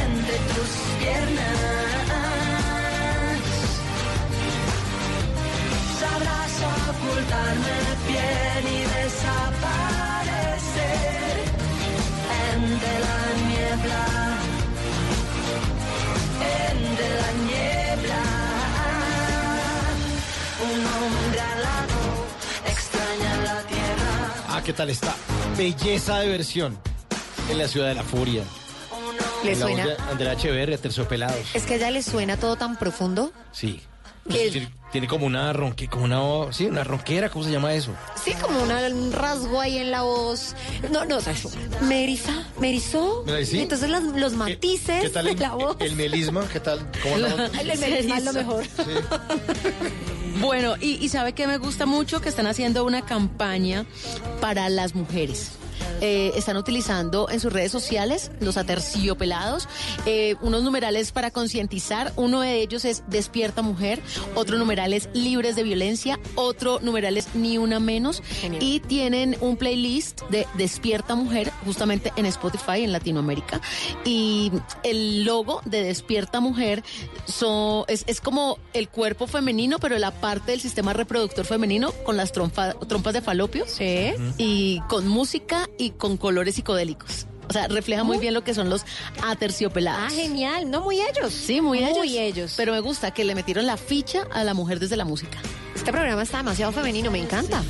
entre 0.00 0.36
tus 0.54 0.70
piernas. 0.98 1.52
Sabrás 6.00 6.54
ocultarme 6.90 7.78
bien 8.08 8.64
y 8.72 8.80
desaparecer 8.96 9.44
entre 12.54 12.94
la 13.06 13.20
niebla, 13.48 14.04
entre 16.70 17.08
la 17.20 17.31
Ah, 24.62 24.64
¿qué 24.64 24.72
tal 24.72 24.90
está? 24.90 25.12
Belleza 25.58 26.20
de 26.20 26.28
versión 26.28 26.78
en 27.50 27.58
la 27.58 27.66
ciudad 27.66 27.88
de 27.88 27.94
la 27.96 28.04
furia. 28.04 28.44
¿Le 29.44 29.56
la 29.56 29.66
suena? 29.66 29.86
Andrea 30.08 30.34
Echeverria, 30.34 30.78
Terciopelados. 30.78 31.54
Es 31.54 31.64
que 31.64 31.74
a 31.74 31.76
ella 31.78 31.90
le 31.90 32.00
suena 32.02 32.36
todo 32.36 32.54
tan 32.54 32.76
profundo. 32.78 33.32
Sí. 33.50 33.80
Que- 34.30 34.50
Tiene, 34.50 34.72
tiene 34.92 35.08
como 35.08 35.26
una 35.26 35.52
ronque, 35.52 35.88
como 35.88 36.04
una, 36.04 36.52
sí, 36.52 36.66
una 36.66 36.84
ronquera, 36.84 37.28
¿cómo 37.28 37.44
se 37.44 37.50
llama 37.50 37.74
eso? 37.74 37.90
Sí, 38.24 38.34
como 38.40 38.62
una- 38.62 38.86
un 38.86 39.10
rasgo 39.12 39.60
ahí 39.60 39.78
en 39.78 39.90
la 39.90 40.02
voz. 40.02 40.54
No, 40.92 41.04
no, 41.04 41.16
o 41.16 41.20
sea, 41.20 41.34
me 41.80 42.04
eriza, 42.04 42.32
me 42.60 42.68
erizó. 42.68 43.24
¿Me 43.26 43.32
eriza? 43.32 43.56
Entonces 43.56 43.90
las- 43.90 44.04
los 44.04 44.34
matices 44.34 45.02
¿Qué 45.02 45.08
tal 45.10 45.24
de 45.24 45.32
el, 45.32 45.40
la 45.40 45.54
voz. 45.56 45.76
el 45.80 45.96
melisma? 45.96 46.46
¿Qué 46.52 46.60
tal? 46.60 46.88
¿Cómo 47.02 47.16
el 47.60 47.78
melisma 47.80 48.18
es 48.18 48.24
lo 48.24 48.32
mejor. 48.32 48.64
Bueno, 50.40 50.74
y, 50.80 50.92
y 51.04 51.08
sabe 51.08 51.32
que 51.32 51.46
me 51.46 51.58
gusta 51.58 51.86
mucho 51.86 52.20
que 52.20 52.28
están 52.28 52.46
haciendo 52.46 52.84
una 52.84 53.02
campaña 53.02 53.86
para 54.40 54.68
las 54.68 54.94
mujeres. 54.94 55.52
Eh, 56.00 56.32
están 56.36 56.56
utilizando 56.56 57.28
en 57.30 57.40
sus 57.40 57.52
redes 57.52 57.70
sociales 57.72 58.30
los 58.40 58.56
aterciopelados, 58.56 59.68
eh, 60.06 60.36
unos 60.40 60.62
numerales 60.62 61.12
para 61.12 61.30
concientizar. 61.30 62.12
Uno 62.16 62.40
de 62.40 62.60
ellos 62.60 62.84
es 62.84 63.02
Despierta 63.08 63.62
Mujer, 63.62 64.00
otro 64.34 64.58
numeral 64.58 64.92
es 64.92 65.08
Libres 65.14 65.56
de 65.56 65.62
Violencia, 65.62 66.18
otro 66.34 66.80
numeral 66.80 67.16
es 67.16 67.34
Ni 67.34 67.58
Una 67.58 67.80
Menos. 67.80 68.22
Y 68.60 68.80
tienen 68.80 69.36
un 69.40 69.56
playlist 69.56 70.22
de 70.30 70.46
Despierta 70.54 71.14
Mujer 71.14 71.52
justamente 71.64 72.12
en 72.16 72.26
Spotify 72.26 72.82
en 72.82 72.92
Latinoamérica. 72.92 73.60
Y 74.04 74.50
el 74.82 75.24
logo 75.24 75.60
de 75.64 75.82
Despierta 75.84 76.40
Mujer 76.40 76.82
so- 77.26 77.84
es, 77.88 78.04
es 78.06 78.20
como 78.20 78.58
el 78.72 78.88
cuerpo 78.88 79.26
femenino, 79.26 79.78
pero 79.78 79.98
la 79.98 80.10
parte 80.10 80.52
del 80.52 80.60
sistema 80.60 80.92
reproductor 80.92 81.44
femenino 81.44 81.92
con 82.04 82.16
las 82.16 82.32
trompa- 82.32 82.76
trompas 82.88 83.14
de 83.14 83.20
falopio. 83.22 83.64
Y 84.38 84.80
con 84.88 85.06
música 85.08 85.68
y 85.78 85.90
con 85.90 86.16
colores 86.16 86.54
psicodélicos. 86.56 87.26
O 87.48 87.52
sea, 87.52 87.68
refleja 87.68 88.02
muy 88.04 88.18
bien 88.18 88.32
lo 88.34 88.44
que 88.44 88.54
son 88.54 88.70
los 88.70 88.84
aterciopelados. 89.22 90.04
Ah, 90.12 90.14
genial. 90.14 90.70
No 90.70 90.80
muy 90.82 91.00
ellos. 91.00 91.32
Sí, 91.32 91.60
muy, 91.60 91.80
Muy 91.80 92.16
ellos. 92.16 92.36
ellos. 92.38 92.54
Pero 92.56 92.72
me 92.72 92.80
gusta 92.80 93.10
que 93.10 93.24
le 93.24 93.34
metieron 93.34 93.66
la 93.66 93.76
ficha 93.76 94.26
a 94.32 94.42
la 94.44 94.54
mujer 94.54 94.78
desde 94.80 94.96
la 94.96 95.04
música. 95.04 95.38
Este 95.74 95.90
programa 95.92 96.22
está 96.22 96.38
demasiado 96.38 96.72
femenino, 96.72 97.10
me 97.10 97.18
encanta. 97.18 97.62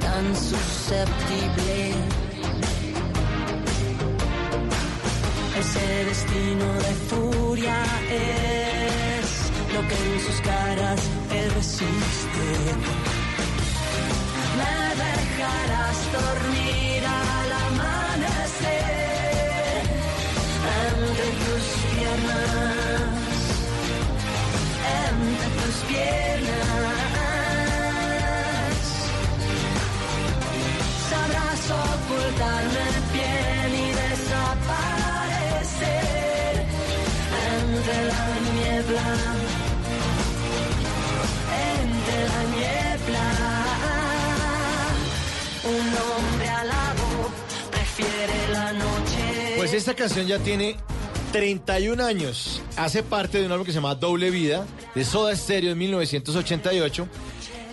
tan 0.00 0.36
susceptible. 0.36 1.94
Ese 5.58 6.04
destino 6.04 6.72
de 6.74 6.94
furia 7.08 7.82
es 8.10 9.74
lo 9.74 9.86
que 9.88 9.94
en 9.94 10.20
sus 10.20 10.40
caras 10.40 11.00
persiste. 11.28 13.09
Me 14.60 14.78
dejarás 15.04 15.98
dormir 16.12 17.02
al 17.06 17.50
amanecer 17.68 18.92
entre 20.86 21.28
tus 21.42 21.64
piernas, 21.94 23.12
entre 25.08 25.46
tus 25.58 25.76
piernas. 25.88 26.39
Esta 49.80 49.94
canción 49.94 50.26
ya 50.26 50.38
tiene 50.38 50.76
31 51.32 52.04
años. 52.04 52.60
Hace 52.76 53.02
parte 53.02 53.38
de 53.40 53.46
un 53.46 53.52
álbum 53.52 53.64
que 53.64 53.72
se 53.72 53.78
llama 53.78 53.94
Doble 53.94 54.30
Vida, 54.30 54.66
de 54.94 55.04
Soda 55.06 55.34
Stereo 55.34 55.72
en 55.72 55.78
1988. 55.78 57.08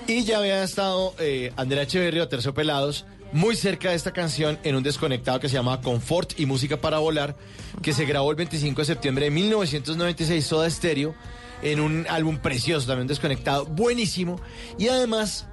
Y 0.08 0.24
ya 0.24 0.38
había 0.38 0.64
estado 0.64 1.14
eh, 1.20 1.52
Andrea 1.58 1.84
Echeverría 1.84 2.24
o 2.24 2.28
Terciopelados 2.30 3.06
muy 3.34 3.58
cerca 3.58 3.90
de 3.90 3.96
esta 3.96 4.14
canción 4.14 4.58
en 4.64 4.78
un 4.78 4.84
desconectado 4.84 5.42
que 5.42 5.50
se 5.50 5.56
llama 5.56 5.82
Confort 5.82 6.40
y 6.40 6.46
Música 6.46 6.80
para 6.80 7.00
Volar, 7.00 7.36
que 7.82 7.92
se 7.92 8.06
grabó 8.06 8.32
el 8.32 8.38
25 8.38 8.80
de 8.80 8.86
septiembre 8.86 9.26
de 9.26 9.32
1996, 9.32 10.46
Soda 10.46 10.70
Stereo, 10.70 11.14
en 11.62 11.82
un 11.82 12.06
álbum 12.10 12.38
precioso, 12.38 12.88
también 12.88 13.08
desconectado, 13.08 13.66
buenísimo. 13.66 14.40
Y 14.80 14.88
además, 14.88 15.46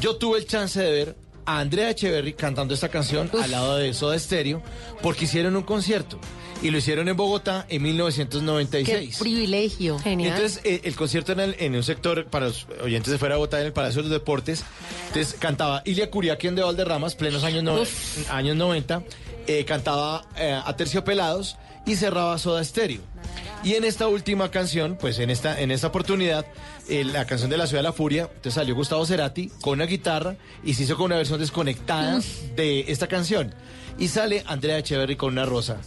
yo 0.00 0.16
tuve 0.16 0.38
el 0.38 0.46
chance 0.46 0.80
de 0.80 0.90
ver 0.90 1.16
a 1.46 1.60
Andrea 1.60 1.90
Echeverry 1.90 2.32
cantando 2.34 2.74
esta 2.74 2.88
canción 2.88 3.30
al 3.42 3.50
lado 3.50 3.76
de 3.76 3.92
Soda 3.94 4.18
Stereo, 4.18 4.62
porque 5.02 5.24
hicieron 5.24 5.56
un 5.56 5.62
concierto. 5.62 6.18
Y 6.62 6.70
lo 6.70 6.76
hicieron 6.78 7.08
en 7.08 7.16
Bogotá 7.16 7.62
en 7.70 7.78
Qué 7.78 7.78
1996. 7.80 9.18
privilegio. 9.18 9.98
Genial. 9.98 10.32
Entonces, 10.36 10.60
eh, 10.64 10.82
el 10.84 10.94
concierto 10.94 11.32
en, 11.32 11.54
en 11.58 11.74
un 11.74 11.82
sector, 11.82 12.26
para 12.26 12.46
los 12.48 12.66
oyentes 12.82 13.10
de 13.10 13.18
fuera 13.18 13.34
de 13.34 13.38
Bogotá, 13.38 13.60
en 13.60 13.66
el 13.66 13.72
Palacio 13.72 14.02
de 14.02 14.08
los 14.10 14.18
Deportes. 14.18 14.62
Entonces, 15.08 15.36
cantaba 15.38 15.82
Ilia 15.86 16.10
Curiaquien 16.10 16.54
de 16.54 16.62
Valderramas, 16.62 17.14
plenos 17.14 17.44
años, 17.44 17.62
no- 17.62 17.78
años 18.30 18.56
90. 18.56 19.02
eh, 19.46 19.64
cantaba 19.64 20.26
eh, 20.36 20.52
a 20.62 20.76
Terciopelados 20.76 21.56
y 21.90 21.96
cerraba 21.96 22.38
Soda 22.38 22.62
Stereo. 22.62 23.00
Y 23.64 23.74
en 23.74 23.84
esta 23.84 24.06
última 24.06 24.50
canción, 24.50 24.96
pues 24.98 25.18
en 25.18 25.28
esta, 25.28 25.60
en 25.60 25.70
esta 25.70 25.88
oportunidad, 25.88 26.46
eh, 26.88 27.04
la 27.04 27.26
canción 27.26 27.50
de 27.50 27.58
la 27.58 27.66
Ciudad 27.66 27.82
de 27.82 27.88
la 27.88 27.92
Furia, 27.92 28.22
entonces 28.22 28.54
salió 28.54 28.74
Gustavo 28.74 29.04
Cerati 29.04 29.50
con 29.60 29.74
una 29.74 29.86
guitarra 29.86 30.36
y 30.64 30.74
se 30.74 30.84
hizo 30.84 30.96
con 30.96 31.06
una 31.06 31.16
versión 31.16 31.40
desconectada 31.40 32.20
de 32.54 32.84
esta 32.88 33.06
canción. 33.06 33.54
Y 33.98 34.08
sale 34.08 34.44
Andrea 34.46 34.78
Echeverry 34.78 35.16
con 35.16 35.32
una 35.32 35.44
rosa. 35.44 35.78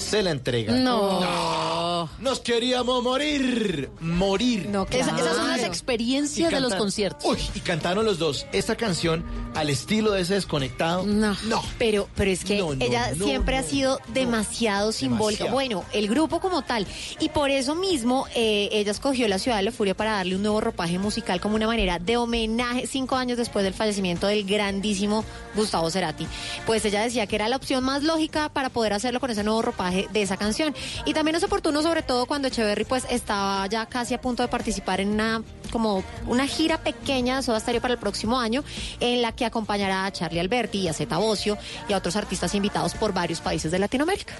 Se 0.00 0.22
la 0.22 0.30
entrega. 0.30 0.72
No. 0.74 2.08
Nos 2.18 2.40
queríamos 2.40 3.02
morir. 3.02 3.90
Morir. 4.00 4.68
No, 4.68 4.86
Esa- 4.90 4.98
esas 4.98 5.36
son 5.36 5.48
las 5.48 5.58
Claro. 5.58 5.62
experiencias 5.64 6.50
de 6.50 6.60
los 6.60 6.74
conciertos. 6.74 7.24
Uy, 7.24 7.38
y 7.54 7.60
cantaron 7.60 8.04
los 8.06 8.18
dos 8.18 8.46
esta 8.52 8.74
canción 8.76 9.24
al 9.54 9.68
estilo 9.68 10.12
de 10.12 10.22
ese 10.22 10.34
desconectado. 10.34 11.04
No. 11.04 11.36
No. 11.44 11.62
Pero, 11.78 12.08
pero 12.16 12.30
es 12.30 12.44
que 12.44 12.58
No, 12.58 12.74
no, 12.74 12.84
ella 12.84 13.12
no, 13.14 13.24
siempre 13.26 13.56
no, 13.56 13.60
ha 13.60 13.64
sido 13.64 13.98
demasiado 14.14 14.92
simbólica. 14.92 15.44
Demasiado. 15.44 15.54
Bueno, 15.54 15.84
el 15.92 16.08
grupo 16.08 16.40
como 16.40 16.62
tal. 16.62 16.86
Y 17.18 17.28
por 17.28 17.50
eso 17.50 17.74
mismo 17.74 18.26
eh, 18.34 18.68
ella 18.72 18.92
escogió 18.92 19.28
la 19.28 19.38
Ciudad 19.38 19.58
de 19.58 19.64
la 19.64 19.72
Furia 19.72 19.94
para 19.94 20.12
darle 20.12 20.36
un 20.36 20.42
nuevo 20.42 20.60
ropaje 20.60 20.98
musical 20.98 21.40
como 21.40 21.56
una 21.56 21.66
manera 21.66 21.98
de 21.98 22.16
homenaje 22.16 22.86
cinco 22.86 23.16
años 23.16 23.36
después 23.36 23.62
del 23.64 23.74
fallecimiento 23.74 24.26
del 24.26 24.44
grandísimo 24.44 25.24
Gustavo 25.54 25.90
Cerati. 25.90 26.26
Pues 26.66 26.84
ella 26.86 27.02
decía 27.02 27.26
que 27.26 27.36
era 27.36 27.48
la 27.48 27.56
opción 27.56 27.84
más 27.84 28.02
lógica 28.02 28.48
para 28.48 28.70
poder 28.70 28.94
hacerlo 28.94 29.20
con 29.20 29.30
ese 29.30 29.44
nuevo 29.44 29.60
ropaje 29.62 29.89
de 29.90 30.22
esa 30.22 30.36
canción. 30.36 30.74
Y 31.04 31.14
también 31.14 31.36
es 31.36 31.44
oportuno 31.44 31.82
sobre 31.82 32.02
todo 32.02 32.26
cuando 32.26 32.48
Echeverry 32.48 32.84
pues 32.84 33.06
estaba 33.10 33.66
ya 33.66 33.86
casi 33.86 34.14
a 34.14 34.20
punto 34.20 34.42
de 34.42 34.48
participar 34.48 35.00
en 35.00 35.10
una 35.10 35.42
como 35.70 36.02
una 36.26 36.46
gira 36.46 36.78
pequeña 36.78 37.36
de 37.36 37.42
Soda 37.42 37.60
Stereo 37.60 37.80
para 37.80 37.94
el 37.94 38.00
próximo 38.00 38.40
año 38.40 38.64
en 38.98 39.22
la 39.22 39.32
que 39.32 39.44
acompañará 39.44 40.04
a 40.04 40.12
Charlie 40.12 40.40
Alberti 40.40 40.78
y 40.78 40.88
a 40.88 40.92
Zeta 40.92 41.18
Bocio 41.18 41.56
y 41.88 41.92
a 41.92 41.96
otros 41.96 42.16
artistas 42.16 42.54
invitados 42.54 42.94
por 42.94 43.12
varios 43.12 43.40
países 43.40 43.70
de 43.70 43.78
Latinoamérica. 43.78 44.34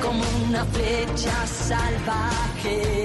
como 0.00 0.22
una 0.48 0.66
salvaje. 1.46 3.02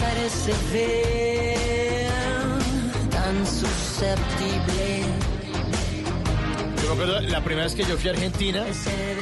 Buenos 0.00 0.16
Aires 0.16 0.32
se 0.32 0.52
ve 0.72 2.08
tan 3.10 3.46
susceptible. 3.46 5.04
me 6.86 6.92
acuerdo 6.92 7.20
la 7.20 7.44
primera 7.44 7.64
vez 7.64 7.74
que 7.74 7.84
yo 7.84 7.98
fui 7.98 8.08
a 8.08 8.12
Argentina, 8.14 8.64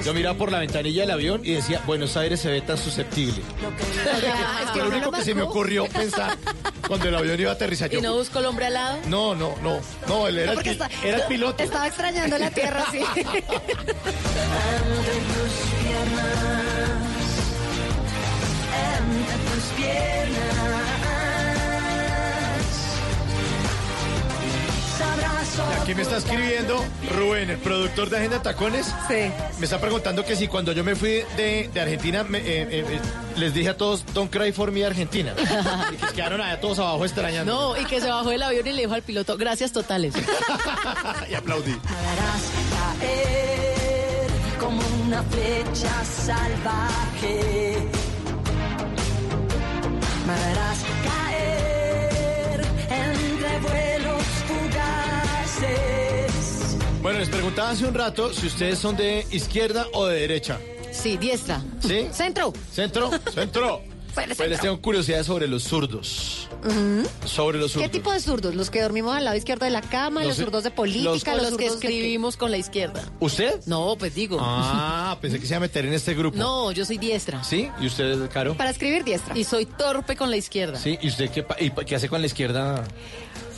yo 0.05 0.15
miraba 0.15 0.39
por 0.39 0.53
la 0.53 0.61
ventanilla 0.61 1.03
del 1.03 1.11
avión 1.11 1.41
y 1.45 1.53
decía, 1.55 1.83
Buenos 1.85 2.17
Aires 2.17 2.41
se 2.41 2.51
ve 2.51 2.61
tan 2.61 2.79
susceptible. 2.79 3.43
Es 4.65 4.71
que 4.71 4.79
Lo 4.79 4.89
único 4.89 5.11
que 5.11 5.23
se 5.25 5.35
me 5.35 5.43
ocurrió 5.43 5.87
pensar 5.87 6.37
cuando 6.87 7.09
el 7.09 7.15
avión 7.17 7.41
iba 7.41 7.51
a 7.51 7.55
aterrizar. 7.55 7.91
¿Y 7.93 7.97
yo, 7.97 8.03
no 8.03 8.15
busco 8.15 8.39
el 8.39 8.47
hombre 8.47 8.67
al 8.67 8.75
lado? 8.75 8.99
no, 9.07 9.35
no, 9.35 9.57
no, 9.63 9.81
no, 10.07 10.29
él 10.29 10.39
era, 10.39 10.53
el, 10.53 10.59
está- 10.67 10.89
era 11.03 11.17
el 11.19 11.25
piloto. 11.25 11.61
Estaba 11.63 11.89
extrañando 11.89 12.39
la 12.39 12.51
tierra, 12.51 12.85
sí. 12.93 13.01
Aquí 25.83 25.95
me 25.95 26.03
está 26.03 26.19
escribiendo 26.19 26.85
Rubén, 27.17 27.49
el 27.51 27.57
productor 27.59 28.11
de 28.11 28.19
Agenda 28.19 28.43
Tacones. 28.43 28.87
Sí. 29.09 29.31
Me 29.59 29.65
está 29.65 29.81
preguntando 29.81 30.25
que 30.25 30.37
si 30.37 30.47
cuando 30.47 30.73
yo 30.73 30.85
me 30.85 30.95
fui 30.95 31.23
de, 31.37 31.71
de 31.73 31.81
Argentina 31.81 32.23
me- 32.25 32.39
eh, 32.39 32.43
eh, 32.71 32.85
eh, 32.89 33.01
les 33.37 33.55
dije 33.55 33.71
a 33.71 33.77
todos, 33.77 34.05
don't 34.13 34.31
cry 34.31 34.53
for 34.53 34.71
me 34.71 34.85
Argentina. 34.85 35.33
y 35.93 35.97
que 35.97 36.07
se 36.07 36.13
quedaron 36.15 36.41
allá 36.43 36.61
todos 36.61 36.79
abajo 36.79 37.05
extrañando. 37.05 37.53
No, 37.53 37.77
y 37.81 37.85
que 37.87 38.01
se 38.01 38.09
bajó 38.09 38.29
del 38.31 38.43
avión 38.43 38.67
y 38.67 38.73
le 38.73 38.83
dijo 38.83 38.95
al 38.95 39.03
piloto, 39.03 39.37
gracias 39.37 39.73
totales. 39.73 40.15
y 41.31 41.35
aplaudí. 41.35 41.75
Caer 43.01 44.29
como 44.61 44.81
una 45.07 45.23
flecha 45.25 46.05
salvaje. 46.05 47.58
Preguntaba 57.49 57.71
hace 57.71 57.87
un 57.87 57.95
rato 57.95 58.35
si 58.35 58.47
ustedes 58.47 58.79
son 58.79 58.95
de 58.97 59.27
izquierda 59.31 59.87
o 59.95 60.05
de 60.07 60.21
derecha. 60.21 60.59
Sí, 60.93 61.17
diestra. 61.17 61.63
¿Sí? 61.81 62.07
Centro. 62.13 62.53
¿Centro? 62.73 63.11
¿Centro? 63.33 63.81
Pues 64.15 64.49
les 64.51 64.61
tengo 64.61 64.81
curiosidad 64.83 65.23
sobre 65.23 65.47
los 65.47 65.63
zurdos. 65.63 66.49
Sobre 67.25 67.59
los 67.59 67.69
¿Qué 67.71 67.75
zurdos. 67.75 67.91
tipo 67.93 68.13
de 68.13 68.19
zurdos? 68.19 68.55
¿Los 68.57 68.69
que 68.69 68.83
dormimos 68.83 69.15
al 69.15 69.23
lado 69.23 69.37
izquierdo 69.37 69.65
de 69.65 69.71
la 69.71 69.81
cama? 69.81 70.23
¿Los, 70.23 70.31
Los- 70.31 70.37
zurdos 70.39 70.65
de 70.65 70.73
política? 70.73 71.37
¿Los, 71.37 71.51
los 71.51 71.53
que 71.53 71.67
qué? 71.69 71.73
escribimos 71.73 72.37
con 72.37 72.51
la 72.51 72.57
izquierda. 72.57 73.01
¿Usted? 73.21 73.61
No, 73.67 73.95
pues 73.97 74.17
digo. 74.17 74.39
Ah, 74.41 75.17
pensé 75.21 75.39
que 75.39 75.47
se 75.47 75.53
iba 75.53 75.59
a 75.59 75.61
meter 75.61 75.87
en 75.87 75.93
este 75.93 76.15
grupo. 76.15 76.37
No, 76.37 76.73
yo 76.73 76.85
soy 76.85 76.99
diestra. 76.99 77.45
¿Sí? 77.45 77.71
¿Y 77.81 77.87
usted, 77.87 78.29
Caro? 78.33 78.57
Para 78.57 78.71
escribir 78.71 79.05
diestra. 79.05 79.39
Y 79.39 79.45
soy 79.45 79.67
torpe 79.67 80.17
con 80.17 80.31
la 80.31 80.37
izquierda. 80.37 80.81
Sí, 80.81 80.99
¿y 81.01 81.07
usted 81.09 81.31
qué, 81.31 81.47
y 81.61 81.71
qué 81.71 81.95
hace 81.95 82.09
con 82.09 82.21
la 82.21 82.27
izquierda, 82.27 82.83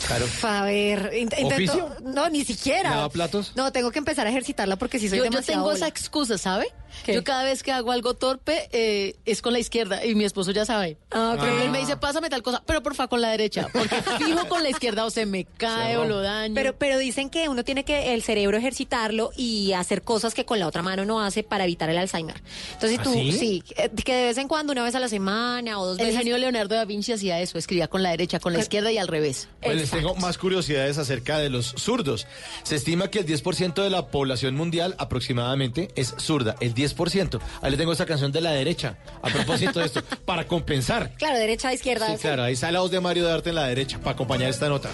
Caro? 0.09 0.27
A 0.43 0.63
ver, 0.65 1.13
int- 1.13 1.39
intento. 1.39 1.47
¿Oficio? 1.47 1.97
No, 2.03 2.29
ni 2.31 2.45
siquiera. 2.45 2.91
¿Lava 2.91 3.09
platos? 3.11 3.53
No, 3.55 3.71
tengo 3.73 3.91
que 3.91 3.99
empezar 3.99 4.27
a 4.27 4.31
ejercitarla 4.31 4.77
porque 4.77 4.99
si 4.99 5.09
soy 5.09 5.19
yo, 5.19 5.25
yo 5.25 5.31
demasiado. 5.31 5.63
tengo 5.63 5.73
esa 5.73 5.87
excusa, 5.87 6.37
¿sabe? 6.39 6.67
¿Qué? 7.05 7.15
Yo 7.15 7.25
cada 7.25 7.45
vez 7.45 7.63
que 7.63 7.73
hago 7.73 7.93
algo 7.93 8.15
torpe 8.15 8.69
eh, 8.73 9.17
es 9.25 9.43
con 9.43 9.53
la 9.53 9.59
izquierda 9.59 10.05
y 10.05 10.15
mi 10.15 10.25
esposo 10.25 10.51
ya 10.51 10.65
sabe. 10.65 10.97
Ah, 11.11 11.33
ok. 11.35 11.41
Pero 11.41 11.63
él 11.63 11.71
me 11.71 11.79
dice, 11.79 11.97
pásame 11.97 12.29
tal 12.31 12.43
cosa, 12.43 12.63
pero 12.67 12.83
porfa 12.83 13.09
con 13.09 13.21
la 13.21 13.31
derecha, 13.31 13.69
porque 13.73 13.97
fijo 14.25 14.49
con 14.49 14.63
la 14.63 14.71
izquierda 14.71 15.05
o 15.05 15.11
se 15.11 15.27
me 15.27 15.45
cae 15.45 15.97
o 15.97 16.05
lo 16.05 16.21
daño. 16.21 16.55
Pero, 16.55 16.77
pero 16.77 16.99
dicen 16.99 17.31
que 17.31 17.49
uno 17.49 17.65
tiene 17.65 17.85
que 17.85 18.15
el 18.15 18.23
cerebro 18.23 18.57
ejercitarlo 18.57 19.31
y 19.37 19.73
hacer 19.73 20.03
cosas 20.03 20.35
que 20.35 20.45
con 20.45 20.59
la 20.59 20.67
otra 20.67 20.83
mano 20.83 21.05
no 21.05 21.21
hace 21.21 21.43
para 21.43 21.65
evitar 21.65 21.91
el 21.91 21.99
Alzheimer. 21.99 22.43
Entonces, 22.73 22.99
¿Ah, 22.99 23.03
tú, 23.03 23.13
sí? 23.13 23.63
eh, 23.77 23.91
que 24.05 24.15
de 24.15 24.25
vez 24.27 24.39
en 24.39 24.49
cuando, 24.49 24.73
una 24.73 24.83
vez 24.83 24.95
a 24.95 25.01
la 25.01 25.09
semana 25.09 25.79
o 25.79 25.87
dos 25.87 25.99
el 25.99 26.07
veces. 26.07 26.19
genio 26.19 26.39
Leonardo 26.39 26.75
da 26.75 26.85
Vinci 26.85 27.13
hacía 27.13 27.41
eso, 27.41 27.59
escribía 27.59 27.89
con 27.89 28.03
la 28.03 28.11
derecha, 28.11 28.41
con 28.41 28.53
la 28.53 28.61
izquierda 28.61 28.91
y 28.93 28.99
al 28.99 29.09
revés. 29.09 29.49
Pues 29.63 29.77
les 29.77 29.91
tengo 29.91 30.15
más 30.17 30.39
curiosidades 30.39 30.99
acerca 30.99 31.39
de 31.39 31.51
los 31.51 31.75
zurdos. 31.79 32.27
Se 32.63 32.77
estima 32.77 33.09
que 33.09 33.21
el 33.21 33.27
10% 33.27 33.83
de 33.83 33.91
la 33.91 34.07
población 34.09 34.55
mundial 34.55 34.95
aproximadamente 34.99 35.89
es 35.97 36.15
zurda, 36.19 36.57
el 36.61 36.75
10%. 36.81 37.41
Ahí 37.63 37.71
le 37.71 37.77
tengo 37.77 37.93
esta 37.93 38.07
canción 38.07 38.33
de 38.33 38.41
la 38.41 38.53
derecha, 38.53 38.97
a 39.23 39.29
propósito 39.29 39.81
de 39.81 39.87
esto, 39.87 40.03
para 40.25 40.47
compensar. 40.47 41.13
Claro, 41.19 41.39
derecha, 41.39 41.73
izquierda. 41.73 42.07
Sí, 42.09 42.19
claro, 42.19 42.43
ahí 42.45 42.53
está 42.55 42.71
la 42.73 42.81
voz 42.81 42.91
de 42.91 43.01
Mario 43.01 43.25
Darte 43.25 43.51
en 43.51 43.57
la 43.57 43.67
derecha, 43.67 43.99
para 43.99 44.13
acompañar 44.13 44.51
esta 44.51 44.69
nota. 44.69 44.91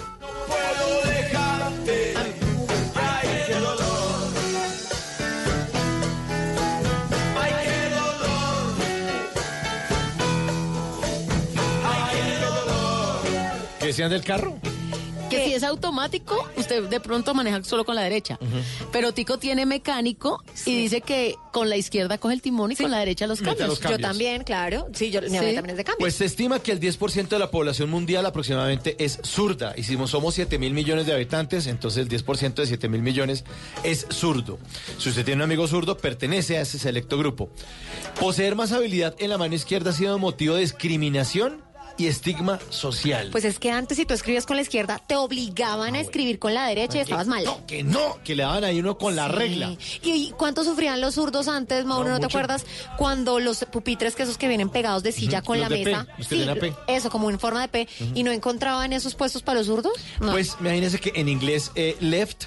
puedo 0.47 1.01
dejarte. 1.13 2.13
Ay, 2.95 3.27
qué 3.47 3.53
dolor. 3.55 4.27
Ay, 7.41 7.51
qué 7.63 7.89
dolor. 7.95 8.73
Ay, 11.85 12.11
qué 12.15 12.45
dolor. 12.45 13.21
¿Qué 13.79 13.85
decían 13.87 14.09
del 14.09 14.23
carro? 14.23 14.57
Que 15.29 15.45
si 15.45 15.53
es 15.53 15.63
automático, 15.63 16.47
usted 16.55 16.83
de 16.83 16.99
pronto 16.99 17.33
maneja 17.33 17.63
solo 17.63 17.85
con 17.85 17.95
la 17.95 18.01
derecha. 18.03 18.39
Pero 18.91 19.13
Tico 19.13 19.37
tiene 19.37 19.65
mecánico 19.65 20.43
y 20.65 20.81
dice 20.83 21.01
que 21.01 21.35
con 21.51 21.69
la 21.69 21.77
izquierda 21.77 22.17
coge 22.17 22.33
el 22.35 22.41
timón 22.41 22.71
y 22.71 22.75
con 22.75 22.91
la 22.91 22.99
derecha 22.99 23.27
los 23.27 23.41
cambios. 23.41 23.67
los 23.69 23.79
Yo 23.81 23.99
también, 23.99 24.43
claro. 24.43 24.87
Sí, 24.93 25.11
yo, 25.11 25.21
mi 25.21 25.29
Sí. 25.29 25.35
también 25.35 25.69
es 25.71 25.77
de 25.77 25.83
cambio. 25.83 25.99
Pues 25.99 26.15
se 26.15 26.25
estima 26.25 26.59
que 26.59 26.71
el 26.71 26.79
10% 26.79 27.35
de 27.35 27.39
la 27.39 27.51
población 27.51 27.89
mundial 27.89 28.25
aproximadamente 28.25 28.95
es 29.03 29.19
zurda. 29.23 29.73
Y 29.75 29.83
si 29.83 29.97
somos 30.07 30.35
7 30.35 30.57
mil 30.59 30.73
millones 30.73 31.05
de 31.05 31.13
habitantes, 31.13 31.67
entonces 31.67 32.01
el 32.01 32.09
10% 32.09 32.61
de 32.61 32.67
7 32.67 32.87
mil 32.89 33.01
millones 33.01 33.43
es 33.83 34.05
zurdo. 34.11 34.59
Si 34.97 35.09
usted 35.09 35.25
tiene 35.25 35.43
un 35.43 35.43
amigo 35.49 35.67
zurdo, 35.67 35.97
pertenece 35.97 36.57
a 36.57 36.61
ese 36.61 36.79
selecto 36.79 37.17
grupo. 37.17 37.49
Poseer 38.19 38.55
más 38.55 38.71
habilidad 38.71 39.15
en 39.19 39.29
la 39.29 39.37
mano 39.37 39.55
izquierda 39.55 39.91
ha 39.91 39.93
sido 39.93 40.17
motivo 40.19 40.55
de 40.55 40.61
discriminación 40.61 41.61
y 41.97 42.07
estigma 42.07 42.59
social. 42.69 43.29
Pues 43.31 43.43
es 43.45 43.59
que 43.59 43.71
antes 43.71 43.97
si 43.97 44.05
tú 44.05 44.13
escribías 44.13 44.45
con 44.45 44.55
la 44.55 44.61
izquierda, 44.61 45.01
te 45.07 45.15
obligaban 45.15 45.95
a 45.95 45.99
escribir 45.99 46.39
con 46.39 46.53
la 46.53 46.65
derecha 46.67 46.97
y 46.97 47.01
estabas 47.01 47.27
mal. 47.27 47.43
No, 47.43 47.65
que 47.65 47.83
no, 47.83 48.17
que 48.23 48.35
le 48.35 48.43
daban 48.43 48.63
ahí 48.63 48.79
uno 48.79 48.97
con 48.97 49.15
la 49.15 49.27
Sí. 49.27 49.33
regla. 49.35 49.75
¿Y, 50.03 50.31
cuánto 50.37 50.63
sufrían 50.63 51.01
los 51.01 51.15
zurdos 51.15 51.47
antes, 51.47 51.85
Mauro? 51.85 52.09
No, 52.09 52.15
¿No, 52.15 52.19
te 52.19 52.25
acuerdas? 52.27 52.65
Cuando 52.97 53.39
los 53.39 53.65
pupitres, 53.71 54.15
que 54.15 54.23
esos 54.23 54.37
que 54.37 54.47
vienen 54.47 54.69
pegados 54.69 55.03
de 55.03 55.11
silla 55.11 55.41
con 55.41 55.59
los 55.59 55.69
la 55.69 55.75
de 55.75 55.83
P, 55.83 55.91
mesa. 55.91 56.07
tienen 56.29 56.49
a 56.49 56.55
P. 56.55 56.73
eso, 56.87 57.09
como 57.09 57.29
en 57.29 57.39
forma 57.39 57.61
de 57.61 57.67
P. 57.67 57.87
¿Y 58.13 58.23
no 58.23 58.31
encontraban 58.31 58.93
esos 58.93 59.15
puestos 59.15 59.41
para 59.41 59.59
los 59.59 59.67
zurdos? 59.67 59.93
No. 60.19 60.31
Pues 60.31 60.55
imagínense 60.59 60.99
que 60.99 61.11
en 61.15 61.27
inglés 61.29 61.71
eh, 61.75 61.95
left, 61.99 62.45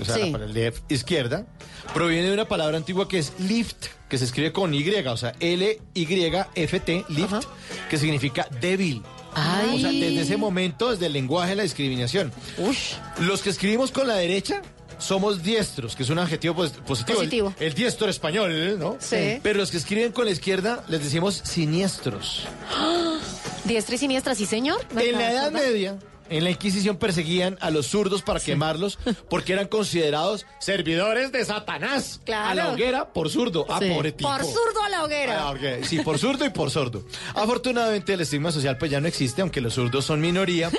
o 0.00 0.04
sea, 0.04 0.16
Sí. 0.16 0.30
palabra 0.30 0.46
left, 0.52 0.90
izquierda, 0.90 1.46
proviene 1.94 2.28
de 2.28 2.34
una 2.34 2.46
palabra 2.46 2.76
antigua 2.76 3.08
que 3.08 3.18
es 3.18 3.32
lift, 3.38 3.86
que 4.10 4.18
se 4.18 4.24
escribe 4.26 4.52
con 4.52 4.74
Y, 4.74 4.86
o 5.06 5.16
sea, 5.16 5.32
L-Y-F-T, 5.40 7.04
lift, 7.08 7.32
Ajá. 7.32 7.40
que 7.88 7.96
significa 7.96 8.46
débil. 8.60 9.02
Ay. 9.34 9.76
O 9.76 9.78
sea, 9.78 9.90
desde 9.90 10.20
ese 10.22 10.36
momento, 10.36 10.90
desde 10.90 11.06
el 11.06 11.12
lenguaje 11.12 11.50
de 11.50 11.56
la 11.56 11.62
discriminación. 11.62 12.32
Ush. 12.58 12.94
Los 13.20 13.40
que 13.42 13.50
escribimos 13.50 13.92
con 13.92 14.08
la 14.08 14.16
derecha 14.16 14.60
somos 14.98 15.42
diestros, 15.42 15.94
que 15.96 16.02
es 16.02 16.10
un 16.10 16.18
adjetivo 16.18 16.54
pos- 16.56 16.72
positivo. 16.86 17.20
El- 17.20 17.26
Positivo. 17.28 17.54
El, 17.60 17.72
diestro 17.74 18.08
español, 18.10 18.78
¿no? 18.78 18.96
Sí. 18.98 19.38
Pero 19.42 19.58
los 19.60 19.70
que 19.70 19.76
escriben 19.78 20.12
con 20.12 20.24
la 20.26 20.32
izquierda 20.32 20.84
les 20.88 21.02
decimos 21.02 21.40
siniestros. 21.44 22.46
Diestra 23.64 23.94
y 23.94 23.98
siniestra, 23.98 24.34
sí, 24.34 24.44
señor. 24.46 24.84
En 24.90 25.12
la 25.12 25.30
Edad 25.32 25.52
¿Verdad? 25.52 25.68
Media, 25.68 25.98
en 26.30 26.44
la 26.44 26.50
Inquisición 26.50 26.96
perseguían 26.96 27.58
a 27.60 27.70
los 27.70 27.86
zurdos 27.86 28.22
para 28.22 28.40
quemarlos 28.40 28.98
porque 29.28 29.52
eran 29.52 29.68
considerados 29.68 30.46
servidores 30.60 31.32
de 31.32 31.44
Satanás. 31.44 32.20
Claro. 32.24 32.48
A 32.48 32.54
la 32.54 32.72
hoguera 32.72 33.12
por 33.12 33.28
zurdo. 33.30 33.66
Ah, 33.68 33.78
Sí. 33.82 33.90
pobre 33.90 34.12
tipo. 34.12 34.30
Por 34.30 34.44
zurdo 34.44 34.82
a 34.84 34.88
la 34.88 34.98
Ah, 34.98 35.04
hoguera. 35.04 35.50
ok. 35.50 35.84
Sí, 35.84 35.98
por 36.00 36.18
zurdo 36.18 36.44
y 36.44 36.50
por 36.50 36.70
sordo. 36.70 37.04
Afortunadamente 37.34 38.12
el 38.14 38.20
estigma 38.20 38.52
social 38.52 38.78
pues 38.78 38.90
ya 38.90 39.00
no 39.00 39.08
existe, 39.08 39.42
aunque 39.42 39.60
los 39.60 39.74
zurdos 39.74 40.04
son 40.04 40.20
minoría. 40.20 40.70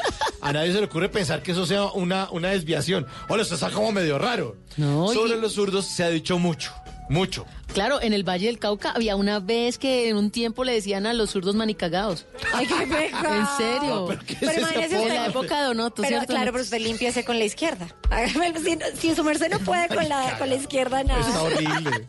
A 0.41 0.53
nadie 0.53 0.71
se 0.71 0.79
le 0.79 0.85
ocurre 0.85 1.09
pensar 1.09 1.43
que 1.43 1.51
eso 1.51 1.65
sea 1.65 1.83
una, 1.85 2.29
una 2.31 2.49
desviación. 2.49 3.05
Hola, 3.29 3.43
esto 3.43 3.55
está 3.55 3.69
como 3.71 3.91
medio 3.91 4.17
raro. 4.17 4.55
No, 4.77 5.11
y- 5.11 5.15
Sobre 5.15 5.35
los 5.37 5.53
zurdos 5.53 5.85
se 5.85 6.03
ha 6.03 6.09
dicho 6.09 6.39
mucho, 6.39 6.71
mucho. 7.09 7.45
Claro, 7.73 8.01
en 8.01 8.11
el 8.13 8.27
Valle 8.27 8.47
del 8.47 8.59
Cauca 8.59 8.91
había 8.91 9.15
una 9.15 9.39
vez 9.39 9.77
que 9.77 10.09
en 10.09 10.17
un 10.17 10.29
tiempo 10.29 10.63
le 10.65 10.73
decían 10.73 11.05
a 11.05 11.13
los 11.13 11.31
zurdos 11.31 11.55
manicagados. 11.55 12.25
Ay, 12.53 12.67
qué 12.67 12.85
pecado. 12.85 13.35
¿En 13.35 13.47
serio? 13.57 14.05
pero 14.09 14.21
¿qué 14.25 14.33
es 14.33 14.39
Pero 14.39 14.51
ese 14.51 14.59
imagínese? 14.61 15.07
En 15.07 15.13
la 15.15 15.25
época 15.27 15.59
de 15.61 15.65
Donoto, 15.67 16.01
Pero 16.01 16.07
¿cierto? 16.09 16.33
claro, 16.33 16.51
pero 16.51 16.63
usted 16.63 16.79
limpiese 16.79 17.23
con 17.23 17.39
la 17.39 17.45
izquierda. 17.45 17.87
Si, 18.63 18.77
si 18.99 19.15
su 19.15 19.23
merced 19.23 19.49
no 19.49 19.59
puede 19.59 19.87
con 19.87 20.07
la, 20.09 20.37
con 20.37 20.49
la 20.49 20.55
izquierda, 20.55 21.03
nada. 21.03 21.21
Está 21.21 21.41
horrible. 21.43 22.07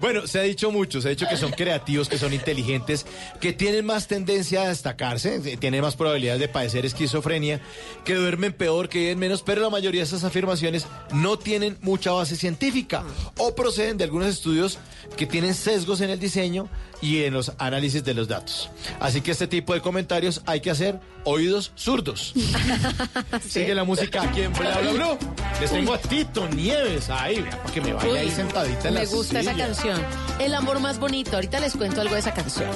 Bueno, 0.00 0.26
se 0.26 0.40
ha 0.40 0.42
dicho 0.42 0.72
mucho, 0.72 1.00
se 1.00 1.08
ha 1.08 1.10
dicho 1.10 1.26
que 1.30 1.36
son 1.36 1.52
creativos, 1.52 2.08
que 2.08 2.18
son 2.18 2.32
inteligentes, 2.32 3.06
que 3.40 3.52
tienen 3.52 3.86
más 3.86 4.08
tendencia 4.08 4.62
a 4.62 4.68
destacarse, 4.68 5.38
tienen 5.56 5.80
más 5.80 5.94
probabilidades 5.96 6.40
de 6.40 6.48
padecer 6.48 6.84
esquizofrenia, 6.84 7.60
que 8.04 8.14
duermen 8.14 8.52
peor, 8.52 8.88
que 8.88 8.98
viven 8.98 9.18
menos, 9.20 9.42
pero 9.42 9.62
la 9.62 9.70
mayoría 9.70 10.00
de 10.00 10.06
esas 10.06 10.24
afirmaciones 10.24 10.86
no 11.12 11.38
tienen 11.38 11.78
mucha 11.80 12.10
base 12.10 12.36
científica 12.36 13.04
o 13.38 13.54
proceden 13.54 13.96
de 13.96 14.04
algunos 14.04 14.28
estudios 14.28 14.78
que 15.16 15.26
tienen 15.26 15.54
sesgos 15.54 16.00
en 16.00 16.10
el 16.10 16.18
diseño 16.18 16.68
y 17.00 17.24
en 17.24 17.34
los 17.34 17.52
análisis 17.58 18.04
de 18.04 18.14
los 18.14 18.28
datos. 18.28 18.70
Así 19.00 19.20
que 19.20 19.30
este 19.30 19.46
tipo 19.46 19.74
de 19.74 19.80
comentarios 19.80 20.42
hay 20.46 20.60
que 20.60 20.70
hacer 20.70 21.00
oídos 21.24 21.72
zurdos. 21.76 22.32
Sigue 23.48 23.74
la 23.74 23.84
música 23.84 24.22
aquí 24.22 24.42
en 24.42 24.52
Bla 24.52 24.78
Bla 24.78 24.92
Bla. 24.92 25.18
Les 25.60 25.70
tengo 25.70 25.94
a 25.94 25.98
Tito 25.98 26.48
Nieves 26.48 27.10
ahí, 27.10 27.40
vea, 27.40 27.62
para 27.62 27.74
que 27.74 27.80
me 27.80 27.92
vaya 27.92 28.20
ahí 28.20 28.30
sentadita 28.30 28.88
en 28.88 28.94
la 28.94 29.00
Me 29.00 29.06
gusta 29.06 29.40
esa 29.40 29.54
canción. 29.54 30.00
El 30.38 30.54
amor 30.54 30.80
más 30.80 30.98
bonito. 30.98 31.36
Ahorita 31.36 31.60
les 31.60 31.74
cuento 31.74 32.00
algo 32.00 32.14
de 32.14 32.20
esa 32.20 32.32
canción. 32.34 32.70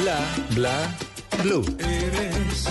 Bla, 0.00 0.18
bla, 0.54 0.96
blue. 1.42 1.64
Eres 1.78 2.68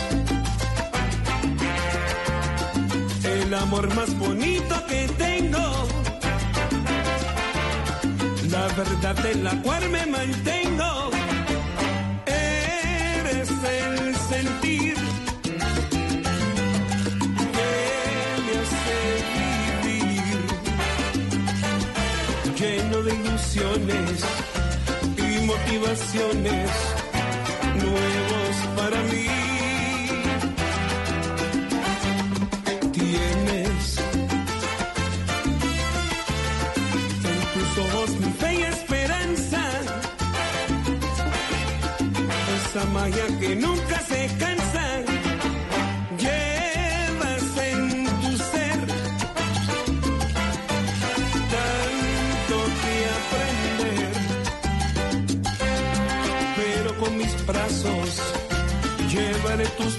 el 3.23 3.53
amor 3.53 3.93
más 3.95 4.17
bonito 4.17 4.75
que 4.87 5.07
tengo. 5.17 5.87
La 8.51 8.67
verdad 8.79 9.15
de 9.23 9.35
la 9.35 9.61
cual 9.61 9.89
me 9.89 10.05
mantengo. 10.05 11.09
Eres 12.25 13.49
el 13.49 14.15
sentir 14.15 14.95
que 17.55 17.69
me. 18.45 18.59
Lleno 22.59 23.01
de 23.03 23.15
ilusiones 23.15 24.25
y 25.17 25.45
motivaciones 25.45 26.69
nuevos 27.75 28.28
nunca 43.59 43.99
se 44.09 44.27
cansa. 44.37 44.85
Llevas 46.23 47.45
en 47.71 48.05
tu 48.21 48.31
ser 48.51 48.79
tanto 51.55 52.57
que 52.81 52.95
aprender 53.19 54.13
pero 56.57 56.89
con 56.99 57.17
mis 57.17 57.33
brazos 57.45 58.09
llevaré 59.11 59.65
tus 59.79 59.95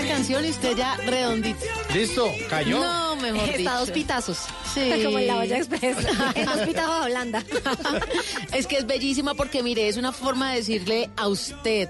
esta 0.00 0.14
canción 0.14 0.44
y 0.44 0.50
usted 0.50 0.76
ya 0.76 0.96
redondito. 0.96 1.64
¿Listo? 1.92 2.32
¿Cayó? 2.48 2.80
No, 2.80 3.16
mejor 3.16 3.46
dicho. 3.46 3.58
Está 3.58 3.76
a 3.76 3.80
dos 3.80 3.90
pitazos. 3.90 4.38
Sí. 4.74 4.90
Como 5.04 5.18
en 5.18 5.26
la 5.26 5.38
olla 5.38 5.58
express. 5.58 5.96
en 6.34 6.46
dos 6.46 6.58
pitazos 6.66 7.00
de 7.00 7.06
Holanda. 7.06 7.44
es 8.52 8.66
que 8.66 8.78
es 8.78 8.86
bellísima 8.86 9.34
porque, 9.34 9.62
mire, 9.62 9.88
es 9.88 9.96
una 9.96 10.12
forma 10.12 10.50
de 10.50 10.56
decirle 10.56 11.10
a 11.16 11.28
usted 11.28 11.88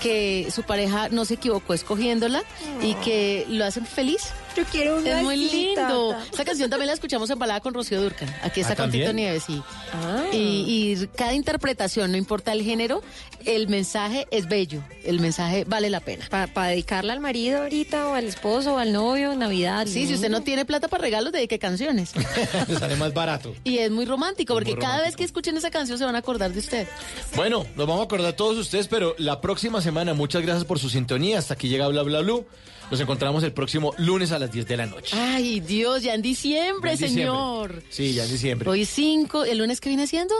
que 0.00 0.48
su 0.50 0.62
pareja 0.62 1.08
no 1.08 1.24
se 1.24 1.34
equivocó 1.34 1.74
escogiéndola 1.74 2.44
y 2.82 2.94
que 2.94 3.46
lo 3.48 3.64
hacen 3.64 3.86
feliz. 3.86 4.32
Yo 4.56 4.64
quiero 4.64 4.98
una 4.98 5.18
Es 5.18 5.22
muy 5.22 5.36
lindo. 5.36 6.16
Esta 6.30 6.44
canción 6.44 6.70
también 6.70 6.86
la 6.86 6.92
escuchamos 6.92 7.28
en 7.30 7.38
balada 7.38 7.60
con 7.60 7.74
Rocío 7.74 8.00
Durcan. 8.00 8.32
Aquí 8.42 8.60
está 8.60 8.74
¿Ah, 8.74 8.76
con 8.76 8.90
Tito? 8.90 9.12
Nieves, 9.12 9.44
sí. 9.44 9.62
Ah. 9.92 10.24
Y, 10.32 10.36
y 10.36 11.06
cada 11.16 11.34
interpretación, 11.34 12.12
no 12.12 12.16
importa 12.16 12.52
el 12.52 12.62
género, 12.62 13.02
el 13.44 13.68
mensaje 13.68 14.26
es 14.30 14.48
bello. 14.48 14.82
El 15.04 15.20
mensaje 15.20 15.64
vale 15.64 15.90
la 15.90 16.00
pena. 16.00 16.26
Para 16.28 16.68
dedicarla 16.68 17.12
al 17.12 17.20
marido 17.20 17.62
ahorita, 17.62 18.08
o 18.08 18.14
al 18.14 18.24
esposo, 18.24 18.74
o 18.74 18.78
al 18.78 18.92
novio, 18.92 19.32
en 19.32 19.40
Navidad. 19.40 19.86
Sí, 19.86 20.06
si 20.06 20.14
usted 20.14 20.30
no 20.30 20.42
tiene 20.42 20.64
plata 20.64 20.88
para 20.88 21.02
regalos, 21.02 21.32
dedique 21.32 21.58
canciones. 21.58 22.12
Le 22.68 22.78
sale 22.78 22.96
más 22.96 23.12
barato. 23.12 23.54
Y 23.64 23.78
es 23.78 23.90
muy 23.90 24.04
romántico, 24.04 24.54
porque 24.54 24.72
muy 24.72 24.80
cada 24.80 25.02
vez 25.02 25.16
que 25.16 25.24
escuchen 25.24 25.56
esa 25.56 25.70
canción 25.70 25.98
se 25.98 26.04
van 26.04 26.14
a 26.14 26.18
acordar 26.18 26.52
de 26.52 26.58
usted. 26.60 26.88
Bueno, 27.34 27.66
nos 27.76 27.86
vamos 27.86 28.00
a 28.00 28.04
acordar 28.04 28.34
todos 28.34 28.56
ustedes, 28.56 28.88
pero 28.88 29.14
la 29.18 29.40
próxima 29.40 29.80
semana, 29.80 30.14
muchas 30.14 30.42
gracias 30.42 30.64
por 30.64 30.78
su 30.78 30.88
sintonía. 30.88 31.38
Hasta 31.38 31.54
aquí 31.54 31.68
llega 31.68 31.88
Bla 31.88 32.02
Bla 32.02 32.20
Blue. 32.20 32.46
Nos 32.90 33.00
encontramos 33.00 33.42
el 33.42 33.52
próximo 33.52 33.92
lunes 33.98 34.30
a 34.32 34.38
las 34.38 34.52
10 34.52 34.66
de 34.68 34.76
la 34.76 34.86
noche. 34.86 35.16
Ay, 35.18 35.60
Dios, 35.60 36.02
ya 36.02 36.14
en 36.14 36.22
diciembre, 36.22 36.92
En 36.92 36.98
diciembre. 36.98 37.22
señor. 37.24 37.82
Sí, 37.90 38.12
ya 38.14 38.24
en 38.24 38.30
diciembre. 38.30 38.68
Hoy 38.70 38.84
5, 38.84 39.44
¿el 39.44 39.58
lunes 39.58 39.80
que 39.80 39.88
viene 39.88 40.06
siendo? 40.06 40.34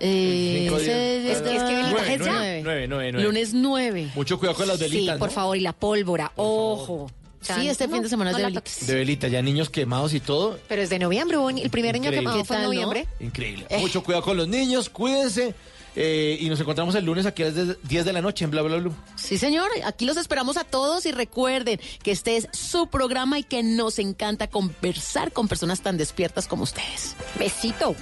Eh, 0.00 0.66
este- 0.74 1.32
es 1.32 1.38
que 1.42 1.50
viene 1.74 1.90
Nueve, 1.90 2.14
es 2.14 2.24
ya. 2.24 2.32
nueve, 2.32 2.62
nueve, 2.64 2.86
nueve. 3.12 3.22
Lunes 3.22 3.52
9. 3.52 4.10
Mucho 4.14 4.38
cuidado 4.38 4.56
con 4.56 4.66
las 4.66 4.78
Sí, 4.78 4.84
velitas. 4.84 5.18
por 5.18 5.28
¿no? 5.28 5.34
favor, 5.34 5.56
y 5.56 5.60
la 5.60 5.72
pólvora. 5.74 6.32
Ojo. 6.36 7.10
Sí, 7.42 7.68
este 7.68 7.86
fin 7.88 8.02
de 8.02 8.08
semana 8.08 8.30
es 8.30 8.36
de 8.36 8.42
la 8.42 8.48
velitas. 8.48 8.74
toques. 8.74 8.86
De 8.86 8.94
velita, 8.94 9.28
ya 9.28 9.40
niños 9.42 9.70
quemados 9.70 10.12
y 10.14 10.20
todo. 10.20 10.58
Pero 10.68 10.82
es 10.82 10.90
de 10.90 10.98
noviembre, 10.98 11.36
el 11.62 11.70
primer 11.70 11.94
año 11.94 12.04
Increíble. 12.06 12.18
quemado 12.18 12.44
fue 12.44 12.56
en 12.56 12.62
¿Qué 12.62 12.66
tal, 12.68 12.74
no? 12.76 12.82
noviembre. 12.90 13.06
Increíble. 13.20 13.66
Eh. 13.70 13.78
Mucho 13.78 14.02
cuidado 14.02 14.24
con 14.24 14.36
los 14.36 14.48
niños, 14.48 14.88
cuídense. 14.90 15.54
Eh, 15.96 16.38
y 16.40 16.48
nos 16.48 16.60
encontramos 16.60 16.94
el 16.94 17.04
lunes 17.04 17.26
aquí 17.26 17.42
a 17.42 17.50
las 17.50 17.82
10 17.82 18.04
de 18.04 18.12
la 18.12 18.22
noche 18.22 18.44
en 18.44 18.50
Bla 18.50 18.62
Bla 18.62 18.76
Blue. 18.76 18.94
Sí, 19.16 19.38
señor, 19.38 19.68
aquí 19.84 20.04
los 20.04 20.16
esperamos 20.16 20.56
a 20.56 20.64
todos 20.64 21.06
y 21.06 21.12
recuerden 21.12 21.80
que 22.02 22.12
este 22.12 22.36
es 22.36 22.48
su 22.52 22.88
programa 22.88 23.38
y 23.38 23.42
que 23.42 23.62
nos 23.62 23.98
encanta 23.98 24.48
conversar 24.48 25.32
con 25.32 25.48
personas 25.48 25.80
tan 25.80 25.96
despiertas 25.96 26.46
como 26.46 26.62
ustedes. 26.62 27.16
Besito. 27.38 27.94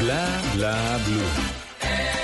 Bla, 0.00 0.42
bla, 0.54 0.98
blue. 1.06 2.23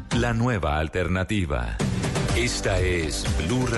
la 0.13 0.33
nueva 0.33 0.77
alternativa. 0.77 1.77
Esta 2.35 2.79
es 2.79 3.25
Blue. 3.37 3.71